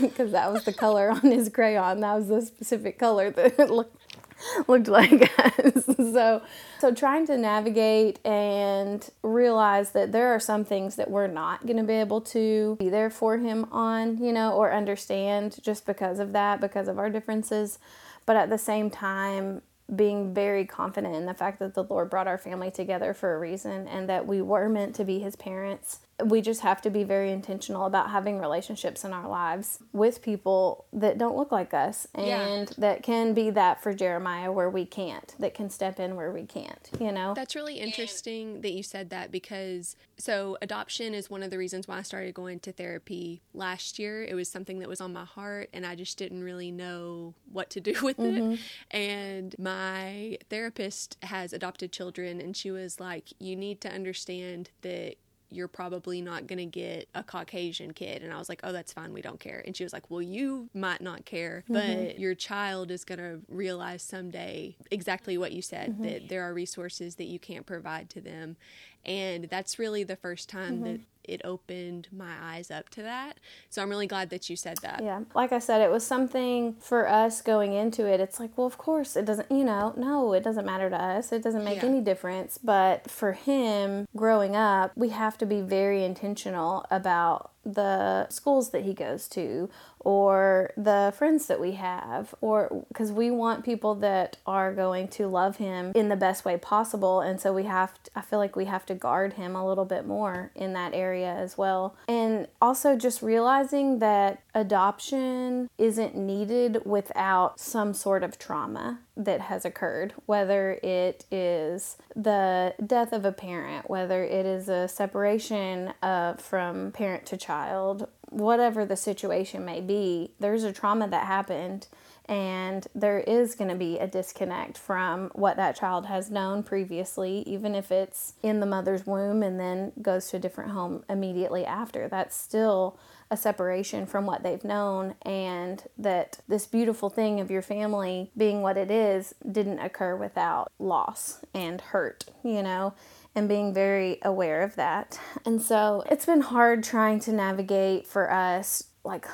Because 0.00 0.30
that 0.30 0.52
was 0.52 0.62
the 0.64 0.72
color 0.72 1.10
on 1.10 1.22
his 1.22 1.48
crayon. 1.48 1.98
That 2.00 2.14
was 2.14 2.28
the 2.28 2.42
specific 2.42 2.96
color 2.96 3.30
that 3.32 3.58
looked 3.70 4.03
looked 4.68 4.88
like 4.88 5.30
us. 5.38 5.84
so 5.96 6.42
so 6.80 6.92
trying 6.92 7.26
to 7.26 7.36
navigate 7.36 8.24
and 8.24 9.08
realize 9.22 9.90
that 9.90 10.12
there 10.12 10.34
are 10.34 10.40
some 10.40 10.64
things 10.64 10.96
that 10.96 11.10
we're 11.10 11.26
not 11.26 11.66
going 11.66 11.76
to 11.76 11.84
be 11.84 11.94
able 11.94 12.20
to 12.20 12.76
be 12.78 12.88
there 12.88 13.10
for 13.10 13.38
him 13.38 13.66
on, 13.72 14.18
you 14.22 14.32
know, 14.32 14.52
or 14.52 14.72
understand 14.72 15.56
just 15.62 15.86
because 15.86 16.18
of 16.18 16.32
that, 16.32 16.60
because 16.60 16.88
of 16.88 16.98
our 16.98 17.10
differences, 17.10 17.78
but 18.26 18.36
at 18.36 18.50
the 18.50 18.58
same 18.58 18.90
time 18.90 19.62
being 19.94 20.32
very 20.32 20.64
confident 20.64 21.14
in 21.14 21.26
the 21.26 21.34
fact 21.34 21.58
that 21.58 21.74
the 21.74 21.84
Lord 21.84 22.08
brought 22.08 22.26
our 22.26 22.38
family 22.38 22.70
together 22.70 23.12
for 23.12 23.34
a 23.34 23.38
reason 23.38 23.86
and 23.86 24.08
that 24.08 24.26
we 24.26 24.40
were 24.40 24.68
meant 24.68 24.94
to 24.96 25.04
be 25.04 25.18
his 25.18 25.36
parents. 25.36 26.00
We 26.24 26.40
just 26.42 26.60
have 26.60 26.80
to 26.82 26.90
be 26.90 27.02
very 27.02 27.32
intentional 27.32 27.86
about 27.86 28.10
having 28.10 28.38
relationships 28.38 29.04
in 29.04 29.12
our 29.12 29.28
lives 29.28 29.80
with 29.92 30.22
people 30.22 30.86
that 30.92 31.18
don't 31.18 31.36
look 31.36 31.50
like 31.50 31.74
us 31.74 32.06
and 32.14 32.26
Yeah. 32.26 32.64
that 32.78 33.02
can 33.02 33.34
be 33.34 33.50
that 33.50 33.82
for 33.82 33.92
Jeremiah 33.92 34.52
where 34.52 34.70
we 34.70 34.84
can't, 34.86 35.34
that 35.40 35.54
can 35.54 35.70
step 35.70 35.98
in 35.98 36.14
where 36.14 36.30
we 36.30 36.44
can't, 36.44 36.88
you 37.00 37.10
know? 37.10 37.34
That's 37.34 37.54
really 37.54 37.80
interesting 37.80 38.60
that 38.60 38.72
you 38.72 38.82
said 38.82 39.10
that 39.10 39.32
because 39.32 39.96
so 40.16 40.56
adoption 40.62 41.14
is 41.14 41.28
one 41.28 41.42
of 41.42 41.50
the 41.50 41.58
reasons 41.58 41.88
why 41.88 41.98
I 41.98 42.02
started 42.02 42.34
going 42.34 42.60
to 42.60 42.72
therapy 42.72 43.42
last 43.52 43.98
year. 43.98 44.22
It 44.22 44.34
was 44.34 44.48
something 44.48 44.78
that 44.78 44.88
was 44.88 45.00
on 45.00 45.12
my 45.12 45.24
heart 45.24 45.68
and 45.72 45.84
I 45.84 45.96
just 45.96 46.16
didn't 46.16 46.44
really 46.44 46.70
know 46.70 47.34
what 47.50 47.70
to 47.70 47.80
do 47.80 47.94
with 48.02 48.18
it. 48.20 48.34
Mm-hmm. 48.42 48.96
And 48.96 49.54
my 49.58 50.38
therapist 50.48 51.16
has 51.22 51.52
adopted 51.52 51.90
children 51.92 52.40
and 52.40 52.56
she 52.56 52.70
was 52.70 53.00
like, 53.00 53.32
You 53.40 53.56
need 53.56 53.80
to 53.80 53.92
understand 53.92 54.70
that 54.82 55.16
you're 55.54 55.68
probably 55.68 56.20
not 56.20 56.46
going 56.46 56.58
to 56.58 56.66
get 56.66 57.08
a 57.14 57.22
Caucasian 57.22 57.92
kid. 57.92 58.22
And 58.22 58.32
I 58.32 58.38
was 58.38 58.48
like, 58.48 58.60
oh, 58.64 58.72
that's 58.72 58.92
fine. 58.92 59.12
We 59.12 59.22
don't 59.22 59.40
care. 59.40 59.62
And 59.64 59.76
she 59.76 59.84
was 59.84 59.92
like, 59.92 60.10
well, 60.10 60.22
you 60.22 60.68
might 60.74 61.00
not 61.00 61.24
care, 61.24 61.64
mm-hmm. 61.68 62.04
but 62.04 62.18
your 62.18 62.34
child 62.34 62.90
is 62.90 63.04
going 63.04 63.18
to 63.18 63.40
realize 63.48 64.02
someday 64.02 64.76
exactly 64.90 65.38
what 65.38 65.52
you 65.52 65.62
said 65.62 65.90
mm-hmm. 65.90 66.04
that 66.04 66.28
there 66.28 66.42
are 66.42 66.52
resources 66.52 67.16
that 67.16 67.24
you 67.24 67.38
can't 67.38 67.66
provide 67.66 68.10
to 68.10 68.20
them. 68.20 68.56
And 69.04 69.44
that's 69.44 69.78
really 69.78 70.02
the 70.02 70.16
first 70.16 70.48
time 70.48 70.74
mm-hmm. 70.74 70.84
that 70.84 71.00
it 71.24 71.40
opened 71.44 72.08
my 72.12 72.32
eyes 72.42 72.70
up 72.70 72.88
to 72.90 73.02
that. 73.02 73.38
So 73.70 73.82
I'm 73.82 73.90
really 73.90 74.06
glad 74.06 74.30
that 74.30 74.48
you 74.50 74.56
said 74.56 74.78
that. 74.78 75.02
Yeah. 75.02 75.20
Like 75.34 75.52
I 75.52 75.58
said, 75.58 75.80
it 75.80 75.90
was 75.90 76.06
something 76.06 76.74
for 76.80 77.08
us 77.08 77.42
going 77.42 77.72
into 77.72 78.06
it. 78.06 78.20
It's 78.20 78.38
like, 78.38 78.56
well, 78.56 78.66
of 78.66 78.78
course, 78.78 79.16
it 79.16 79.24
doesn't, 79.24 79.50
you 79.50 79.64
know, 79.64 79.94
no, 79.96 80.32
it 80.32 80.44
doesn't 80.44 80.66
matter 80.66 80.90
to 80.90 80.96
us. 81.00 81.32
It 81.32 81.42
doesn't 81.42 81.64
make 81.64 81.82
Yeah. 81.82 81.88
any 81.88 82.00
difference. 82.00 82.58
But 82.58 83.10
for 83.10 83.32
him 83.32 84.06
growing 84.16 84.54
up, 84.56 84.92
we 84.96 85.08
have 85.10 85.38
to 85.38 85.46
be 85.46 85.60
very 85.60 86.04
intentional 86.04 86.84
about 86.90 87.50
the 87.64 88.28
schools 88.28 88.70
that 88.70 88.82
he 88.82 88.92
goes 88.92 89.26
to 89.28 89.70
or 90.04 90.72
the 90.76 91.12
friends 91.16 91.46
that 91.46 91.60
we 91.60 91.72
have 91.72 92.34
or 92.40 92.84
because 92.88 93.10
we 93.10 93.30
want 93.30 93.64
people 93.64 93.94
that 93.94 94.36
are 94.46 94.72
going 94.72 95.08
to 95.08 95.26
love 95.26 95.56
him 95.56 95.92
in 95.94 96.08
the 96.08 96.16
best 96.16 96.44
way 96.44 96.56
possible 96.56 97.20
and 97.20 97.40
so 97.40 97.52
we 97.52 97.64
have 97.64 98.02
to, 98.02 98.10
i 98.14 98.20
feel 98.20 98.38
like 98.38 98.56
we 98.56 98.66
have 98.66 98.86
to 98.86 98.94
guard 98.94 99.34
him 99.34 99.56
a 99.56 99.66
little 99.66 99.84
bit 99.84 100.06
more 100.06 100.50
in 100.54 100.72
that 100.72 100.94
area 100.94 101.32
as 101.34 101.58
well. 101.58 101.96
And 102.08 102.48
also 102.60 102.96
just 102.96 103.22
realizing 103.22 103.98
that 103.98 104.42
adoption 104.54 105.68
isn't 105.78 106.16
needed 106.16 106.82
without 106.84 107.58
some 107.58 107.94
sort 107.94 108.22
of 108.22 108.38
trauma 108.38 109.00
that 109.16 109.42
has 109.42 109.64
occurred, 109.64 110.14
whether 110.26 110.78
it 110.82 111.24
is 111.30 111.96
the 112.16 112.74
death 112.84 113.12
of 113.12 113.24
a 113.24 113.32
parent, 113.32 113.88
whether 113.88 114.24
it 114.24 114.46
is 114.46 114.68
a 114.68 114.88
separation 114.88 115.92
uh, 116.02 116.34
from 116.34 116.92
parent 116.92 117.26
to 117.26 117.36
child, 117.36 118.08
whatever 118.30 118.84
the 118.84 118.96
situation 118.96 119.64
may 119.64 119.80
be, 119.80 120.32
there's 120.40 120.64
a 120.64 120.72
trauma 120.72 121.08
that 121.08 121.26
happened. 121.26 121.88
And 122.26 122.86
there 122.94 123.18
is 123.18 123.54
going 123.54 123.68
to 123.68 123.76
be 123.76 123.98
a 123.98 124.06
disconnect 124.06 124.78
from 124.78 125.30
what 125.34 125.58
that 125.58 125.76
child 125.76 126.06
has 126.06 126.30
known 126.30 126.62
previously, 126.62 127.42
even 127.46 127.74
if 127.74 127.92
it's 127.92 128.34
in 128.42 128.60
the 128.60 128.66
mother's 128.66 129.06
womb 129.06 129.42
and 129.42 129.60
then 129.60 129.92
goes 130.00 130.30
to 130.30 130.38
a 130.38 130.40
different 130.40 130.70
home 130.70 131.04
immediately 131.10 131.66
after. 131.66 132.08
That's 132.08 132.34
still 132.34 132.98
a 133.30 133.36
separation 133.36 134.06
from 134.06 134.24
what 134.24 134.42
they've 134.42 134.64
known 134.64 135.16
and 135.22 135.82
that 135.98 136.40
this 136.48 136.66
beautiful 136.66 137.10
thing 137.10 137.40
of 137.40 137.50
your 137.50 137.62
family 137.62 138.30
being 138.36 138.62
what 138.62 138.78
it 138.78 138.90
is 138.90 139.34
didn't 139.50 139.80
occur 139.80 140.16
without 140.16 140.72
loss 140.78 141.44
and 141.52 141.80
hurt, 141.80 142.26
you 142.42 142.62
know, 142.62 142.94
and 143.34 143.48
being 143.48 143.74
very 143.74 144.18
aware 144.22 144.62
of 144.62 144.76
that. 144.76 145.18
And 145.44 145.60
so 145.60 146.04
it's 146.10 146.26
been 146.26 146.42
hard 146.42 146.84
trying 146.84 147.20
to 147.20 147.32
navigate 147.32 148.06
for 148.06 148.30
us 148.30 148.84
like 149.04 149.26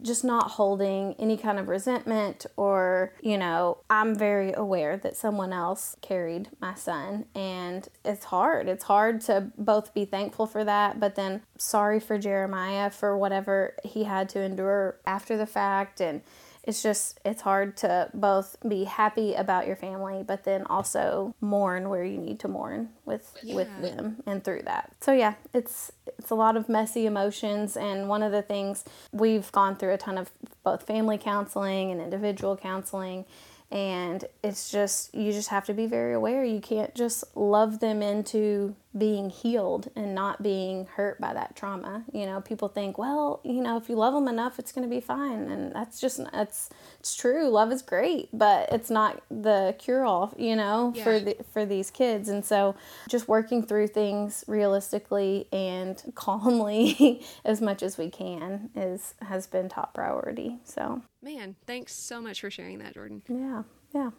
just 0.00 0.24
not 0.24 0.52
holding 0.52 1.14
any 1.18 1.36
kind 1.36 1.58
of 1.58 1.68
resentment 1.68 2.46
or 2.56 3.12
you 3.20 3.36
know 3.36 3.78
i'm 3.90 4.14
very 4.14 4.52
aware 4.52 4.96
that 4.96 5.16
someone 5.16 5.52
else 5.52 5.96
carried 6.00 6.48
my 6.60 6.72
son 6.74 7.24
and 7.34 7.88
it's 8.04 8.26
hard 8.26 8.68
it's 8.68 8.84
hard 8.84 9.20
to 9.20 9.50
both 9.58 9.92
be 9.92 10.04
thankful 10.04 10.46
for 10.46 10.64
that 10.64 11.00
but 11.00 11.16
then 11.16 11.42
sorry 11.58 11.98
for 11.98 12.16
jeremiah 12.16 12.88
for 12.88 13.18
whatever 13.18 13.74
he 13.84 14.04
had 14.04 14.28
to 14.28 14.40
endure 14.40 15.00
after 15.04 15.36
the 15.36 15.46
fact 15.46 16.00
and 16.00 16.22
it's 16.68 16.82
just 16.82 17.18
it's 17.24 17.40
hard 17.40 17.78
to 17.78 18.10
both 18.12 18.56
be 18.68 18.84
happy 18.84 19.32
about 19.32 19.66
your 19.66 19.74
family 19.74 20.22
but 20.22 20.44
then 20.44 20.64
also 20.66 21.34
mourn 21.40 21.88
where 21.88 22.04
you 22.04 22.18
need 22.18 22.38
to 22.38 22.46
mourn 22.46 22.90
with 23.06 23.34
with 23.42 23.68
them 23.80 24.22
and 24.26 24.44
through 24.44 24.60
that. 24.66 24.92
So 25.00 25.12
yeah 25.12 25.34
it's 25.54 25.90
it's 26.18 26.28
a 26.30 26.34
lot 26.34 26.58
of 26.58 26.68
messy 26.68 27.06
emotions 27.06 27.74
and 27.74 28.06
one 28.06 28.22
of 28.22 28.32
the 28.32 28.42
things 28.42 28.84
we've 29.12 29.50
gone 29.50 29.76
through 29.76 29.94
a 29.94 29.98
ton 29.98 30.18
of 30.18 30.30
both 30.62 30.82
family 30.82 31.16
counseling 31.16 31.90
and 31.90 32.02
individual 32.02 32.54
counseling 32.54 33.24
and 33.70 34.24
it's 34.42 34.70
just 34.70 35.14
you 35.14 35.32
just 35.32 35.48
have 35.48 35.64
to 35.66 35.74
be 35.74 35.86
very 35.86 36.14
aware. 36.14 36.44
You 36.44 36.60
can't 36.60 36.94
just 36.94 37.24
love 37.36 37.80
them 37.80 38.02
into 38.02 38.74
being 38.96 39.28
healed 39.30 39.90
and 39.94 40.14
not 40.14 40.42
being 40.42 40.86
hurt 40.86 41.20
by 41.20 41.34
that 41.34 41.54
trauma. 41.54 42.04
You 42.12 42.26
know 42.26 42.40
people 42.40 42.68
think 42.68 42.96
well 42.98 43.40
you 43.44 43.62
know 43.62 43.76
if 43.76 43.88
you 43.88 43.96
love 43.96 44.14
them 44.14 44.28
enough 44.28 44.58
it's 44.58 44.72
going 44.72 44.88
to 44.88 44.94
be 44.94 45.00
fine. 45.00 45.50
And 45.50 45.74
that's 45.74 46.00
just 46.00 46.20
that's, 46.32 46.70
it's 46.98 47.14
true. 47.14 47.48
Love 47.48 47.70
is 47.72 47.82
great 47.82 48.28
but 48.32 48.72
it's 48.72 48.90
not 48.90 49.22
the 49.30 49.74
cure 49.78 50.04
all 50.04 50.32
you 50.36 50.56
know 50.56 50.94
for 51.02 51.20
the 51.20 51.36
for 51.52 51.66
these 51.66 51.90
kids. 51.90 52.28
And 52.28 52.44
so 52.44 52.74
just 53.08 53.28
working 53.28 53.62
through 53.62 53.88
things 53.88 54.44
realistically 54.46 55.48
and 55.52 56.02
calmly 56.14 57.22
as 57.44 57.60
much 57.60 57.82
as 57.82 57.98
we 57.98 58.10
can 58.10 58.70
is 58.74 59.14
has 59.22 59.46
been 59.46 59.68
top 59.68 59.94
priority. 59.94 60.58
So 60.64 61.02
Man, 61.22 61.56
thanks 61.66 61.94
so 61.94 62.20
much 62.20 62.40
for 62.40 62.50
sharing 62.50 62.78
that, 62.78 62.94
Jordan. 62.94 63.22
yeah 63.28 63.62
yeah 63.94 64.10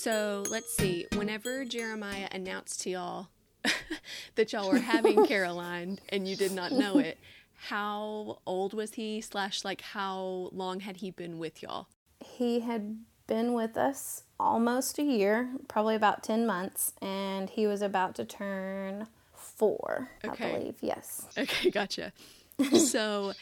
So 0.00 0.44
let's 0.48 0.74
see. 0.74 1.06
Whenever 1.14 1.66
Jeremiah 1.66 2.28
announced 2.32 2.80
to 2.82 2.90
y'all 2.90 3.28
that 4.34 4.50
y'all 4.50 4.70
were 4.70 4.78
having 4.78 5.26
Caroline 5.26 5.98
and 6.08 6.26
you 6.26 6.36
did 6.36 6.52
not 6.52 6.72
know 6.72 6.98
it, 6.98 7.18
how 7.54 8.38
old 8.46 8.72
was 8.72 8.94
he? 8.94 9.20
Slash, 9.20 9.62
like, 9.62 9.82
how 9.82 10.48
long 10.52 10.80
had 10.80 10.96
he 10.96 11.10
been 11.10 11.38
with 11.38 11.62
y'all? 11.62 11.86
he 12.24 12.60
had 12.60 12.98
been 13.26 13.52
with 13.52 13.76
us 13.76 14.24
almost 14.38 14.98
a 14.98 15.02
year, 15.02 15.50
probably 15.68 15.94
about 15.94 16.22
10 16.22 16.46
months, 16.46 16.92
and 17.02 17.50
he 17.50 17.66
was 17.66 17.82
about 17.82 18.14
to 18.14 18.24
turn 18.24 19.06
four, 19.34 20.10
Okay. 20.24 20.44
I 20.46 20.58
believe. 20.58 20.76
Yes. 20.80 21.26
Okay, 21.36 21.70
gotcha. 21.70 22.12
so, 22.78 23.32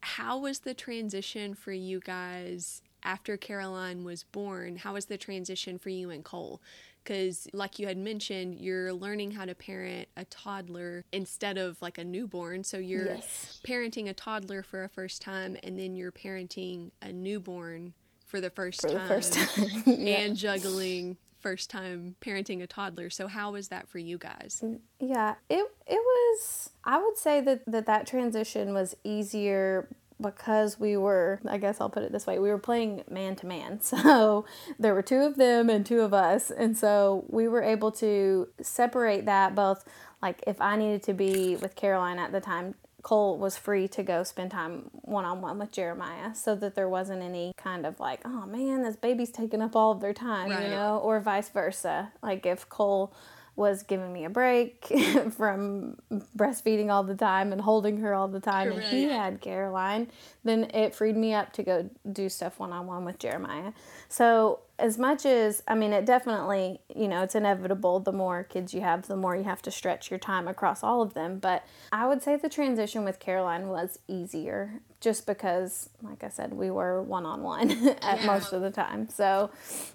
how 0.00 0.38
was 0.38 0.60
the 0.60 0.74
transition 0.74 1.54
for 1.54 1.72
you 1.72 2.00
guys 2.00 2.82
after 3.02 3.36
Caroline 3.36 4.04
was 4.04 4.24
born? 4.24 4.76
How 4.76 4.94
was 4.94 5.06
the 5.06 5.16
transition 5.18 5.78
for 5.78 5.90
you 5.90 6.10
and 6.10 6.24
Cole? 6.24 6.60
Because, 7.02 7.48
like 7.52 7.78
you 7.78 7.86
had 7.86 7.96
mentioned, 7.96 8.56
you're 8.60 8.92
learning 8.92 9.32
how 9.32 9.44
to 9.46 9.54
parent 9.54 10.08
a 10.16 10.24
toddler 10.26 11.04
instead 11.12 11.56
of 11.56 11.80
like 11.80 11.98
a 11.98 12.04
newborn. 12.04 12.64
So, 12.64 12.78
you're 12.78 13.06
Yes. 13.06 13.60
parenting 13.64 14.08
a 14.08 14.12
toddler 14.14 14.62
for 14.62 14.84
a 14.84 14.88
first 14.88 15.22
time, 15.22 15.56
and 15.62 15.78
then 15.78 15.94
you're 15.96 16.12
parenting 16.12 16.90
a 17.00 17.12
newborn 17.12 17.94
for 18.26 18.40
the 18.40 18.50
first 18.50 18.82
For 18.82 18.90
the 18.90 18.98
time, 18.98 19.08
first 19.08 19.32
time. 19.34 19.82
yeah. 19.86 20.18
and 20.18 20.36
juggling 20.36 21.16
first 21.40 21.70
time 21.70 22.16
parenting 22.20 22.62
a 22.62 22.66
toddler. 22.66 23.08
So, 23.10 23.26
how 23.28 23.52
was 23.52 23.68
that 23.68 23.88
for 23.88 23.98
you 23.98 24.18
guys? 24.18 24.64
Mm, 24.64 24.80
yeah, 25.00 25.34
it 25.48 25.64
it 25.86 26.00
was. 26.00 26.70
I 26.84 26.98
would 27.02 27.16
say 27.16 27.40
that 27.40 27.62
that 27.66 27.86
that 27.86 28.06
transition 28.06 28.74
was 28.74 28.96
easier 29.04 29.88
because 30.20 30.78
we 30.80 30.96
were. 30.96 31.40
I 31.48 31.58
guess 31.58 31.80
I'll 31.80 31.90
put 31.90 32.02
it 32.02 32.12
this 32.12 32.26
way: 32.26 32.38
we 32.38 32.48
were 32.50 32.58
playing 32.58 33.04
man 33.10 33.36
to 33.36 33.46
man. 33.46 33.80
So 33.82 34.44
there 34.78 34.94
were 34.94 35.02
two 35.02 35.20
of 35.22 35.36
them 35.36 35.68
and 35.70 35.84
two 35.86 36.00
of 36.00 36.12
us, 36.14 36.50
and 36.50 36.76
so 36.76 37.24
we 37.28 37.48
were 37.48 37.62
able 37.62 37.90
to 37.92 38.48
separate 38.60 39.24
that 39.26 39.54
both. 39.54 39.84
Like 40.22 40.42
if 40.46 40.60
I 40.60 40.76
needed 40.76 41.02
to 41.04 41.12
be 41.14 41.56
with 41.56 41.74
Caroline 41.76 42.18
at 42.18 42.32
the 42.32 42.40
time. 42.40 42.74
Cole 43.00 43.38
was 43.38 43.56
free 43.56 43.86
to 43.88 44.02
go 44.02 44.24
spend 44.24 44.50
time 44.50 44.90
one 45.02 45.24
on 45.24 45.40
one 45.40 45.56
with 45.60 45.70
Jeremiah 45.70 46.34
so 46.34 46.56
that 46.56 46.74
there 46.74 46.88
wasn't 46.88 47.22
any 47.22 47.52
kind 47.56 47.86
of 47.86 48.00
like, 48.00 48.20
oh 48.24 48.44
man, 48.44 48.82
this 48.82 48.96
baby's 48.96 49.30
taking 49.30 49.62
up 49.62 49.76
all 49.76 49.92
of 49.92 50.00
their 50.00 50.12
time, 50.12 50.50
Right. 50.50 50.64
you 50.64 50.70
know, 50.70 50.98
or 50.98 51.20
vice 51.20 51.48
versa. 51.48 52.10
Like 52.24 52.44
if 52.44 52.68
Cole 52.68 53.14
was 53.58 53.82
giving 53.82 54.12
me 54.12 54.24
a 54.24 54.30
break 54.30 54.86
from 55.36 55.96
breastfeeding 56.36 56.90
all 56.90 57.02
the 57.02 57.16
time 57.16 57.52
and 57.52 57.60
holding 57.60 57.98
her 57.98 58.14
all 58.14 58.28
the 58.28 58.38
time 58.38 58.70
and 58.70 58.80
he 58.80 59.02
had 59.02 59.40
Caroline, 59.40 60.08
then 60.44 60.70
it 60.72 60.94
freed 60.94 61.16
me 61.16 61.34
up 61.34 61.52
to 61.52 61.64
go 61.64 61.90
do 62.10 62.28
stuff 62.28 62.60
one 62.60 62.72
on 62.72 62.86
one 62.86 63.04
with 63.04 63.18
Jeremiah. 63.18 63.72
So 64.08 64.60
as 64.78 64.96
much 64.98 65.26
as 65.26 65.62
I 65.66 65.74
mean 65.74 65.92
it 65.92 66.04
definitely, 66.04 66.80
you 66.94 67.08
know, 67.08 67.22
it's 67.22 67.34
inevitable 67.34 68.00
the 68.00 68.12
more 68.12 68.44
kids 68.44 68.72
you 68.72 68.80
have, 68.82 69.06
the 69.08 69.16
more 69.16 69.34
you 69.36 69.44
have 69.44 69.60
to 69.62 69.70
stretch 69.70 70.10
your 70.10 70.18
time 70.18 70.46
across 70.48 70.82
all 70.84 71.02
of 71.02 71.14
them, 71.14 71.38
but 71.38 71.64
I 71.92 72.06
would 72.06 72.22
say 72.22 72.36
the 72.36 72.48
transition 72.48 73.04
with 73.04 73.18
Caroline 73.18 73.68
was 73.68 73.98
easier 74.06 74.80
just 75.00 75.26
because 75.26 75.90
like 76.02 76.22
I 76.24 76.28
said, 76.28 76.52
we 76.54 76.70
were 76.70 77.02
one 77.02 77.26
on 77.26 77.42
one 77.42 77.70
at 78.02 78.20
Yeah. 78.20 78.26
most 78.26 78.52
of 78.52 78.62
the 78.62 78.70
time. 78.70 79.08
So 79.08 79.50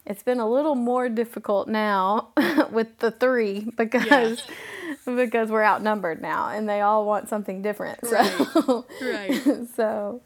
it's 0.06 0.24
been 0.24 0.40
a 0.40 0.50
little 0.50 0.76
more 0.76 1.08
difficult 1.10 1.68
now 1.68 2.30
with 2.72 3.00
the 3.00 3.12
three 3.12 3.68
because 3.78 4.42
because 5.06 5.50
we're 5.50 5.64
outnumbered 5.64 6.22
now 6.22 6.50
and 6.50 6.68
they 6.70 6.82
all 6.82 7.06
want 7.06 7.30
something 7.30 7.62
different. 7.62 8.00
So 8.06 8.86
Right. 9.02 9.42
so 9.76 10.22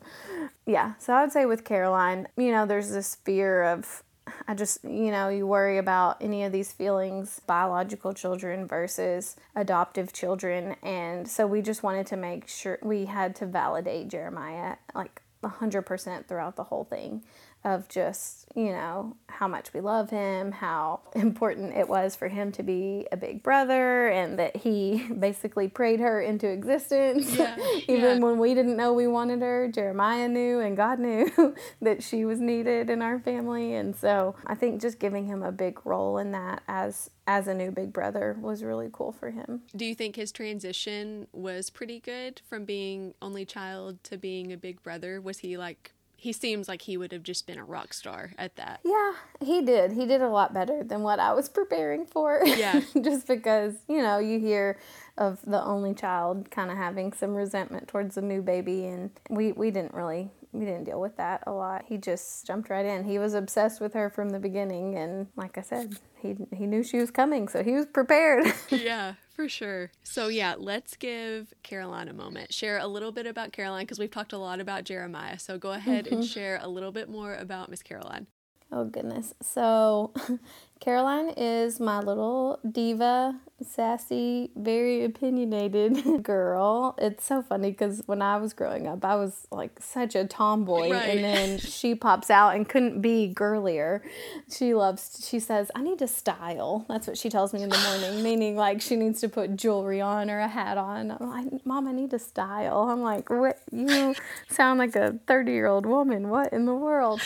yeah, 0.66 0.94
so 1.00 1.14
I 1.14 1.22
would 1.22 1.32
say 1.32 1.46
with 1.46 1.64
Caroline, 1.64 2.28
you 2.38 2.52
know, 2.52 2.66
there's 2.66 2.90
this 2.92 3.16
fear 3.16 3.64
of 3.64 4.04
I 4.48 4.54
just, 4.54 4.84
you 4.84 5.12
know, 5.12 5.30
you 5.30 5.48
worry 5.48 5.78
about 5.78 6.18
any 6.22 6.44
of 6.44 6.52
these 6.52 6.72
feelings, 6.72 7.42
biological 7.46 8.14
children 8.14 8.68
versus 8.68 9.36
adoptive 9.56 10.14
children. 10.14 10.76
And 10.84 11.28
so 11.28 11.48
we 11.48 11.62
just 11.62 11.84
wanted 11.84 12.08
to 12.08 12.18
make 12.18 12.48
sure 12.48 12.80
we 12.82 13.06
had 13.06 13.36
to 13.38 13.46
validate 13.46 14.08
Jeremiah 14.08 14.78
like 14.94 15.22
100% 15.44 16.26
throughout 16.28 16.56
the 16.56 16.64
whole 16.64 16.84
thing 16.84 17.24
of 17.64 17.88
just, 17.90 18.46
you 18.56 18.72
know, 18.72 19.16
how 19.28 19.48
much 19.48 19.74
we 19.74 19.82
love 19.82 20.10
him, 20.10 20.52
how 20.52 21.02
important 21.16 21.76
it 21.76 21.90
was 21.90 22.16
for 22.16 22.28
him 22.28 22.52
to 22.54 22.64
be 22.64 23.08
a 23.12 23.18
big 23.18 23.44
brother, 23.44 24.08
and 24.08 24.40
that 24.40 24.56
he 24.56 25.06
basically 25.20 25.68
prayed 25.68 26.00
her 26.00 26.22
into 26.22 26.48
existence. 26.48 27.36
Yeah, 27.36 27.58
Even 27.88 28.18
yeah. 28.18 28.20
when 28.20 28.40
we 28.40 28.54
didn't 28.54 28.78
know 28.78 28.94
we 28.94 29.08
wanted 29.08 29.42
her, 29.42 29.68
Jeremiah 29.68 30.28
knew 30.28 30.60
and 30.60 30.78
God 30.78 31.00
knew 31.00 31.56
that 31.82 32.04
she 32.04 32.26
was 32.26 32.40
needed 32.40 32.90
in 32.90 33.02
our 33.02 33.20
family. 33.20 33.74
And 33.74 33.96
so 33.96 34.36
I 34.46 34.56
think 34.56 34.82
just 34.82 35.00
giving 35.00 35.26
him 35.26 35.44
a 35.44 35.52
big 35.52 35.86
role 35.86 36.18
in 36.18 36.32
that 36.32 36.64
as 36.68 37.10
as 37.28 37.48
a 37.48 37.54
new 37.54 37.72
big 37.72 37.92
brother 37.92 38.38
was 38.40 38.64
really 38.64 38.90
cool 38.92 39.12
for 39.12 39.32
him. 39.32 39.62
Do 39.76 39.84
you 39.84 39.94
think 39.94 40.16
his 40.16 40.32
transition 40.32 41.28
was 41.34 41.70
pretty 41.70 42.00
good 42.00 42.42
from 42.48 42.64
being 42.64 43.14
only 43.22 43.44
child 43.44 44.02
to 44.06 44.18
being 44.18 44.54
a 44.54 44.58
big 44.58 44.82
brother? 44.82 45.20
Was 45.20 45.40
he 45.40 45.58
like 45.58 45.92
he 46.28 46.34
seems 46.34 46.68
like 46.68 46.82
he 46.82 46.98
would 46.98 47.14
have 47.14 47.24
just 47.24 47.48
been 47.48 47.58
a 47.58 47.64
rock 47.64 47.94
star 47.94 48.34
at 48.38 48.58
that. 48.58 48.82
Yeah, 48.84 49.14
he 49.40 49.62
did. 49.62 49.94
He 49.94 50.06
did 50.06 50.22
a 50.22 50.28
lot 50.28 50.54
better 50.54 50.84
than 50.84 51.02
what 51.02 51.22
I 51.22 51.32
was 51.32 51.48
preparing 51.48 52.06
for. 52.06 52.42
Yeah. 52.46 52.82
just 53.02 53.28
because, 53.28 53.76
you 53.88 54.02
know, 54.02 54.20
you 54.20 54.38
hear 54.38 54.78
of 55.18 55.40
the 55.48 55.64
only 55.64 55.94
child 55.94 56.52
kind 56.52 56.70
of 56.70 56.76
having 56.76 57.14
some 57.14 57.34
resentment 57.34 57.88
towards 57.88 58.16
the 58.16 58.22
new 58.22 58.42
baby 58.42 58.88
and 58.88 59.10
we 59.30 59.54
we 59.54 59.72
didn't 59.72 59.94
really 59.94 60.30
we 60.58 60.66
didn't 60.66 60.86
deal 60.86 61.00
with 61.00 61.18
that 61.18 61.44
a 61.46 61.52
lot. 61.52 61.86
He 61.88 61.98
just 61.98 62.46
jumped 62.46 62.70
right 62.70 62.86
in. 62.86 63.04
He 63.04 63.20
was 63.20 63.34
obsessed 63.34 63.80
with 63.80 63.94
her 63.94 64.10
from 64.10 64.30
the 64.30 64.40
beginning 64.40 64.96
and 64.96 65.28
like 65.36 65.58
I 65.58 65.62
said, 65.62 65.98
he 66.22 66.36
he 66.56 66.66
knew 66.66 66.84
she 66.84 66.98
was 66.98 67.12
coming, 67.12 67.48
so 67.48 67.64
he 67.64 67.74
was 67.74 67.86
prepared. 67.86 68.46
yeah, 68.70 69.14
for 69.36 69.48
sure. 69.48 69.92
So 70.04 70.28
yeah, 70.28 70.56
let's 70.58 70.96
give 70.96 71.54
Caroline 71.64 72.08
a 72.08 72.14
moment. 72.14 72.54
Share 72.54 72.80
a 72.80 72.88
little 72.88 73.12
bit 73.12 73.28
about 73.28 73.52
Caroline 73.52 73.84
because 73.84 74.00
we've 74.00 74.12
talked 74.12 74.34
a 74.34 74.38
lot 74.38 74.60
about 74.60 74.84
Jeremiah. 74.84 75.40
So 75.40 75.58
go 75.58 75.72
ahead 75.72 76.06
mm-hmm. 76.06 76.16
and 76.16 76.26
share 76.26 76.60
a 76.62 76.68
little 76.68 76.92
bit 76.92 77.10
more 77.10 77.36
about 77.36 77.70
Miss 77.70 77.84
Caroline. 77.84 78.28
Oh 78.72 78.86
goodness. 78.86 79.34
So 79.42 80.14
Caroline 80.80 81.30
is 81.38 81.80
my 81.80 82.00
little 82.00 82.60
diva, 82.70 83.40
sassy, 83.64 84.52
very 84.56 85.04
opinionated 85.04 86.24
girl. 86.24 86.96
It's 86.98 87.26
so 87.26 87.42
funny 87.42 87.72
because 87.72 88.04
when 88.06 88.22
I 88.22 88.38
was 88.38 88.54
growing 88.54 88.88
up, 88.88 89.04
I 89.04 89.16
was 89.16 89.48
like 89.52 89.80
such 89.82 90.16
a 90.16 90.26
tomboy, 90.26 90.92
right. 90.92 91.10
and 91.10 91.24
then 91.24 91.58
she 91.58 91.96
pops 91.96 92.30
out 92.30 92.56
and 92.56 92.68
couldn't 92.68 93.02
be 93.02 93.28
girlier. 93.28 94.04
She 94.50 94.74
loves, 94.74 95.28
she 95.28 95.40
says, 95.40 95.72
I 95.76 95.82
need 95.82 96.00
to 96.00 96.08
style. 96.08 96.86
That's 96.88 97.08
what 97.08 97.18
she 97.18 97.30
tells 97.30 97.54
me 97.54 97.64
in 97.64 97.70
the 97.70 97.78
morning, 97.78 98.24
meaning 98.28 98.56
like 98.56 98.82
she 98.82 98.96
needs 98.96 99.22
to 99.22 99.30
put 99.30 99.56
jewelry 99.56 100.02
on 100.02 100.30
or 100.30 100.40
a 100.40 100.48
hat 100.48 100.78
on. 100.78 101.12
I'm 101.12 101.30
like, 101.30 101.66
Mom, 101.66 101.88
I 101.88 101.92
need 101.92 102.12
to 102.12 102.20
style. 102.20 102.90
I'm 102.90 103.02
like, 103.02 103.30
what? 103.30 103.60
You 103.72 104.16
sound 104.50 104.80
like 104.80 104.96
a 104.96 105.20
30 105.28 105.52
year 105.52 105.68
old 105.68 105.86
woman. 105.86 106.30
What 106.30 106.54
in 106.54 106.66
the 106.66 106.76
world? 106.76 107.22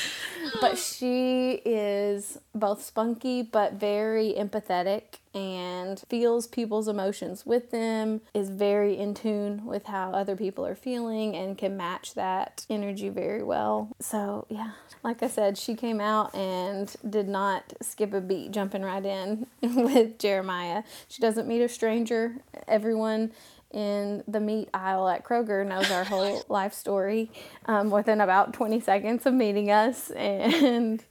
But 0.62 0.78
she 0.78 1.62
is 1.66 2.38
both 2.56 2.84
spunky 2.84 3.42
but 3.42 3.74
very 3.74 4.34
empathetic 4.38 5.21
and 5.34 6.02
feels 6.10 6.48
people's 6.48 6.88
emotions 6.88 7.46
with 7.46 7.72
them, 7.72 8.22
is 8.34 8.50
very 8.50 8.98
in 8.98 9.14
tune 9.14 9.66
with 9.66 9.86
how 9.86 10.12
other 10.12 10.36
people 10.36 10.66
are 10.66 10.76
feeling, 10.76 11.36
and 11.36 11.58
can 11.58 11.78
match 11.78 12.14
that 12.16 12.66
energy 12.70 13.10
very 13.10 13.44
well. 13.44 13.90
So, 14.00 14.46
yeah, 14.50 14.72
like 15.04 15.24
I 15.24 15.28
said, 15.28 15.58
she 15.58 15.76
came 15.76 16.02
out 16.02 16.34
and 16.36 16.94
did 17.10 17.28
not 17.28 17.74
skip 17.82 18.14
a 18.14 18.22
beat, 18.22 18.52
jumping 18.52 18.84
right 18.84 19.06
in 19.06 19.48
with 19.62 20.20
Jeremiah. 20.20 20.84
She 21.08 21.22
doesn't 21.22 21.48
meet 21.48 21.62
a 21.62 21.70
stranger. 21.70 22.36
Everyone 22.68 23.32
in 23.74 24.24
the 24.28 24.40
meat 24.40 24.70
aisle 24.74 25.08
at 25.08 25.24
Kroger 25.24 25.66
knows 25.66 25.90
our 25.92 26.04
whole 26.04 26.44
life 26.50 26.74
story 26.74 27.32
um, 27.66 27.90
within 27.90 28.22
about 28.22 28.54
20 28.54 28.80
seconds 28.82 29.26
of 29.26 29.34
meeting 29.34 29.72
us. 29.72 30.12
And 30.22 31.04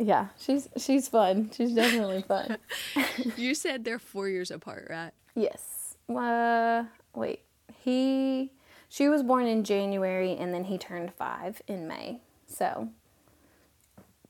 yeah, 0.00 0.28
she's 0.38 0.68
she's 0.78 1.08
fun. 1.08 1.50
She's 1.54 1.72
definitely 1.72 2.22
fun. 2.22 2.56
you 3.36 3.54
said 3.54 3.84
they're 3.84 3.98
four 3.98 4.28
years 4.28 4.50
apart, 4.50 4.86
right? 4.88 5.12
Yes. 5.34 5.96
Uh, 6.08 6.84
wait. 7.14 7.42
He 7.84 8.50
she 8.88 9.08
was 9.08 9.22
born 9.22 9.46
in 9.46 9.62
January, 9.62 10.36
and 10.36 10.54
then 10.54 10.64
he 10.64 10.78
turned 10.78 11.12
five 11.12 11.60
in 11.68 11.86
May. 11.86 12.20
So 12.46 12.88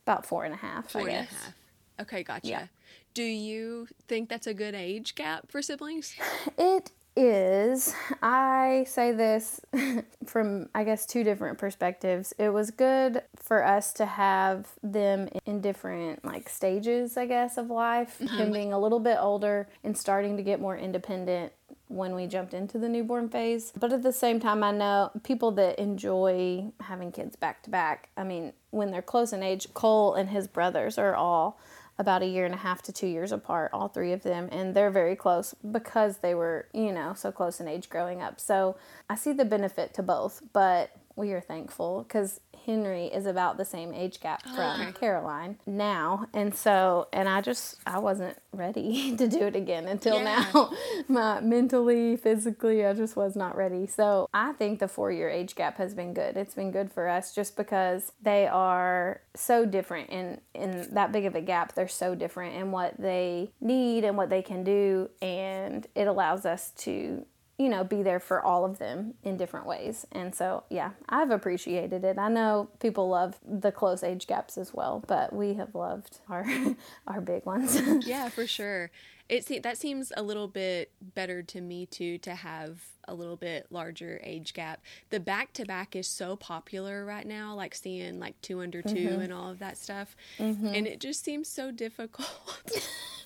about 0.04 0.26
four 0.26 0.44
and 0.44 0.52
a 0.54 0.56
half. 0.56 0.90
Four 0.90 1.02
I 1.02 1.04
guess. 1.04 1.28
and 1.30 1.38
a 1.38 1.44
half. 1.44 1.54
Okay, 2.00 2.22
gotcha. 2.24 2.48
Yeah. 2.48 2.66
Do 3.14 3.22
you 3.22 3.86
think 4.08 4.28
that's 4.28 4.46
a 4.46 4.54
good 4.54 4.74
age 4.74 5.14
gap 5.14 5.50
for 5.50 5.62
siblings? 5.62 6.14
It 6.58 6.90
is 7.20 7.94
I 8.22 8.84
say 8.88 9.12
this 9.12 9.60
from, 10.26 10.68
I 10.74 10.84
guess, 10.84 11.06
two 11.06 11.24
different 11.24 11.58
perspectives. 11.58 12.32
It 12.38 12.50
was 12.50 12.70
good 12.70 13.22
for 13.36 13.64
us 13.64 13.92
to 13.94 14.06
have 14.06 14.68
them 14.82 15.28
in 15.44 15.60
different, 15.60 16.24
like, 16.24 16.48
stages, 16.48 17.16
I 17.16 17.26
guess, 17.26 17.58
of 17.58 17.70
life. 17.70 18.18
Mm-hmm. 18.20 18.36
Him 18.36 18.52
being 18.52 18.72
a 18.72 18.78
little 18.78 19.00
bit 19.00 19.18
older 19.20 19.68
and 19.84 19.96
starting 19.96 20.36
to 20.36 20.42
get 20.42 20.60
more 20.60 20.76
independent 20.76 21.52
when 21.88 22.14
we 22.14 22.26
jumped 22.26 22.54
into 22.54 22.78
the 22.78 22.88
newborn 22.88 23.28
phase. 23.28 23.72
But 23.78 23.92
at 23.92 24.02
the 24.02 24.12
same 24.12 24.38
time, 24.38 24.62
I 24.62 24.70
know 24.70 25.10
people 25.24 25.50
that 25.52 25.78
enjoy 25.78 26.72
having 26.80 27.10
kids 27.10 27.36
back 27.36 27.62
to 27.64 27.70
back. 27.70 28.10
I 28.16 28.22
mean, 28.22 28.52
when 28.70 28.92
they're 28.92 29.02
close 29.02 29.32
in 29.32 29.42
age, 29.42 29.66
Cole 29.74 30.14
and 30.14 30.30
his 30.30 30.46
brothers 30.46 30.98
are 30.98 31.14
all 31.14 31.58
about 32.00 32.22
a 32.22 32.26
year 32.26 32.46
and 32.46 32.54
a 32.54 32.56
half 32.56 32.80
to 32.80 32.92
two 32.92 33.06
years 33.06 33.30
apart, 33.30 33.70
all 33.74 33.86
three 33.86 34.12
of 34.12 34.22
them, 34.22 34.48
and 34.50 34.74
they're 34.74 34.90
very 34.90 35.14
close 35.14 35.54
because 35.70 36.16
they 36.18 36.34
were, 36.34 36.66
you 36.72 36.92
know, 36.92 37.12
so 37.12 37.30
close 37.30 37.60
in 37.60 37.68
age 37.68 37.90
growing 37.90 38.22
up. 38.22 38.40
So 38.40 38.78
I 39.10 39.16
see 39.16 39.32
the 39.32 39.44
benefit 39.44 39.92
to 39.94 40.02
both, 40.02 40.42
but 40.54 40.96
we 41.14 41.32
are 41.32 41.42
thankful 41.42 42.02
because 42.08 42.40
Henry 42.70 43.06
is 43.06 43.26
about 43.26 43.56
the 43.56 43.64
same 43.64 43.92
age 43.92 44.20
gap 44.20 44.42
oh, 44.46 44.54
from 44.54 44.80
okay. 44.80 44.92
Caroline 44.92 45.58
now. 45.66 46.26
And 46.32 46.54
so, 46.54 47.08
and 47.12 47.28
I 47.28 47.40
just, 47.40 47.76
I 47.84 47.98
wasn't 47.98 48.36
ready 48.52 49.16
to 49.18 49.26
do 49.26 49.40
it 49.40 49.56
again 49.56 49.86
until 49.86 50.16
yeah. 50.16 50.46
now. 50.52 50.72
My 51.08 51.40
mentally, 51.40 52.16
physically, 52.16 52.86
I 52.86 52.92
just 52.94 53.16
was 53.16 53.34
not 53.34 53.56
ready. 53.56 53.86
So 53.86 54.28
I 54.32 54.52
think 54.52 54.78
the 54.78 54.86
four 54.86 55.10
year 55.10 55.28
age 55.28 55.56
gap 55.56 55.78
has 55.78 55.94
been 55.94 56.14
good. 56.14 56.36
It's 56.36 56.54
been 56.54 56.70
good 56.70 56.92
for 56.92 57.08
us 57.08 57.34
just 57.34 57.56
because 57.56 58.12
they 58.22 58.46
are 58.46 59.20
so 59.34 59.66
different 59.66 60.10
in, 60.10 60.40
in 60.54 60.86
that 60.94 61.10
big 61.10 61.24
of 61.24 61.34
a 61.34 61.40
gap. 61.40 61.74
They're 61.74 61.88
so 61.88 62.14
different 62.14 62.54
in 62.54 62.70
what 62.70 62.94
they 63.00 63.50
need 63.60 64.04
and 64.04 64.16
what 64.16 64.30
they 64.30 64.42
can 64.42 64.62
do. 64.62 65.10
And 65.20 65.86
it 65.96 66.06
allows 66.06 66.46
us 66.46 66.70
to 66.78 67.26
you 67.60 67.68
know, 67.68 67.84
be 67.84 68.02
there 68.02 68.18
for 68.18 68.40
all 68.40 68.64
of 68.64 68.78
them 68.78 69.12
in 69.22 69.36
different 69.36 69.66
ways. 69.66 70.06
And 70.12 70.34
so, 70.34 70.64
yeah, 70.70 70.92
I've 71.10 71.30
appreciated 71.30 72.04
it. 72.04 72.16
I 72.16 72.30
know 72.30 72.70
people 72.80 73.10
love 73.10 73.38
the 73.46 73.70
close 73.70 74.02
age 74.02 74.26
gaps 74.26 74.56
as 74.56 74.72
well, 74.72 75.04
but 75.06 75.34
we 75.34 75.52
have 75.54 75.74
loved 75.74 76.20
our 76.30 76.46
our 77.06 77.20
big 77.20 77.44
ones. 77.44 77.78
yeah, 78.06 78.30
for 78.30 78.46
sure. 78.46 78.90
It 79.28 79.44
se- 79.44 79.58
that 79.58 79.76
seems 79.76 80.10
a 80.16 80.22
little 80.22 80.48
bit 80.48 80.90
better 81.02 81.42
to 81.42 81.60
me 81.60 81.84
too 81.84 82.16
to 82.18 82.34
have 82.34 82.80
a 83.06 83.12
little 83.12 83.36
bit 83.36 83.66
larger 83.68 84.22
age 84.24 84.54
gap. 84.54 84.80
The 85.10 85.20
back 85.20 85.52
to 85.52 85.66
back 85.66 85.94
is 85.94 86.06
so 86.06 86.36
popular 86.36 87.04
right 87.04 87.26
now, 87.26 87.54
like 87.54 87.74
seeing 87.74 88.18
like 88.18 88.40
two 88.40 88.60
under 88.60 88.80
2 88.80 88.88
mm-hmm. 88.88 89.20
and 89.20 89.32
all 89.34 89.50
of 89.50 89.58
that 89.58 89.76
stuff. 89.76 90.16
Mm-hmm. 90.38 90.66
And 90.66 90.86
it 90.86 90.98
just 90.98 91.22
seems 91.22 91.46
so 91.46 91.70
difficult. 91.70 92.30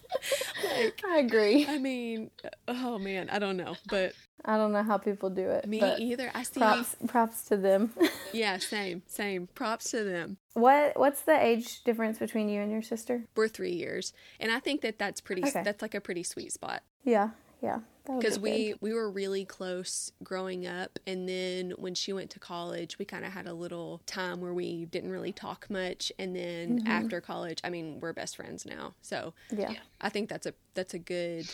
like, 0.65 1.03
I 1.07 1.19
agree. 1.19 1.67
I 1.69 1.79
mean, 1.79 2.31
oh 2.69 2.99
man, 2.99 3.31
I 3.31 3.39
don't 3.39 3.57
know, 3.57 3.77
but 3.89 4.13
I 4.45 4.57
don't 4.57 4.73
know 4.73 4.83
how 4.83 4.99
people 4.99 5.31
do 5.31 5.49
it. 5.51 5.67
Me 5.67 5.81
either. 5.99 6.31
I 6.35 6.43
see. 6.43 6.61
Props, 6.61 6.97
props 7.07 7.43
to 7.47 7.57
them. 7.57 7.93
yeah, 8.33 8.59
same, 8.59 9.03
same. 9.07 9.49
Props 9.55 9.91
to 9.93 10.05
them. 10.05 10.37
What 10.55 10.99
What's 10.99 11.23
the 11.23 11.37
age 11.39 11.83
difference 11.85 12.19
between 12.19 12.49
you 12.49 12.61
and 12.61 12.71
your 12.71 12.83
sister? 12.83 13.25
We're 13.35 13.49
three 13.49 13.73
years, 13.75 14.13
and 14.39 14.53
I 14.53 14.61
think 14.61 14.83
that 14.83 14.99
that's 14.99 15.21
pretty. 15.21 15.45
Okay. 15.45 15.63
That's 15.63 15.83
like 15.83 15.95
a 15.95 16.01
pretty 16.01 16.23
sweet 16.23 16.53
spot. 16.53 16.83
Yeah, 17.05 17.31
yeah. 17.63 17.81
Because 18.07 18.39
be 18.39 18.75
we 18.81 18.91
we 18.91 18.95
were 18.95 19.11
really 19.11 19.45
close 19.45 20.13
growing 20.23 20.67
up, 20.67 20.99
and 21.07 21.29
then 21.29 21.73
when 21.79 21.95
she 21.95 22.13
went 22.13 22.31
to 22.31 22.39
college, 22.39 22.99
we 22.99 23.05
kind 23.05 23.25
of 23.25 23.33
had 23.33 23.47
a 23.47 23.55
little 23.55 24.03
time 24.07 24.41
where 24.41 24.53
we 24.53 24.85
didn't 24.87 25.11
really 25.11 25.33
talk 25.33 25.71
much, 25.71 26.13
and 26.19 26.37
then 26.37 26.81
mm-hmm. 26.81 26.87
after 26.87 27.21
college, 27.21 27.61
I 27.65 27.71
mean, 27.71 28.01
we're 28.01 28.13
best 28.13 28.37
friends 28.37 28.67
now. 28.67 28.95
So 29.01 29.33
yeah, 29.51 29.73
I 30.01 30.11
think 30.11 30.29
that's 30.29 30.47
a 30.47 30.53
that's 30.75 30.93
a 30.95 30.99
good 30.99 31.51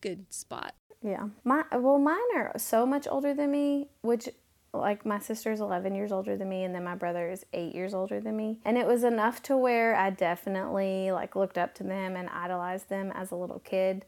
good 0.00 0.32
spot. 0.32 0.74
Yeah. 1.02 1.28
My 1.44 1.64
well 1.72 1.98
mine 1.98 2.18
are 2.34 2.52
so 2.56 2.86
much 2.86 3.06
older 3.08 3.34
than 3.34 3.50
me, 3.50 3.88
which 4.02 4.28
like 4.72 5.06
my 5.06 5.18
sister's 5.20 5.60
11 5.60 5.94
years 5.94 6.10
older 6.10 6.36
than 6.36 6.48
me 6.48 6.64
and 6.64 6.74
then 6.74 6.82
my 6.82 6.96
brother 6.96 7.30
is 7.30 7.46
8 7.52 7.74
years 7.74 7.94
older 7.94 8.20
than 8.20 8.36
me. 8.36 8.58
And 8.64 8.76
it 8.76 8.86
was 8.86 9.04
enough 9.04 9.40
to 9.44 9.56
where 9.56 9.94
I 9.94 10.10
definitely 10.10 11.12
like 11.12 11.36
looked 11.36 11.58
up 11.58 11.74
to 11.76 11.84
them 11.84 12.16
and 12.16 12.28
idolized 12.28 12.88
them 12.88 13.12
as 13.14 13.30
a 13.30 13.36
little 13.36 13.60
kid. 13.60 14.04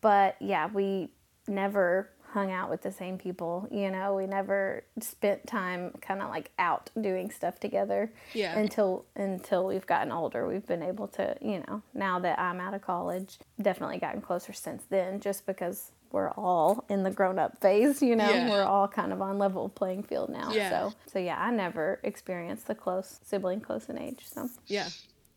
But 0.00 0.36
yeah, 0.40 0.68
we 0.72 1.10
never 1.48 2.10
hung 2.34 2.50
out 2.50 2.68
with 2.68 2.82
the 2.82 2.90
same 2.90 3.16
people. 3.16 3.68
You 3.70 3.92
know, 3.92 4.14
we 4.16 4.26
never 4.26 4.84
spent 5.00 5.46
time 5.46 5.92
kind 6.02 6.20
of 6.20 6.30
like 6.30 6.50
out 6.58 6.90
doing 7.00 7.30
stuff 7.30 7.60
together. 7.60 8.12
Yeah. 8.32 8.58
Until 8.58 9.06
until 9.14 9.64
we've 9.66 9.86
gotten 9.86 10.10
older, 10.10 10.46
we've 10.46 10.66
been 10.66 10.82
able 10.82 11.06
to, 11.08 11.36
you 11.40 11.62
know, 11.66 11.82
now 11.94 12.18
that 12.18 12.38
I'm 12.40 12.60
out 12.60 12.74
of 12.74 12.82
college, 12.82 13.38
definitely 13.62 13.98
gotten 13.98 14.20
closer 14.20 14.52
since 14.52 14.82
then 14.90 15.20
just 15.20 15.46
because 15.46 15.92
we're 16.10 16.32
all 16.32 16.84
in 16.88 17.04
the 17.04 17.10
grown 17.10 17.38
up 17.38 17.60
phase, 17.60 18.02
you 18.02 18.16
know. 18.16 18.28
Yeah. 18.28 18.50
We're 18.50 18.64
all 18.64 18.88
kind 18.88 19.12
of 19.12 19.22
on 19.22 19.38
level 19.38 19.68
playing 19.68 20.02
field 20.02 20.28
now. 20.30 20.50
Yeah. 20.52 20.70
So 20.70 20.94
so 21.12 21.18
yeah, 21.20 21.36
I 21.38 21.52
never 21.52 22.00
experienced 22.02 22.66
the 22.66 22.74
close 22.74 23.20
sibling 23.22 23.60
close 23.60 23.88
in 23.88 23.96
age. 23.96 24.24
So 24.26 24.48
Yeah. 24.66 24.88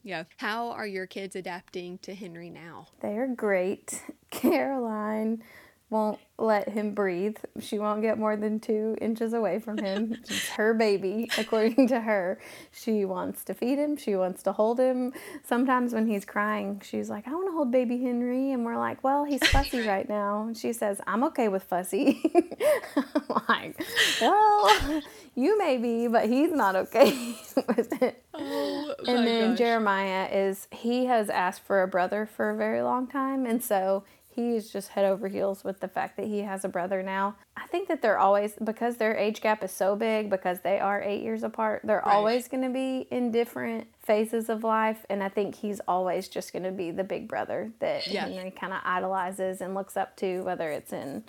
Yeah. 0.04 0.24
How 0.38 0.72
are 0.72 0.88
your 0.88 1.06
kids 1.06 1.36
adapting 1.36 2.00
to 2.00 2.16
Henry 2.16 2.50
now? 2.50 2.88
They 3.02 3.18
are 3.18 3.28
great. 3.28 4.02
Caroline 4.32 5.44
won't 5.90 6.20
let 6.38 6.70
him 6.70 6.94
breathe. 6.94 7.38
She 7.60 7.80
won't 7.80 8.02
get 8.02 8.20
more 8.20 8.36
than 8.36 8.60
two 8.60 8.96
inches 9.02 9.34
away 9.34 9.60
from 9.60 9.78
him. 9.78 10.18
It's 10.28 10.50
her 10.50 10.74
baby, 10.74 11.30
according 11.38 11.88
to 11.88 12.02
her. 12.02 12.40
She 12.72 13.06
wants 13.06 13.44
to 13.46 13.54
feed 13.54 13.80
him. 13.80 13.96
She 13.96 14.16
wants 14.16 14.44
to 14.44 14.52
hold 14.52 14.80
him. 14.80 15.14
Sometimes 15.44 15.94
when 15.94 16.06
he's 16.06 16.26
crying, 16.26 16.82
she's 16.84 17.10
like, 17.10 17.28
I 17.28 17.32
want 17.32 17.48
to 17.48 17.54
hold 17.54 17.72
baby 17.72 18.02
Henry. 18.02 18.52
And 18.52 18.66
we're 18.66 18.78
like, 18.78 19.04
well, 19.04 19.24
he's 19.24 19.46
fussy 19.48 19.88
right 19.88 20.08
now. 20.08 20.48
And 20.48 20.58
she 20.58 20.74
says, 20.74 21.00
I'm 21.08 21.24
okay 21.26 21.48
with 21.48 21.64
fussy. 21.64 22.22
I'm 22.96 23.44
like, 23.48 23.82
well, 24.22 25.02
you 25.36 25.58
may 25.58 25.78
be, 25.78 26.08
but 26.08 26.30
he's 26.30 26.52
not 26.52 26.76
okay 26.76 27.36
with 27.76 28.02
it. 28.02 28.24
Oh, 28.34 28.96
and 29.08 29.26
then 29.26 29.52
gosh. 29.52 29.58
Jeremiah 29.58 30.28
is, 30.32 30.68
he 30.72 31.06
has 31.06 31.30
asked 31.30 31.62
for 31.62 31.82
a 31.82 31.88
brother 31.88 32.26
for 32.26 32.50
a 32.50 32.58
very 32.58 32.82
long 32.82 33.08
time. 33.08 33.46
And 33.46 33.64
so 33.64 34.04
he 34.38 34.56
is 34.56 34.70
just 34.72 34.90
head 34.90 35.04
over 35.04 35.28
heels 35.28 35.64
with 35.64 35.80
the 35.80 35.88
fact 35.88 36.16
that 36.18 36.28
he 36.28 36.40
has 36.42 36.64
a 36.64 36.70
brother 36.70 37.02
now. 37.02 37.36
I 37.58 37.66
think 37.68 37.88
that 37.88 38.04
they're 38.04 38.20
always, 38.20 38.54
because 38.64 38.98
their 38.98 39.18
age 39.18 39.42
gap 39.42 39.64
is 39.64 39.72
so 39.72 39.96
big, 39.96 40.30
because 40.30 40.60
they 40.62 40.80
are 40.80 41.02
eight 41.02 41.24
years 41.24 41.42
apart, 41.44 41.82
they're 41.84 42.04
Right. 42.06 42.16
always 42.16 42.48
going 42.48 42.62
to 42.64 42.70
be 42.70 43.08
in 43.10 43.32
different 43.32 43.88
phases 44.00 44.48
of 44.48 44.64
life. 44.64 45.06
And 45.10 45.24
I 45.24 45.30
think 45.30 45.56
he's 45.56 45.82
always 45.88 46.28
just 46.30 46.54
going 46.54 46.64
to 46.64 46.72
be 46.72 46.92
the 46.92 47.04
big 47.04 47.28
brother 47.28 47.72
that. 47.80 48.04
Henry 48.04 48.52
kind 48.52 48.74
of 48.74 48.80
idolizes 48.86 49.60
and 49.60 49.74
looks 49.74 49.98
up 49.98 50.16
to, 50.18 50.42
whether 50.44 50.70
it's 50.70 50.94
in 50.94 51.24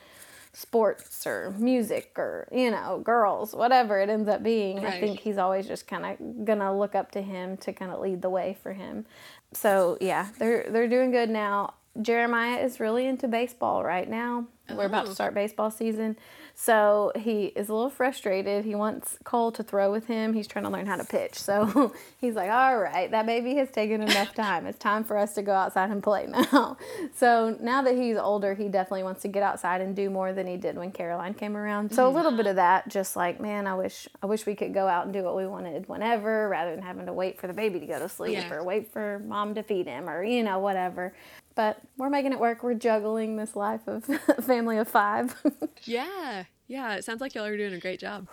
sports 0.52 1.26
or 1.26 1.54
music 1.58 2.12
or 2.16 2.48
you 2.50 2.70
know 2.70 3.00
girls 3.04 3.54
whatever 3.54 4.00
it 4.00 4.08
ends 4.08 4.28
up 4.28 4.42
being 4.42 4.84
i 4.84 4.98
think 4.98 5.20
he's 5.20 5.36
always 5.38 5.68
just 5.68 5.86
kind 5.86 6.04
of 6.06 6.44
gonna 6.44 6.76
look 6.76 6.94
up 6.94 7.10
to 7.12 7.20
him 7.20 7.56
to 7.58 7.72
kind 7.72 7.92
of 7.92 8.00
lead 8.00 8.22
the 8.22 8.30
way 8.30 8.56
for 8.62 8.72
him 8.72 9.04
so 9.52 9.96
yeah 10.00 10.26
they're 10.38 10.66
they're 10.70 10.88
doing 10.88 11.10
good 11.12 11.28
now 11.30 11.74
jeremiah 12.00 12.58
is 12.58 12.80
really 12.80 13.06
into 13.06 13.28
baseball 13.28 13.82
right 13.84 14.08
now. 14.08 14.46
We're 14.70 14.84
about 14.84 15.06
to 15.06 15.10
Oh. 15.12 15.14
start 15.14 15.32
baseball 15.32 15.70
season. 15.70 16.18
So 16.54 17.12
he 17.16 17.46
is 17.46 17.68
a 17.70 17.72
little 17.74 17.88
frustrated. 17.88 18.64
He 18.66 18.74
wants 18.74 19.16
cole 19.24 19.50
to 19.52 19.62
throw 19.62 19.90
with 19.92 20.08
him. 20.08 20.34
He's 20.34 20.46
trying 20.46 20.64
to 20.64 20.70
learn 20.70 20.86
how 20.86 20.96
to 20.96 21.04
pitch. 21.04 21.36
So 21.38 21.94
he's 22.20 22.34
like 22.34 22.50
all 22.50 22.76
right 22.78 23.10
that 23.10 23.24
baby 23.26 23.54
has 23.54 23.70
taken 23.70 24.02
enough 24.02 24.34
time. 24.34 24.66
It's 24.66 24.78
time 24.78 25.04
for 25.04 25.16
us 25.16 25.34
to 25.36 25.42
go 25.42 25.52
outside 25.54 25.90
and 25.90 26.02
play 26.02 26.26
now. 26.26 26.76
So 27.14 27.56
now 27.60 27.80
that 27.82 27.94
he's 27.94 28.16
older 28.18 28.54
he 28.54 28.68
definitely 28.68 29.04
wants 29.04 29.22
to 29.22 29.28
get 29.28 29.42
outside 29.42 29.80
and 29.80 29.96
do 29.96 30.10
more 30.10 30.32
than 30.32 30.46
he 30.46 30.56
did 30.56 30.76
when 30.76 30.90
caroline 30.92 31.32
came 31.34 31.56
around. 31.56 31.92
So 31.94 32.06
a 32.06 32.10
little 32.10 32.32
bit 32.32 32.46
of 32.46 32.56
that 32.56 32.88
just 32.88 33.16
like 33.16 33.40
man 33.40 33.66
i 33.66 33.74
wish 33.74 34.06
i 34.22 34.26
wish 34.26 34.44
we 34.44 34.54
could 34.54 34.74
go 34.74 34.86
out 34.86 35.04
and 35.04 35.12
do 35.14 35.22
what 35.22 35.34
we 35.36 35.46
wanted 35.46 35.88
whenever 35.88 36.48
rather 36.48 36.74
than 36.74 36.82
having 36.84 37.06
to 37.06 37.12
wait 37.12 37.40
for 37.40 37.46
the 37.46 37.52
baby 37.54 37.80
to 37.80 37.86
go 37.86 37.98
to 37.98 38.08
sleep 38.08 38.34
Yeah. 38.34 38.52
or 38.52 38.62
wait 38.62 38.92
for 38.92 39.20
mom 39.26 39.54
to 39.54 39.62
feed 39.62 39.86
him 39.86 40.08
or 40.10 40.22
you 40.22 40.42
know 40.42 40.58
whatever 40.58 41.14
but 41.58 41.80
we're 41.96 42.08
making 42.08 42.32
it 42.32 42.38
work 42.38 42.62
we're 42.62 42.72
juggling 42.72 43.34
this 43.34 43.56
life 43.56 43.88
of 43.88 44.08
a 44.28 44.40
family 44.40 44.78
of 44.78 44.86
five 44.86 45.34
Yeah, 45.84 46.44
yeah. 46.68 46.94
It 46.94 47.04
sounds 47.04 47.20
like 47.20 47.34
y'all 47.34 47.46
are 47.46 47.56
doing 47.56 47.74
a 47.74 47.80
great 47.80 47.98
job. 47.98 48.28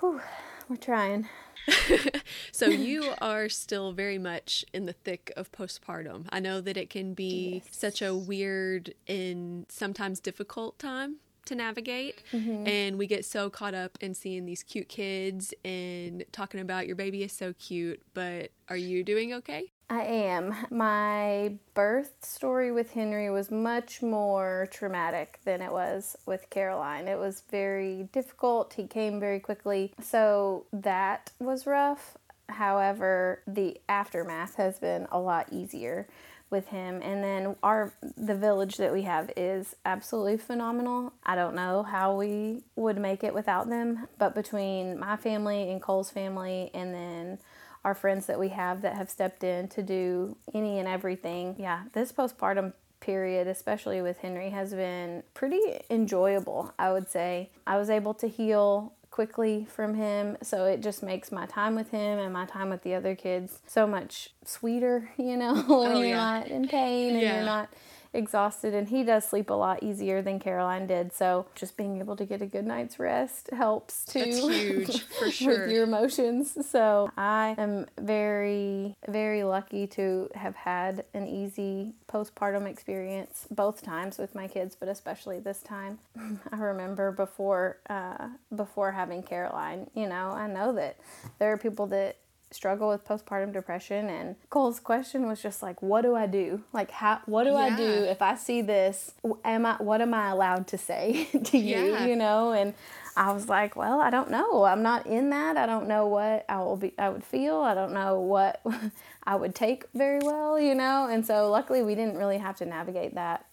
we're 0.70 0.76
trying 0.80 1.28
So 2.52 2.68
you 2.68 3.14
are 3.22 3.50
still 3.50 3.94
very 3.94 4.20
much 4.20 4.64
in 4.74 4.86
the 4.86 4.94
thick 4.94 5.32
of 5.36 5.52
postpartum. 5.52 6.28
I 6.30 6.40
know 6.40 6.62
that 6.62 6.78
it 6.78 6.92
can 6.92 7.16
be 7.16 7.64
such 7.72 8.04
a 8.04 8.14
weird 8.14 8.94
and 9.08 9.66
sometimes 9.70 10.20
difficult 10.20 10.78
time 10.78 11.16
to 11.46 11.56
navigate. 11.56 12.22
Mm-hmm. 12.32 12.68
And 12.68 12.98
we 12.98 13.08
get 13.08 13.26
so 13.26 13.50
caught 13.50 13.74
up 13.74 13.98
in 14.02 14.14
seeing 14.14 14.46
these 14.46 14.62
cute 14.62 14.90
kids 14.90 15.54
and 15.64 16.24
talking 16.32 16.60
about 16.60 16.86
your 16.88 16.96
baby 16.96 17.24
is 17.24 17.32
so 17.32 17.54
cute, 17.54 18.02
but 18.14 18.52
are 18.70 18.78
you 18.78 19.04
doing 19.04 19.34
okay? 19.34 19.72
I 19.90 20.02
am. 20.02 20.56
My 20.72 21.54
birth 21.76 22.16
story 22.22 22.72
with 22.72 22.92
Henry 22.92 23.30
was 23.30 23.52
much 23.52 24.02
more 24.02 24.68
traumatic 24.72 25.40
than 25.46 25.62
it 25.62 25.72
was 25.72 26.16
with 26.26 26.50
Caroline. 26.50 27.08
It 27.08 27.20
was 27.20 27.44
very 27.52 28.10
difficult. 28.12 28.74
He 28.74 28.88
came 28.88 29.20
very 29.20 29.40
quickly. 29.40 29.94
So 30.02 30.66
that 30.74 31.32
was 31.40 31.68
rough. 31.68 32.18
However, 32.50 33.42
the 33.48 33.80
aftermath 33.88 34.56
has 34.56 34.80
been 34.80 35.08
a 35.12 35.20
lot 35.20 35.48
easier 35.52 36.08
with 36.52 36.68
him 36.68 37.02
and 37.02 37.24
then 37.24 37.56
our 37.64 37.92
the 38.16 38.36
village 38.36 38.78
that 38.78 38.94
we 38.94 39.02
have 39.02 39.32
is 39.36 39.76
absolutely 39.84 40.38
phenomenal. 40.38 41.12
I 41.26 41.36
don't 41.36 41.56
know 41.56 41.82
how 41.84 42.16
we 42.16 42.64
would 42.76 42.98
make 42.98 43.24
it 43.24 43.34
without 43.34 43.68
them, 43.68 44.08
but 44.20 44.36
between 44.36 45.00
my 45.00 45.18
family 45.18 45.72
and 45.72 45.82
Cole's 45.82 46.12
family 46.12 46.70
and 46.74 46.94
then 46.94 47.40
our 47.86 47.96
friends 47.96 48.26
that 48.26 48.40
we 48.40 48.50
have 48.50 48.82
that 48.82 48.96
have 48.96 49.10
stepped 49.10 49.44
in 49.44 49.68
to 49.70 49.82
do 49.84 50.36
any 50.54 50.80
and 50.80 50.88
everything. 50.88 51.56
Yeah, 51.58 51.84
this 51.94 52.12
postpartum 52.12 52.74
period, 53.00 53.48
especially 53.48 54.02
with 54.02 54.18
Henry, 54.18 54.50
has 54.50 54.74
been 54.74 55.22
pretty 55.36 55.62
enjoyable, 55.92 56.74
I 56.80 56.92
would 56.92 57.10
say. 57.10 57.52
I 57.68 57.78
was 57.78 57.90
able 57.92 58.16
to 58.16 58.28
heal 58.28 58.94
quickly 59.12 59.66
from 59.70 59.94
him, 59.94 60.36
so 60.42 60.66
it 60.66 60.82
just 60.82 61.02
makes 61.04 61.32
my 61.32 61.46
time 61.46 61.76
with 61.76 61.92
him 61.92 62.20
and 62.20 62.34
my 62.34 62.46
time 62.46 62.70
with 62.70 62.82
the 62.82 62.96
other 62.96 63.16
kids 63.16 63.60
so 63.68 63.86
much 63.88 64.32
sweeter, 64.44 65.12
you 65.18 65.38
know, 65.38 65.54
when 65.68 65.68
Oh, 65.68 66.00
you're 66.00 66.10
yeah. 66.10 66.16
not 66.16 66.48
in 66.48 66.68
pain 66.68 67.14
and 67.14 67.22
Yeah. 67.22 67.36
you're 67.36 67.46
not 67.46 67.70
exhausted 68.16 68.74
and 68.74 68.90
he 68.90 69.04
does 69.04 69.26
sleep 69.26 69.50
a 69.50 69.54
lot 69.54 69.84
easier 69.84 70.22
than 70.22 70.40
Caroline 70.40 70.88
did 70.88 71.14
so 71.14 71.46
just 71.56 71.78
being 71.78 72.00
able 72.00 72.16
to 72.16 72.26
get 72.26 72.42
a 72.42 72.46
good 72.46 72.66
night's 72.66 72.98
rest 73.00 73.50
helps 73.52 74.06
too 74.06 74.20
That's 74.20 74.40
huge, 74.48 75.02
for 75.20 75.30
sure. 75.32 75.62
with 75.64 75.72
your 75.72 75.84
emotions. 75.84 76.58
So 76.70 77.12
I 77.18 77.56
am 77.58 77.86
very, 78.00 78.96
very 79.08 79.44
lucky 79.44 79.88
to 79.88 80.30
have 80.36 80.56
had 80.56 81.06
an 81.14 81.28
easy 81.28 81.94
postpartum 82.12 82.66
experience 82.68 83.48
both 83.52 83.82
times 83.82 84.18
with 84.18 84.34
my 84.36 84.48
kids, 84.48 84.76
but 84.80 84.90
especially 84.90 85.40
this 85.40 85.62
time. 85.62 86.00
I 86.52 86.58
remember 86.58 87.12
before, 87.12 87.78
uh, 87.90 88.28
before 88.56 88.92
having 88.92 89.24
Caroline, 89.24 89.90
you 89.94 90.08
know, 90.08 90.32
I 90.32 90.48
know 90.48 90.74
that 90.74 90.98
there 91.40 91.52
are 91.52 91.58
people 91.58 91.88
that 91.88 92.18
struggle 92.56 92.90
with 92.90 93.06
postpartum 93.06 93.52
depression 93.54 94.10
and 94.10 94.36
Cole's 94.50 94.80
question 94.80 95.28
was 95.28 95.42
just 95.42 95.62
like 95.62 95.82
what 95.82 96.02
do 96.02 96.16
I 96.16 96.26
do? 96.28 96.64
Like 96.74 96.90
how 96.92 97.20
what 97.26 97.44
do 97.44 97.56
I 97.56 97.76
do 97.76 97.84
if 97.84 98.22
I 98.22 98.36
see 98.36 98.62
this? 98.62 99.12
Am 99.44 99.66
I 99.66 99.76
what 99.76 100.02
am 100.02 100.14
I 100.14 100.30
allowed 100.32 100.68
to 100.68 100.78
say 100.78 101.26
to 101.46 101.58
you 101.58 101.94
Yeah. 101.94 102.06
you 102.06 102.16
know? 102.16 102.54
And 102.54 102.74
I 103.18 103.32
was 103.34 103.48
like 103.50 103.76
well 103.76 104.00
I 104.00 104.10
don't 104.10 104.30
know. 104.32 104.64
I'm 104.64 104.82
not 104.82 105.06
in 105.06 105.30
that. 105.32 105.58
I 105.58 105.66
don't 105.66 105.88
know 105.88 106.08
what 106.08 106.46
I 106.50 106.58
will 106.60 106.78
be 106.78 106.94
I 106.98 107.10
would 107.10 107.24
feel. 107.24 107.58
I 107.58 107.74
don't 107.74 107.94
know 107.94 108.20
what 108.22 108.62
I 109.26 109.36
would 109.36 109.54
take 109.56 109.86
very 109.94 110.20
well 110.24 110.60
you 110.60 110.76
know? 110.76 111.08
And 111.10 111.26
so 111.26 111.50
luckily 111.52 111.82
we 111.84 111.96
didn't 111.96 112.18
really 112.18 112.38
have 112.38 112.56
to 112.58 112.66
navigate 112.66 113.16
that 113.16 113.46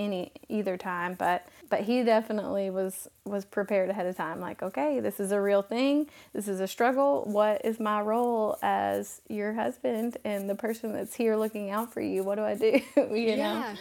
any 0.00 0.32
either 0.48 0.76
time 0.76 1.14
but 1.14 1.46
but 1.68 1.82
he 1.82 2.02
definitely 2.02 2.70
was 2.70 3.08
was 3.24 3.44
prepared 3.44 3.90
ahead 3.90 4.06
of 4.06 4.16
time 4.16 4.40
like 4.40 4.62
okay 4.62 4.98
this 4.98 5.20
is 5.20 5.30
a 5.32 5.40
real 5.40 5.62
thing. 5.62 6.08
This 6.32 6.48
is 6.48 6.60
a 6.60 6.66
struggle. 6.66 7.24
What 7.24 7.64
is 7.64 7.80
my 7.80 8.00
role 8.00 8.58
as 8.62 9.20
your 9.28 9.52
husband 9.52 10.16
and 10.24 10.48
the 10.48 10.54
person 10.54 10.92
that's 10.92 11.14
here 11.14 11.36
looking 11.36 11.70
out 11.70 11.92
for 11.92 12.00
you? 12.00 12.22
What 12.22 12.36
do 12.36 12.42
i 12.42 12.54
do? 12.54 12.80
You 12.96 13.36
know? 13.36 13.42
Yeah. 13.42 13.76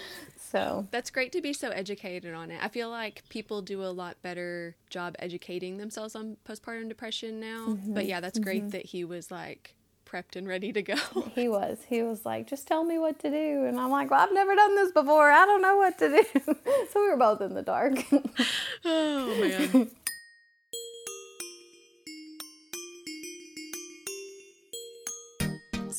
so. 0.51 0.87
That's 0.91 1.09
great 1.09 1.31
to 1.33 1.41
be 1.41 1.53
so 1.53 1.69
educated 1.69 2.33
on 2.33 2.51
it. 2.51 2.59
I 2.61 2.67
feel 2.67 2.89
like 2.89 3.23
people 3.29 3.61
do 3.61 3.83
a 3.83 3.91
lot 3.91 4.21
better 4.21 4.75
job 4.89 5.15
educating 5.19 5.77
themselves 5.77 6.15
on 6.15 6.37
postpartum 6.47 6.89
depression 6.89 7.39
now. 7.39 7.67
But 7.67 8.01
mm-hmm. 8.01 8.09
yeah, 8.09 8.19
that's 8.19 8.39
great 8.39 8.63
mm-hmm. 8.63 8.69
that 8.69 8.85
he 8.85 9.03
was 9.03 9.31
like 9.31 9.75
prepped 10.09 10.35
and 10.35 10.47
ready 10.47 10.71
to 10.73 10.81
go. 10.81 10.95
he 11.35 11.47
was. 11.47 11.79
He 11.87 12.01
was 12.01 12.25
like 12.25 12.47
just 12.47 12.67
tell 12.67 12.83
me 12.83 12.97
what 12.97 13.19
to 13.19 13.29
do. 13.29 13.65
And 13.65 13.79
i'm 13.79 13.91
like 13.91 14.09
well 14.09 14.21
i've 14.21 14.33
never 14.33 14.55
done 14.55 14.75
this 14.75 14.91
before. 14.91 15.29
I 15.31 15.45
don't 15.45 15.61
know 15.61 15.77
what 15.77 15.97
to 15.99 16.09
do. 16.09 16.55
So 16.91 17.01
we 17.01 17.09
were 17.09 17.17
both 17.17 17.41
in 17.41 17.53
the 17.53 17.61
dark. 17.61 17.93
Oh 18.85 19.35
man. 19.39 19.91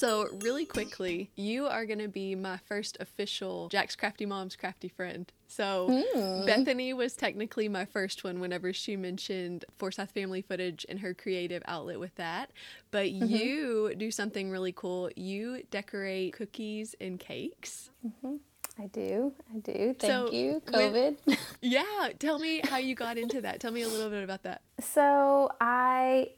So, 0.01 0.29
really 0.41 0.65
quickly, 0.65 1.31
you 1.37 1.67
are 1.67 1.85
going 1.85 1.99
to 1.99 2.09
be 2.09 2.35
my 2.35 2.57
first 2.57 2.97
official 3.01 3.69
Jack's 3.69 3.95
Crafty 3.95 4.25
Mom's 4.25 4.57
Crafty 4.57 4.89
Friend. 4.89 5.31
So, 5.47 6.05
hmm. 6.15 6.47
Bethany 6.47 6.95
was 6.95 7.15
technically 7.15 7.69
my 7.69 7.85
first 7.85 8.25
one 8.25 8.41
whenever 8.41 8.73
she 8.73 8.97
mentioned 8.97 9.67
Forsyth 9.77 10.13
family 10.13 10.41
footage 10.41 10.87
and 10.89 11.01
her 11.01 11.13
creative 11.13 11.63
outlet 11.67 12.01
with 12.01 12.15
that. 12.15 12.51
But 12.91 13.09
mm-hmm. 13.09 13.27
you 13.27 13.95
do 13.95 14.11
something 14.11 14.51
really 14.51 14.73
cool. 14.73 15.11
You 15.17 15.65
decorate 15.71 16.33
cookies 16.33 16.95
and 16.99 17.21
cakes. 17.21 17.91
Mm-hmm. 18.07 18.37
i 18.83 18.87
do 18.87 19.35
i 19.55 19.59
do 19.59 19.95
thank 19.99 20.01
So, 20.01 20.33
you 20.33 20.63
covid 20.65 21.19
Yeah, 21.61 22.09
tell 22.19 22.39
me 22.39 22.63
how 22.65 22.79
you 22.79 22.95
got 22.95 23.19
into 23.19 23.43
that. 23.43 23.61
Tell 23.61 23.71
me 23.71 23.83
a 23.83 23.89
little 23.89 24.09
bit 24.09 24.25
about 24.25 24.45
that. 24.45 24.63
So 24.81 25.51
I 25.61 26.31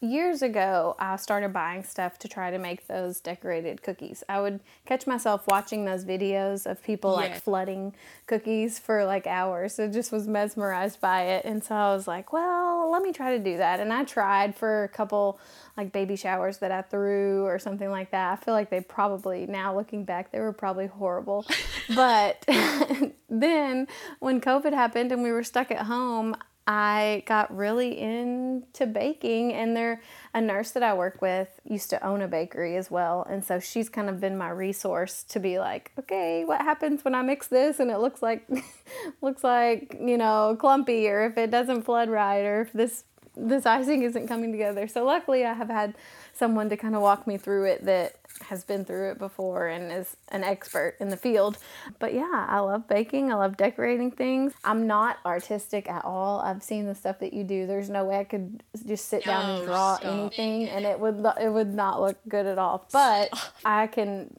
years 0.00 0.42
ago 0.42 0.94
I 0.98 1.16
started 1.16 1.52
buying 1.52 1.82
stuff 1.82 2.18
to 2.20 2.28
try 2.28 2.50
to 2.50 2.58
make 2.58 2.86
those 2.86 3.20
decorated 3.20 3.82
cookies. 3.82 4.22
I 4.28 4.40
would 4.40 4.60
catch 4.86 5.06
myself 5.06 5.46
watching 5.46 5.84
those 5.84 6.04
videos 6.04 6.70
of 6.70 6.82
people 6.82 7.12
like 7.12 7.40
flooding 7.42 7.94
cookies 8.26 8.78
for 8.78 9.04
like 9.04 9.26
hours. 9.26 9.78
I 9.78 9.88
just 9.88 10.12
was 10.12 10.26
mesmerized 10.28 11.00
by 11.00 11.22
it 11.22 11.44
and 11.44 11.62
so 11.62 11.74
I 11.74 11.94
was 11.94 12.06
like, 12.06 12.32
well, 12.32 12.90
let 12.90 13.02
me 13.02 13.12
try 13.12 13.36
to 13.36 13.42
do 13.42 13.56
that. 13.58 13.80
And 13.80 13.92
I 13.92 14.04
tried 14.04 14.54
for 14.54 14.84
a 14.84 14.88
couple 14.88 15.40
like 15.76 15.92
baby 15.92 16.16
showers 16.16 16.58
that 16.58 16.70
I 16.70 16.82
threw 16.82 17.44
or 17.44 17.58
something 17.58 17.90
like 17.90 18.10
that. 18.12 18.32
I 18.32 18.36
feel 18.44 18.54
like 18.54 18.70
they 18.70 18.80
probably 18.80 19.46
now 19.46 19.74
looking 19.74 20.04
back 20.04 20.32
they 20.32 20.40
were 20.40 20.52
probably 20.52 20.86
horrible. 20.86 21.46
but 21.94 22.44
then 23.28 23.88
when 24.20 24.40
COVID 24.40 24.72
happened 24.72 25.12
and 25.12 25.22
we 25.22 25.32
were 25.32 25.44
stuck 25.44 25.70
at 25.70 25.82
home, 25.86 26.36
I 26.68 27.22
got 27.24 27.56
really 27.56 27.98
into 27.98 28.86
baking, 28.86 29.54
and 29.54 29.74
there 29.74 30.02
a 30.34 30.40
nurse 30.42 30.72
that 30.72 30.82
I 30.82 30.92
work 30.92 31.22
with 31.22 31.48
used 31.64 31.88
to 31.90 32.06
own 32.06 32.20
a 32.20 32.28
bakery 32.28 32.76
as 32.76 32.90
well, 32.90 33.26
and 33.28 33.42
so 33.42 33.58
she's 33.58 33.88
kind 33.88 34.10
of 34.10 34.20
been 34.20 34.36
my 34.36 34.50
resource 34.50 35.22
to 35.30 35.40
be 35.40 35.58
like, 35.58 35.92
okay, 35.98 36.44
what 36.44 36.60
happens 36.60 37.06
when 37.06 37.14
I 37.14 37.22
mix 37.22 37.46
this 37.46 37.80
and 37.80 37.90
it 37.90 37.96
looks 38.00 38.20
like 38.20 38.46
looks 39.22 39.42
like 39.42 39.96
you 39.98 40.18
know 40.18 40.58
clumpy, 40.60 41.08
or 41.08 41.24
if 41.24 41.38
it 41.38 41.50
doesn't 41.50 41.84
flood 41.84 42.10
right, 42.10 42.42
or 42.42 42.60
if 42.60 42.72
this 42.74 43.04
this 43.34 43.64
icing 43.64 44.02
isn't 44.02 44.28
coming 44.28 44.52
together. 44.52 44.86
So 44.88 45.06
luckily, 45.06 45.46
I 45.46 45.54
have 45.54 45.70
had 45.70 45.94
someone 46.38 46.68
to 46.70 46.76
kind 46.76 46.94
of 46.94 47.02
walk 47.02 47.26
me 47.26 47.36
through 47.36 47.64
it 47.64 47.84
that 47.84 48.14
has 48.42 48.64
been 48.64 48.84
through 48.84 49.10
it 49.10 49.18
before 49.18 49.66
and 49.66 49.90
is 49.90 50.16
an 50.28 50.44
expert 50.44 50.96
in 51.00 51.08
the 51.08 51.16
field. 51.16 51.58
But 51.98 52.14
yeah, 52.14 52.46
I 52.48 52.60
love 52.60 52.86
baking. 52.86 53.32
I 53.32 53.34
love 53.34 53.56
decorating 53.56 54.10
things. 54.10 54.52
I'm 54.64 54.86
not 54.86 55.18
artistic 55.26 55.88
at 55.90 56.04
all. 56.04 56.40
I've 56.40 56.62
seen 56.62 56.86
the 56.86 56.94
stuff 56.94 57.18
that 57.18 57.32
you 57.32 57.44
do. 57.44 57.66
There's 57.66 57.90
no 57.90 58.04
way 58.04 58.18
I 58.18 58.24
could 58.24 58.62
just 58.86 59.06
sit 59.08 59.24
down 59.24 59.50
and 59.50 59.66
draw 59.66 59.96
stop. 59.96 60.12
anything 60.12 60.68
and 60.68 60.84
it 60.84 60.98
would 61.00 61.24
it 61.40 61.52
would 61.52 61.74
not 61.74 62.00
look 62.00 62.18
good 62.28 62.46
at 62.46 62.58
all. 62.58 62.86
But 62.92 63.30
I 63.64 63.88
can 63.88 64.36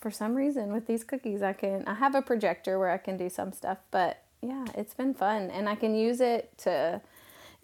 for 0.00 0.10
some 0.10 0.34
reason 0.34 0.72
with 0.72 0.86
these 0.86 1.04
cookies 1.04 1.42
I 1.42 1.52
can 1.52 1.84
I 1.86 1.94
have 1.94 2.14
a 2.14 2.22
projector 2.22 2.78
where 2.78 2.90
I 2.90 2.98
can 2.98 3.16
do 3.16 3.28
some 3.28 3.52
stuff, 3.52 3.78
but 3.90 4.22
yeah, 4.40 4.64
it's 4.74 4.94
been 4.94 5.14
fun 5.14 5.50
and 5.50 5.68
I 5.68 5.74
can 5.74 5.94
use 5.94 6.20
it 6.20 6.56
to 6.58 7.00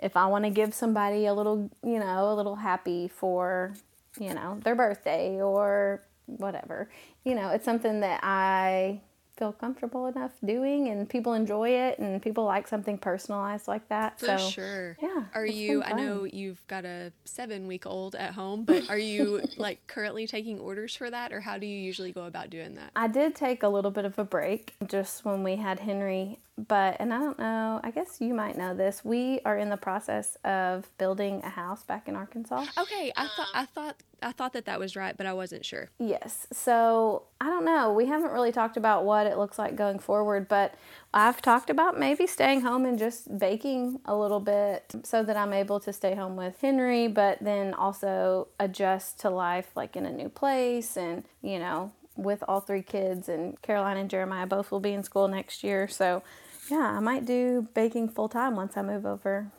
if 0.03 0.17
I 0.17 0.27
want 0.27 0.45
to 0.45 0.51
give 0.51 0.75
somebody 0.75 1.27
a 1.27 1.35
little, 1.35 1.71
you 1.85 1.99
know, 1.99 2.33
a 2.33 2.35
little 2.35 2.57
happy 2.57 3.09
for 3.09 3.75
you 4.19 4.35
know, 4.35 4.59
their 4.65 4.75
birthday 4.75 5.41
or 5.41 6.03
whatever. 6.27 6.89
You 7.25 7.35
know, 7.35 7.51
it's 7.51 7.65
something 7.65 8.01
that 8.01 8.21
I 8.23 9.03
feel 9.41 9.53
comfortable 9.55 10.07
enough 10.07 10.33
doing 10.45 10.89
and 10.89 11.09
people 11.09 11.33
enjoy 11.33 11.71
it 11.71 11.99
and 11.99 12.21
people 12.21 12.45
like 12.45 12.69
something 12.69 12.99
personalized 12.99 13.67
like 13.67 13.89
that. 13.89 14.21
For 14.21 14.27
so, 14.27 14.37
sure. 14.37 14.97
Yeah. 15.03 15.25
Are 15.35 15.47
you 15.47 15.83
I 15.83 15.95
know 15.95 16.25
you've 16.25 16.65
got 16.67 16.85
a 16.85 17.11
7 17.25 17.67
week 17.67 17.87
old 17.87 18.15
at 18.15 18.35
home, 18.35 18.65
but 18.65 18.91
are 18.91 18.99
you 18.99 19.43
like 19.57 19.87
currently 19.87 20.27
taking 20.27 20.61
orders 20.61 20.95
for 20.95 21.11
that 21.11 21.33
or 21.33 21.41
how 21.41 21.57
do 21.57 21.67
you 21.67 21.79
usually 21.79 22.13
go 22.13 22.25
about 22.25 22.51
doing 22.51 22.75
that? 22.75 22.91
I 22.95 23.09
did 23.09 23.35
take 23.35 23.63
a 23.63 23.69
little 23.69 23.91
bit 23.91 24.05
of 24.05 24.19
a 24.19 24.25
break 24.25 24.75
just 24.87 25.25
when 25.25 25.43
we 25.43 25.57
had 25.57 25.81
Henry 25.81 26.39
but 26.69 26.97
and 27.01 27.15
I 27.15 27.19
don't 27.19 27.39
know, 27.39 27.81
I 27.83 27.91
guess 27.91 28.21
you 28.21 28.35
might 28.35 28.59
know 28.59 28.75
this. 28.75 29.03
We 29.03 29.41
are 29.47 29.57
in 29.57 29.71
the 29.71 29.79
process 29.79 30.37
of 30.45 30.87
building 30.99 31.41
a 31.43 31.49
house 31.49 31.83
back 31.85 32.09
in 32.09 32.17
Arkansas. 32.17 32.67
Okay, 32.77 33.11
I 33.17 33.27
thought 33.29 33.49
I 33.55 33.65
thought 33.65 33.97
I 34.23 34.33
thought 34.33 34.53
that 34.53 34.65
that 34.67 34.79
was 34.79 34.97
right, 34.97 35.17
but 35.17 35.27
I 35.27 35.33
wasn't 35.33 35.65
sure. 35.65 35.91
Yes. 35.99 36.47
So, 36.53 37.25
I 37.41 37.47
don't 37.47 37.65
know. 37.65 37.93
We 37.93 38.07
haven't 38.07 38.33
really 38.33 38.53
talked 38.53 38.77
about 38.77 39.05
what 39.05 39.27
it 39.27 39.39
looks 39.39 39.59
like 39.59 39.77
going 39.77 39.99
forward, 39.99 40.49
but 40.49 40.75
I've 41.13 41.41
talked 41.43 41.71
about 41.71 41.99
maybe 41.99 42.27
staying 42.27 42.61
home 42.61 42.85
and 42.85 42.99
just 42.99 43.39
baking 43.39 44.01
a 44.05 44.17
little 44.17 44.41
bit 44.41 44.95
so 45.03 45.23
that 45.23 45.37
I'm 45.37 45.53
able 45.53 45.81
to 45.81 45.93
stay 45.93 46.15
home 46.15 46.37
with 46.37 46.61
Henry, 46.61 47.09
but 47.09 47.39
then 47.41 47.75
also 47.75 48.49
adjust 48.59 49.21
to 49.21 49.31
life 49.31 49.71
like 49.75 49.97
in 49.97 50.07
a 50.07 50.13
new 50.13 50.29
place 50.29 50.97
and, 50.97 51.25
you 51.43 51.59
know, 51.59 51.93
with 52.17 52.43
all 52.47 52.61
three 52.61 52.83
kids 52.83 53.29
and 53.29 53.61
Caroline 53.63 53.97
and 53.97 54.11
Jeremiah 54.11 54.47
both 54.47 54.71
will 54.71 54.81
be 54.81 54.93
in 54.93 55.03
school 55.03 55.29
next 55.29 55.65
year. 55.65 55.89
So, 55.89 56.23
yeah, 56.71 56.93
I 56.97 57.01
might 57.01 57.25
do 57.25 57.69
baking 57.75 58.11
full 58.11 58.29
time 58.29 58.57
once 58.57 58.77
I 58.77 58.83
move 58.83 59.07
over 59.07 59.51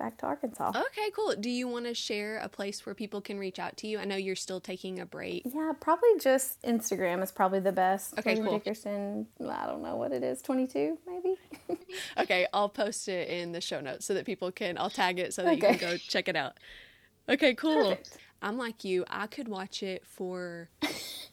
back 0.00 0.16
to 0.18 0.26
Arkansas. 0.26 0.70
Okay, 0.70 1.10
cool. 1.14 1.34
Do 1.38 1.50
you 1.50 1.68
want 1.68 1.84
to 1.84 1.94
share 1.94 2.38
a 2.38 2.48
place 2.48 2.84
where 2.84 2.94
people 2.94 3.20
can 3.20 3.38
reach 3.38 3.58
out 3.58 3.76
to 3.76 3.86
you? 3.86 3.98
I 3.98 4.04
know 4.06 4.16
you're 4.16 4.34
still 4.34 4.58
taking 4.58 4.98
a 4.98 5.06
break. 5.06 5.42
Yeah, 5.44 5.72
probably 5.78 6.08
just 6.18 6.60
Instagram 6.62 7.22
is 7.22 7.30
probably 7.30 7.60
the 7.60 7.70
best. 7.70 8.18
Okay, 8.18 8.36
cool. 8.36 8.58
Dickerson, 8.58 9.26
I 9.46 9.66
don't 9.66 9.82
know 9.82 9.96
what 9.96 10.12
it 10.12 10.24
is, 10.24 10.40
22 10.40 10.98
maybe? 11.06 11.36
okay, 12.18 12.46
I'll 12.52 12.70
post 12.70 13.08
it 13.08 13.28
in 13.28 13.52
the 13.52 13.60
show 13.60 13.80
notes 13.80 14.06
so 14.06 14.14
that 14.14 14.24
people 14.24 14.50
can, 14.50 14.78
I'll 14.78 14.90
tag 14.90 15.18
it 15.18 15.34
so 15.34 15.42
that 15.42 15.58
okay. 15.58 15.72
you 15.72 15.78
can 15.78 15.90
go 15.90 15.96
check 15.98 16.28
it 16.28 16.36
out. 16.36 16.54
Okay, 17.28 17.54
cool. 17.54 17.90
Perfect. 17.90 18.16
I'm 18.42 18.56
like 18.56 18.84
you. 18.84 19.04
I 19.08 19.26
could 19.26 19.48
watch 19.48 19.82
it 19.82 20.04
for 20.06 20.68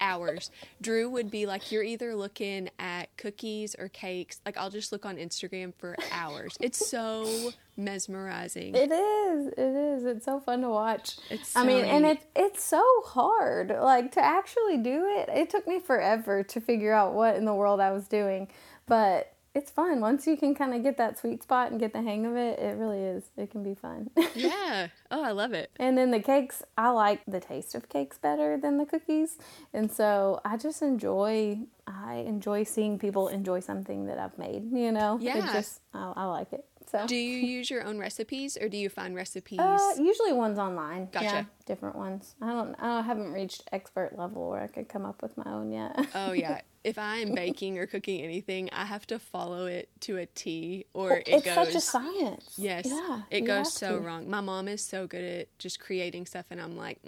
hours. 0.02 0.52
Drew 0.82 1.10
would 1.10 1.32
be 1.32 1.46
like, 1.46 1.72
You're 1.72 1.84
either 1.84 2.16
looking 2.16 2.70
at 2.80 3.16
cookies 3.18 3.76
or 3.78 3.88
cakes. 3.90 4.40
Like, 4.46 4.58
I'll 4.58 4.70
just 4.70 4.92
look 4.92 5.06
on 5.06 5.18
Instagram 5.18 5.74
for 5.78 5.96
hours. 6.12 6.56
It's 6.60 6.88
so 6.90 7.52
mesmerizing. 7.76 8.76
It 8.76 8.92
is. 8.92 9.48
It 9.48 9.60
is. 9.60 10.06
It's 10.06 10.26
so 10.26 10.40
fun 10.40 10.62
to 10.62 10.70
watch. 10.70 11.18
It's 11.30 11.50
so 11.50 11.62
I 11.62 11.66
mean, 11.66 11.84
neat. 11.84 11.90
and 11.90 12.06
it, 12.06 12.20
it's 12.36 12.64
so 12.64 12.84
hard. 13.06 13.70
Like, 13.70 14.12
to 14.14 14.24
actually 14.24 14.78
do 14.78 15.06
it, 15.18 15.30
it 15.30 15.50
took 15.50 15.68
me 15.68 15.80
forever 15.80 16.44
to 16.44 16.62
figure 16.62 16.94
out 16.94 17.14
what 17.14 17.36
in 17.36 17.46
the 17.46 17.54
world 17.54 17.80
I 17.80 17.92
was 17.92 18.08
doing. 18.08 18.48
But 18.86 19.34
it's 19.58 19.72
fun 19.72 20.00
once 20.00 20.28
you 20.28 20.38
can 20.38 20.54
kind 20.54 20.76
of 20.76 20.84
get 20.84 20.98
that 20.98 21.18
sweet 21.18 21.42
spot 21.42 21.72
and 21.72 21.80
get 21.80 21.92
the 21.92 22.02
hang 22.02 22.28
of 22.28 22.36
it 22.36 22.60
it 22.60 22.78
really 22.78 23.00
is 23.02 23.32
it 23.38 23.50
can 23.50 23.64
be 23.64 23.74
fun 23.74 24.08
yeah 24.36 24.88
oh 25.10 25.24
i 25.24 25.32
love 25.32 25.52
it 25.52 25.72
and 25.80 25.98
then 25.98 26.12
the 26.12 26.20
cakes 26.20 26.62
i 26.78 26.90
like 26.90 27.22
the 27.28 27.40
taste 27.40 27.74
of 27.74 27.90
cakes 27.90 28.20
better 28.20 28.56
than 28.58 28.78
the 28.78 28.86
cookies 28.86 29.40
and 29.74 29.92
so 29.92 30.40
i 30.46 30.56
just 30.56 30.84
enjoy 30.84 31.58
i 31.88 32.18
enjoy 32.28 32.64
seeing 32.64 33.00
people 33.00 33.28
enjoy 33.30 33.60
something 33.60 34.06
that 34.06 34.20
i've 34.20 34.38
made 34.38 34.72
you 34.72 34.92
know 34.92 35.18
yeah 35.20 35.50
it 35.50 35.54
just 35.54 35.82
I, 35.92 36.14
I 36.16 36.26
like 36.26 36.54
it 36.54 36.64
so. 36.90 37.06
Do 37.06 37.18
you 37.18 37.46
use 37.46 37.70
your 37.70 37.84
own 37.84 38.00
recipes 38.00 38.58
or 38.60 38.70
do 38.70 38.78
you 38.78 38.88
find 38.88 39.14
recipes? 39.14 39.60
Uh, 39.60 39.94
usually 40.00 40.32
ones 40.32 40.58
online. 40.58 41.10
Gotcha. 41.12 41.26
Yeah, 41.26 41.44
different 41.66 41.98
ones. 41.98 42.36
I 42.42 42.54
don't. 42.54 42.76
I 42.80 43.02
haven't 43.02 43.34
reached 43.34 43.64
expert 43.74 44.18
level 44.18 44.50
where 44.50 44.62
I 44.62 44.68
could 44.68 44.88
come 44.88 45.06
up 45.06 45.22
with 45.22 45.36
my 45.38 45.52
own 45.52 45.72
yet. 45.74 46.08
oh 46.16 46.32
yeah. 46.32 46.62
If 46.88 46.98
I 46.98 47.18
am 47.18 47.36
baking 47.36 47.78
or 47.80 47.86
cooking 47.86 48.22
anything, 48.22 48.70
I 48.72 48.86
have 48.86 49.06
to 49.08 49.20
follow 49.20 49.66
it 49.66 49.90
to 50.02 50.18
a 50.18 50.26
T, 50.26 50.86
or 50.94 51.18
it 51.18 51.28
it's 51.28 51.46
goes. 51.46 51.54
such 51.54 51.76
a 51.76 51.82
science. 51.82 52.54
Yes. 52.58 52.86
Yeah. 52.88 53.24
It 53.30 53.42
goes 53.42 53.74
so 53.74 53.98
to. 53.98 54.00
wrong. 54.00 54.30
My 54.30 54.40
mom 54.40 54.70
is 54.70 54.82
so 54.82 55.06
good 55.06 55.24
at 55.24 55.60
just 55.60 55.82
creating 55.82 56.26
stuff, 56.26 56.46
and 56.50 56.62
I'm 56.62 56.78
like. 56.78 57.00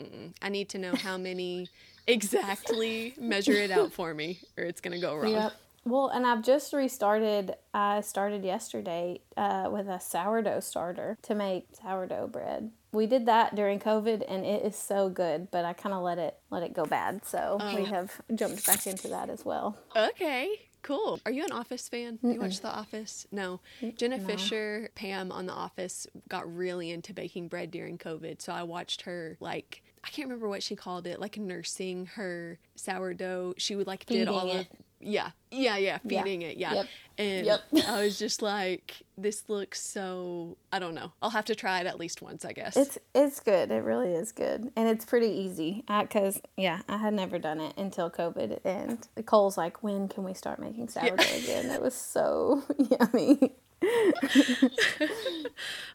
I 0.41 0.49
need 0.49 0.67
to 0.69 0.77
know 0.77 0.95
how 0.95 1.17
many 1.17 1.69
exactly. 2.07 3.13
measure 3.17 3.53
it 3.53 3.71
out 3.71 3.93
for 3.93 4.13
me, 4.13 4.39
or 4.57 4.65
it's 4.65 4.81
gonna 4.81 4.99
go 4.99 5.15
wrong. 5.15 5.31
Yep. 5.31 5.53
Well, 5.85 6.09
and 6.09 6.27
I've 6.27 6.43
just 6.43 6.73
restarted. 6.73 7.55
I 7.73 8.01
started 8.01 8.43
yesterday 8.43 9.21
uh, 9.37 9.69
with 9.71 9.87
a 9.87 9.99
sourdough 9.99 10.59
starter 10.59 11.17
to 11.23 11.35
make 11.35 11.67
sourdough 11.81 12.27
bread. 12.27 12.71
We 12.91 13.05
did 13.05 13.27
that 13.27 13.55
during 13.55 13.79
COVID, 13.79 14.23
and 14.27 14.45
it 14.45 14.63
is 14.65 14.75
so 14.75 15.09
good. 15.09 15.51
But 15.51 15.65
I 15.65 15.73
kind 15.73 15.93
of 15.93 16.03
let 16.03 16.17
it 16.17 16.37
let 16.49 16.63
it 16.63 16.73
go 16.73 16.85
bad, 16.85 17.25
so 17.25 17.57
oh. 17.59 17.75
we 17.75 17.85
have 17.85 18.19
jumped 18.33 18.65
back 18.65 18.87
into 18.87 19.07
that 19.09 19.29
as 19.29 19.45
well. 19.45 19.77
Okay, 19.95 20.49
cool. 20.81 21.19
Are 21.25 21.31
you 21.31 21.45
an 21.45 21.51
Office 21.51 21.87
fan? 21.87 22.19
Mm-mm. 22.23 22.33
You 22.33 22.39
watch 22.39 22.61
The 22.61 22.69
Office? 22.69 23.27
No. 23.31 23.59
Mm, 23.81 23.97
Jenna 23.97 24.17
no. 24.17 24.25
Fischer, 24.25 24.89
Pam 24.95 25.31
on 25.31 25.45
The 25.45 25.53
Office, 25.53 26.07
got 26.27 26.51
really 26.53 26.91
into 26.91 27.13
baking 27.13 27.47
bread 27.47 27.71
during 27.71 27.97
COVID, 27.97 28.41
so 28.41 28.53
I 28.53 28.63
watched 28.63 29.03
her 29.03 29.37
like 29.39 29.83
I 30.03 30.09
can't 30.09 30.27
remember 30.27 30.47
what 30.47 30.63
she 30.63 30.75
called 30.75 31.07
it, 31.07 31.19
like 31.19 31.37
nursing 31.37 32.07
her 32.07 32.59
sourdough. 32.75 33.55
She 33.57 33.75
would 33.75 33.87
like 33.87 34.05
did 34.05 34.27
all 34.27 34.49
of 34.49 34.61
it. 34.61 34.67
Yeah, 34.99 35.31
yeah, 35.51 35.77
yeah, 35.77 35.97
feeding 35.99 36.41
yeah. 36.41 36.47
it, 36.47 36.57
yeah. 36.57 36.73
Yep. 36.73 36.87
And 37.17 37.45
yep. 37.45 37.61
I 37.87 38.03
was 38.03 38.17
just 38.17 38.41
like, 38.41 38.95
this 39.17 39.43
looks 39.47 39.81
so. 39.81 40.57
I 40.71 40.79
don't 40.79 40.95
know. 40.95 41.11
I'll 41.21 41.29
have 41.29 41.45
to 41.45 41.55
try 41.55 41.79
it 41.81 41.87
at 41.87 41.99
least 41.99 42.21
once, 42.21 42.45
I 42.45 42.53
guess. 42.53 42.77
It's 42.77 42.97
it's 43.13 43.39
good. 43.39 43.71
It 43.71 43.83
really 43.83 44.13
is 44.13 44.31
good, 44.31 44.71
and 44.75 44.87
it's 44.87 45.05
pretty 45.05 45.27
easy. 45.27 45.83
Because 45.87 46.41
yeah, 46.57 46.81
I 46.87 46.97
had 46.97 47.13
never 47.13 47.39
done 47.39 47.59
it 47.59 47.73
until 47.77 48.09
COVID, 48.09 48.59
and 48.63 49.25
Cole's 49.25 49.57
like, 49.57 49.83
when 49.83 50.07
can 50.07 50.23
we 50.23 50.33
start 50.33 50.59
making 50.59 50.89
sourdough 50.89 51.15
yeah. 51.17 51.35
again? 51.35 51.65
It 51.71 51.81
was 51.81 51.95
so 51.95 52.63
yummy. 52.77 53.53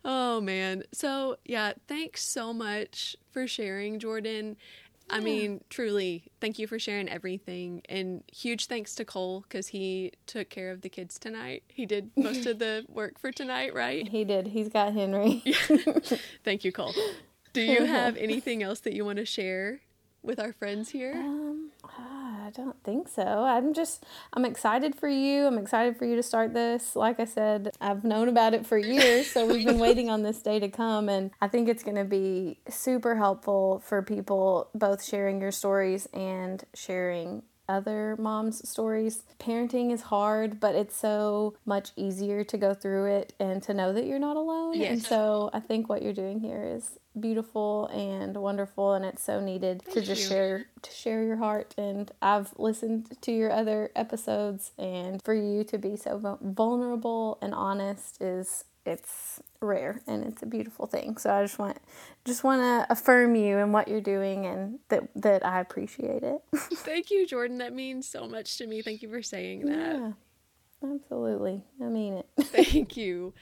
oh 0.05 0.40
man. 0.40 0.84
So, 0.92 1.36
yeah, 1.44 1.72
thanks 1.88 2.22
so 2.26 2.52
much 2.52 3.16
for 3.30 3.46
sharing, 3.46 3.98
Jordan. 3.98 4.57
I 5.11 5.20
mean, 5.20 5.62
truly, 5.68 6.24
thank 6.40 6.59
you 6.59 6.66
for 6.66 6.78
sharing 6.78 7.09
everything. 7.09 7.82
And 7.88 8.22
huge 8.32 8.66
thanks 8.66 8.94
to 8.96 9.05
Cole 9.05 9.42
because 9.42 9.68
he 9.68 10.12
took 10.26 10.50
care 10.50 10.70
of 10.70 10.80
the 10.80 10.88
kids 10.88 11.18
tonight. 11.18 11.62
He 11.68 11.86
did 11.86 12.11
most 12.16 12.46
of 12.46 12.59
the 12.59 12.84
work 12.88 13.18
for 13.18 13.30
tonight, 13.30 13.74
right? 13.74 14.09
He 14.09 14.24
did. 14.24 14.48
He's 14.48 14.68
got 14.68 14.92
Henry. 14.94 15.42
thank 16.44 16.64
you, 16.64 16.72
Cole. 16.72 16.94
Do 17.52 17.61
you 17.61 17.84
have 17.84 18.16
anything 18.16 18.62
else 18.62 18.80
that 18.80 18.94
you 18.94 19.05
want 19.05 19.18
to 19.18 19.24
share 19.24 19.80
with 20.22 20.40
our 20.40 20.52
friends 20.52 20.90
here? 20.90 21.14
Um, 21.14 21.63
don't 22.55 22.82
think 22.84 23.09
so. 23.09 23.22
I'm 23.22 23.74
just, 23.74 24.05
I'm 24.32 24.44
excited 24.44 24.94
for 24.94 25.09
you. 25.09 25.46
I'm 25.46 25.59
excited 25.59 25.96
for 25.96 26.05
you 26.05 26.16
to 26.16 26.22
start 26.22 26.55
this. 26.55 26.94
Like 26.94 27.20
I 27.20 27.24
said, 27.24 27.72
I've 27.80 28.05
known 28.05 28.28
about 28.28 28.55
it 28.55 28.64
for 28.64 28.78
years, 28.78 29.30
so 29.30 29.46
we've 29.46 29.66
been 29.66 29.78
waiting 29.86 30.09
on 30.09 30.22
this 30.22 30.40
day 30.40 30.61
to 30.61 30.68
come. 30.68 31.09
And 31.09 31.30
I 31.40 31.48
think 31.48 31.68
it's 31.68 31.82
going 31.82 31.96
to 31.96 32.05
be 32.05 32.59
super 32.68 33.16
helpful 33.16 33.82
for 33.84 34.02
people 34.02 34.70
both 34.74 35.05
sharing 35.05 35.40
your 35.40 35.52
stories 35.52 36.07
and 36.14 36.64
sharing 36.74 37.42
other 37.68 38.16
moms' 38.18 38.68
stories. 38.68 39.22
Parenting 39.38 39.92
is 39.92 40.02
hard, 40.02 40.60
but 40.60 40.74
it's 40.74 40.96
so 40.96 41.54
much 41.64 41.90
easier 41.96 42.44
to 42.44 42.58
go 42.58 42.74
through 42.74 43.06
it 43.06 43.32
and 43.38 43.62
to 43.62 43.74
know 43.74 43.92
that 43.92 44.06
you're 44.06 44.18
not 44.18 44.36
alone. 44.36 44.74
Yes. 44.74 44.90
And 44.92 45.02
so 45.02 45.50
I 45.52 45.60
think 45.60 45.88
what 45.88 46.02
you're 46.02 46.12
doing 46.12 46.40
here 46.40 46.62
is 46.62 46.98
beautiful 47.18 47.86
and 47.92 48.36
wonderful 48.36 48.94
and 48.94 49.04
it's 49.04 49.22
so 49.22 49.40
needed 49.40 49.82
to 49.92 50.00
just 50.00 50.22
you. 50.22 50.28
share 50.28 50.66
to 50.82 50.90
share 50.90 51.22
your 51.22 51.36
heart 51.36 51.72
and 51.78 52.10
I've 52.20 52.52
listened 52.58 53.16
to 53.20 53.30
your 53.30 53.52
other 53.52 53.90
episodes 53.94 54.72
and 54.78 55.22
for 55.22 55.32
you 55.32 55.62
to 55.64 55.78
be 55.78 55.96
so 55.96 56.38
vulnerable 56.42 57.38
and 57.40 57.54
honest 57.54 58.20
is 58.20 58.64
it's 58.87 59.41
rare 59.61 60.03
and 60.07 60.24
it's 60.24 60.43
a 60.43 60.47
beautiful 60.47 60.87
thing. 60.87 61.16
So 61.16 61.32
I 61.32 61.43
just 61.43 61.59
want 61.59 61.78
just 62.24 62.45
want 62.45 62.61
to 62.62 62.93
affirm 62.93 63.35
you 63.35 63.59
and 63.59 63.72
what 63.72 63.89
you're 63.89 64.01
doing 64.01 64.47
and 64.47 64.78
that 64.89 65.05
that 65.16 65.45
I 65.45 65.61
appreciate 65.61 66.22
it. 66.22 66.41
Thank 66.57 67.11
you, 67.11 67.26
Jordan. 67.26 67.59
That 67.59 67.72
means 67.74 68.07
so 68.09 68.26
much 68.28 68.59
to 68.59 68.66
me. 68.66 68.82
Thank 68.82 69.03
you 69.03 69.09
for 69.09 69.22
saying 69.22 69.66
that. 69.66 69.97
yeah. 69.97 70.12
Absolutely. 70.82 71.62
I 71.80 71.85
mean 71.87 72.14
it. 72.14 72.26
Thank 72.43 72.97
you. 72.97 73.32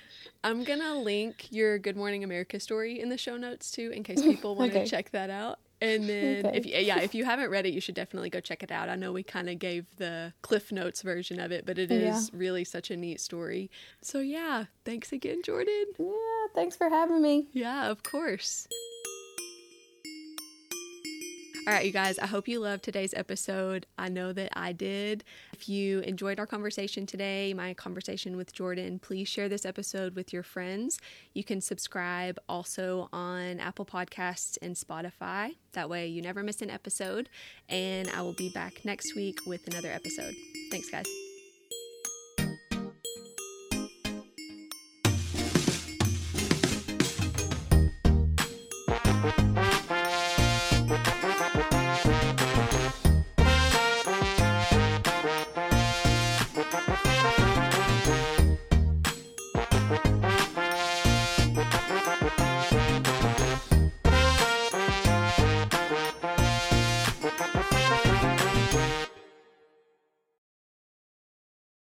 I'm 0.44 0.62
gonna 0.62 0.94
link 0.96 1.48
your 1.50 1.76
Good 1.78 1.96
Morning 1.96 2.22
America 2.22 2.60
story 2.60 3.00
in 3.00 3.08
the 3.08 3.18
show 3.18 3.36
notes 3.36 3.70
too, 3.72 3.90
in 3.90 4.04
case 4.04 4.22
people 4.22 4.54
want 4.54 4.70
Okay. 4.70 4.84
to 4.84 4.90
check 4.90 5.10
that 5.10 5.28
out. 5.28 5.58
And 5.82 6.08
then, 6.08 6.46
Okay. 6.46 6.56
if 6.58 6.64
you, 6.66 6.76
yeah, 6.76 7.00
if 7.00 7.12
you 7.14 7.24
haven't 7.24 7.50
read 7.50 7.66
it, 7.66 7.72
you 7.74 7.80
should 7.80 7.96
definitely 7.96 8.30
go 8.30 8.38
check 8.40 8.62
it 8.62 8.70
out. 8.70 8.88
I 8.88 8.94
know 8.94 9.10
we 9.12 9.22
kind 9.24 9.48
of 9.50 9.58
gave 9.58 9.84
the 9.96 10.32
Cliff 10.42 10.70
Notes 10.70 11.02
version 11.02 11.40
of 11.40 11.50
it, 11.50 11.66
but 11.66 11.76
it 11.78 11.90
is 11.90 12.30
really 12.32 12.62
such 12.64 12.90
a 12.90 12.96
neat 12.96 13.20
story. 13.20 13.68
So 14.00 14.20
yeah, 14.20 14.66
thanks 14.84 15.10
again, 15.12 15.42
Jordan. 15.42 15.86
yeah, 15.98 16.46
thanks 16.54 16.76
for 16.76 16.88
having 16.88 17.20
me. 17.20 17.48
Yeah, 17.52 17.90
of 17.90 18.02
course. 18.04 18.68
All 21.64 21.72
right, 21.72 21.86
you 21.86 21.92
guys, 21.92 22.18
I 22.18 22.26
hope 22.26 22.48
you 22.48 22.58
loved 22.58 22.82
today's 22.82 23.14
episode. 23.14 23.86
I 23.96 24.08
know 24.08 24.32
that 24.32 24.50
I 24.56 24.72
did. 24.72 25.22
If 25.52 25.68
you 25.68 26.00
enjoyed 26.00 26.40
our 26.40 26.46
conversation 26.46 27.06
today, 27.06 27.54
my 27.54 27.72
conversation 27.72 28.36
with 28.36 28.52
Jordan, 28.52 28.98
please 28.98 29.28
share 29.28 29.48
this 29.48 29.64
episode 29.64 30.16
with 30.16 30.32
your 30.32 30.42
friends. 30.42 30.98
You 31.34 31.44
can 31.44 31.60
subscribe 31.60 32.40
also 32.48 33.08
on 33.12 33.60
Apple 33.60 33.86
Podcasts 33.86 34.58
and 34.60 34.74
Spotify. 34.74 35.54
That 35.72 35.88
way 35.88 36.08
you 36.08 36.20
never 36.20 36.42
miss 36.42 36.62
an 36.62 36.70
episode. 36.70 37.28
And 37.68 38.10
I 38.10 38.22
will 38.22 38.34
be 38.34 38.50
back 38.50 38.84
next 38.84 39.14
week 39.14 39.46
with 39.46 39.68
another 39.68 39.92
episode. 39.92 40.34
Thanks, 40.72 40.90
guys. 40.90 41.31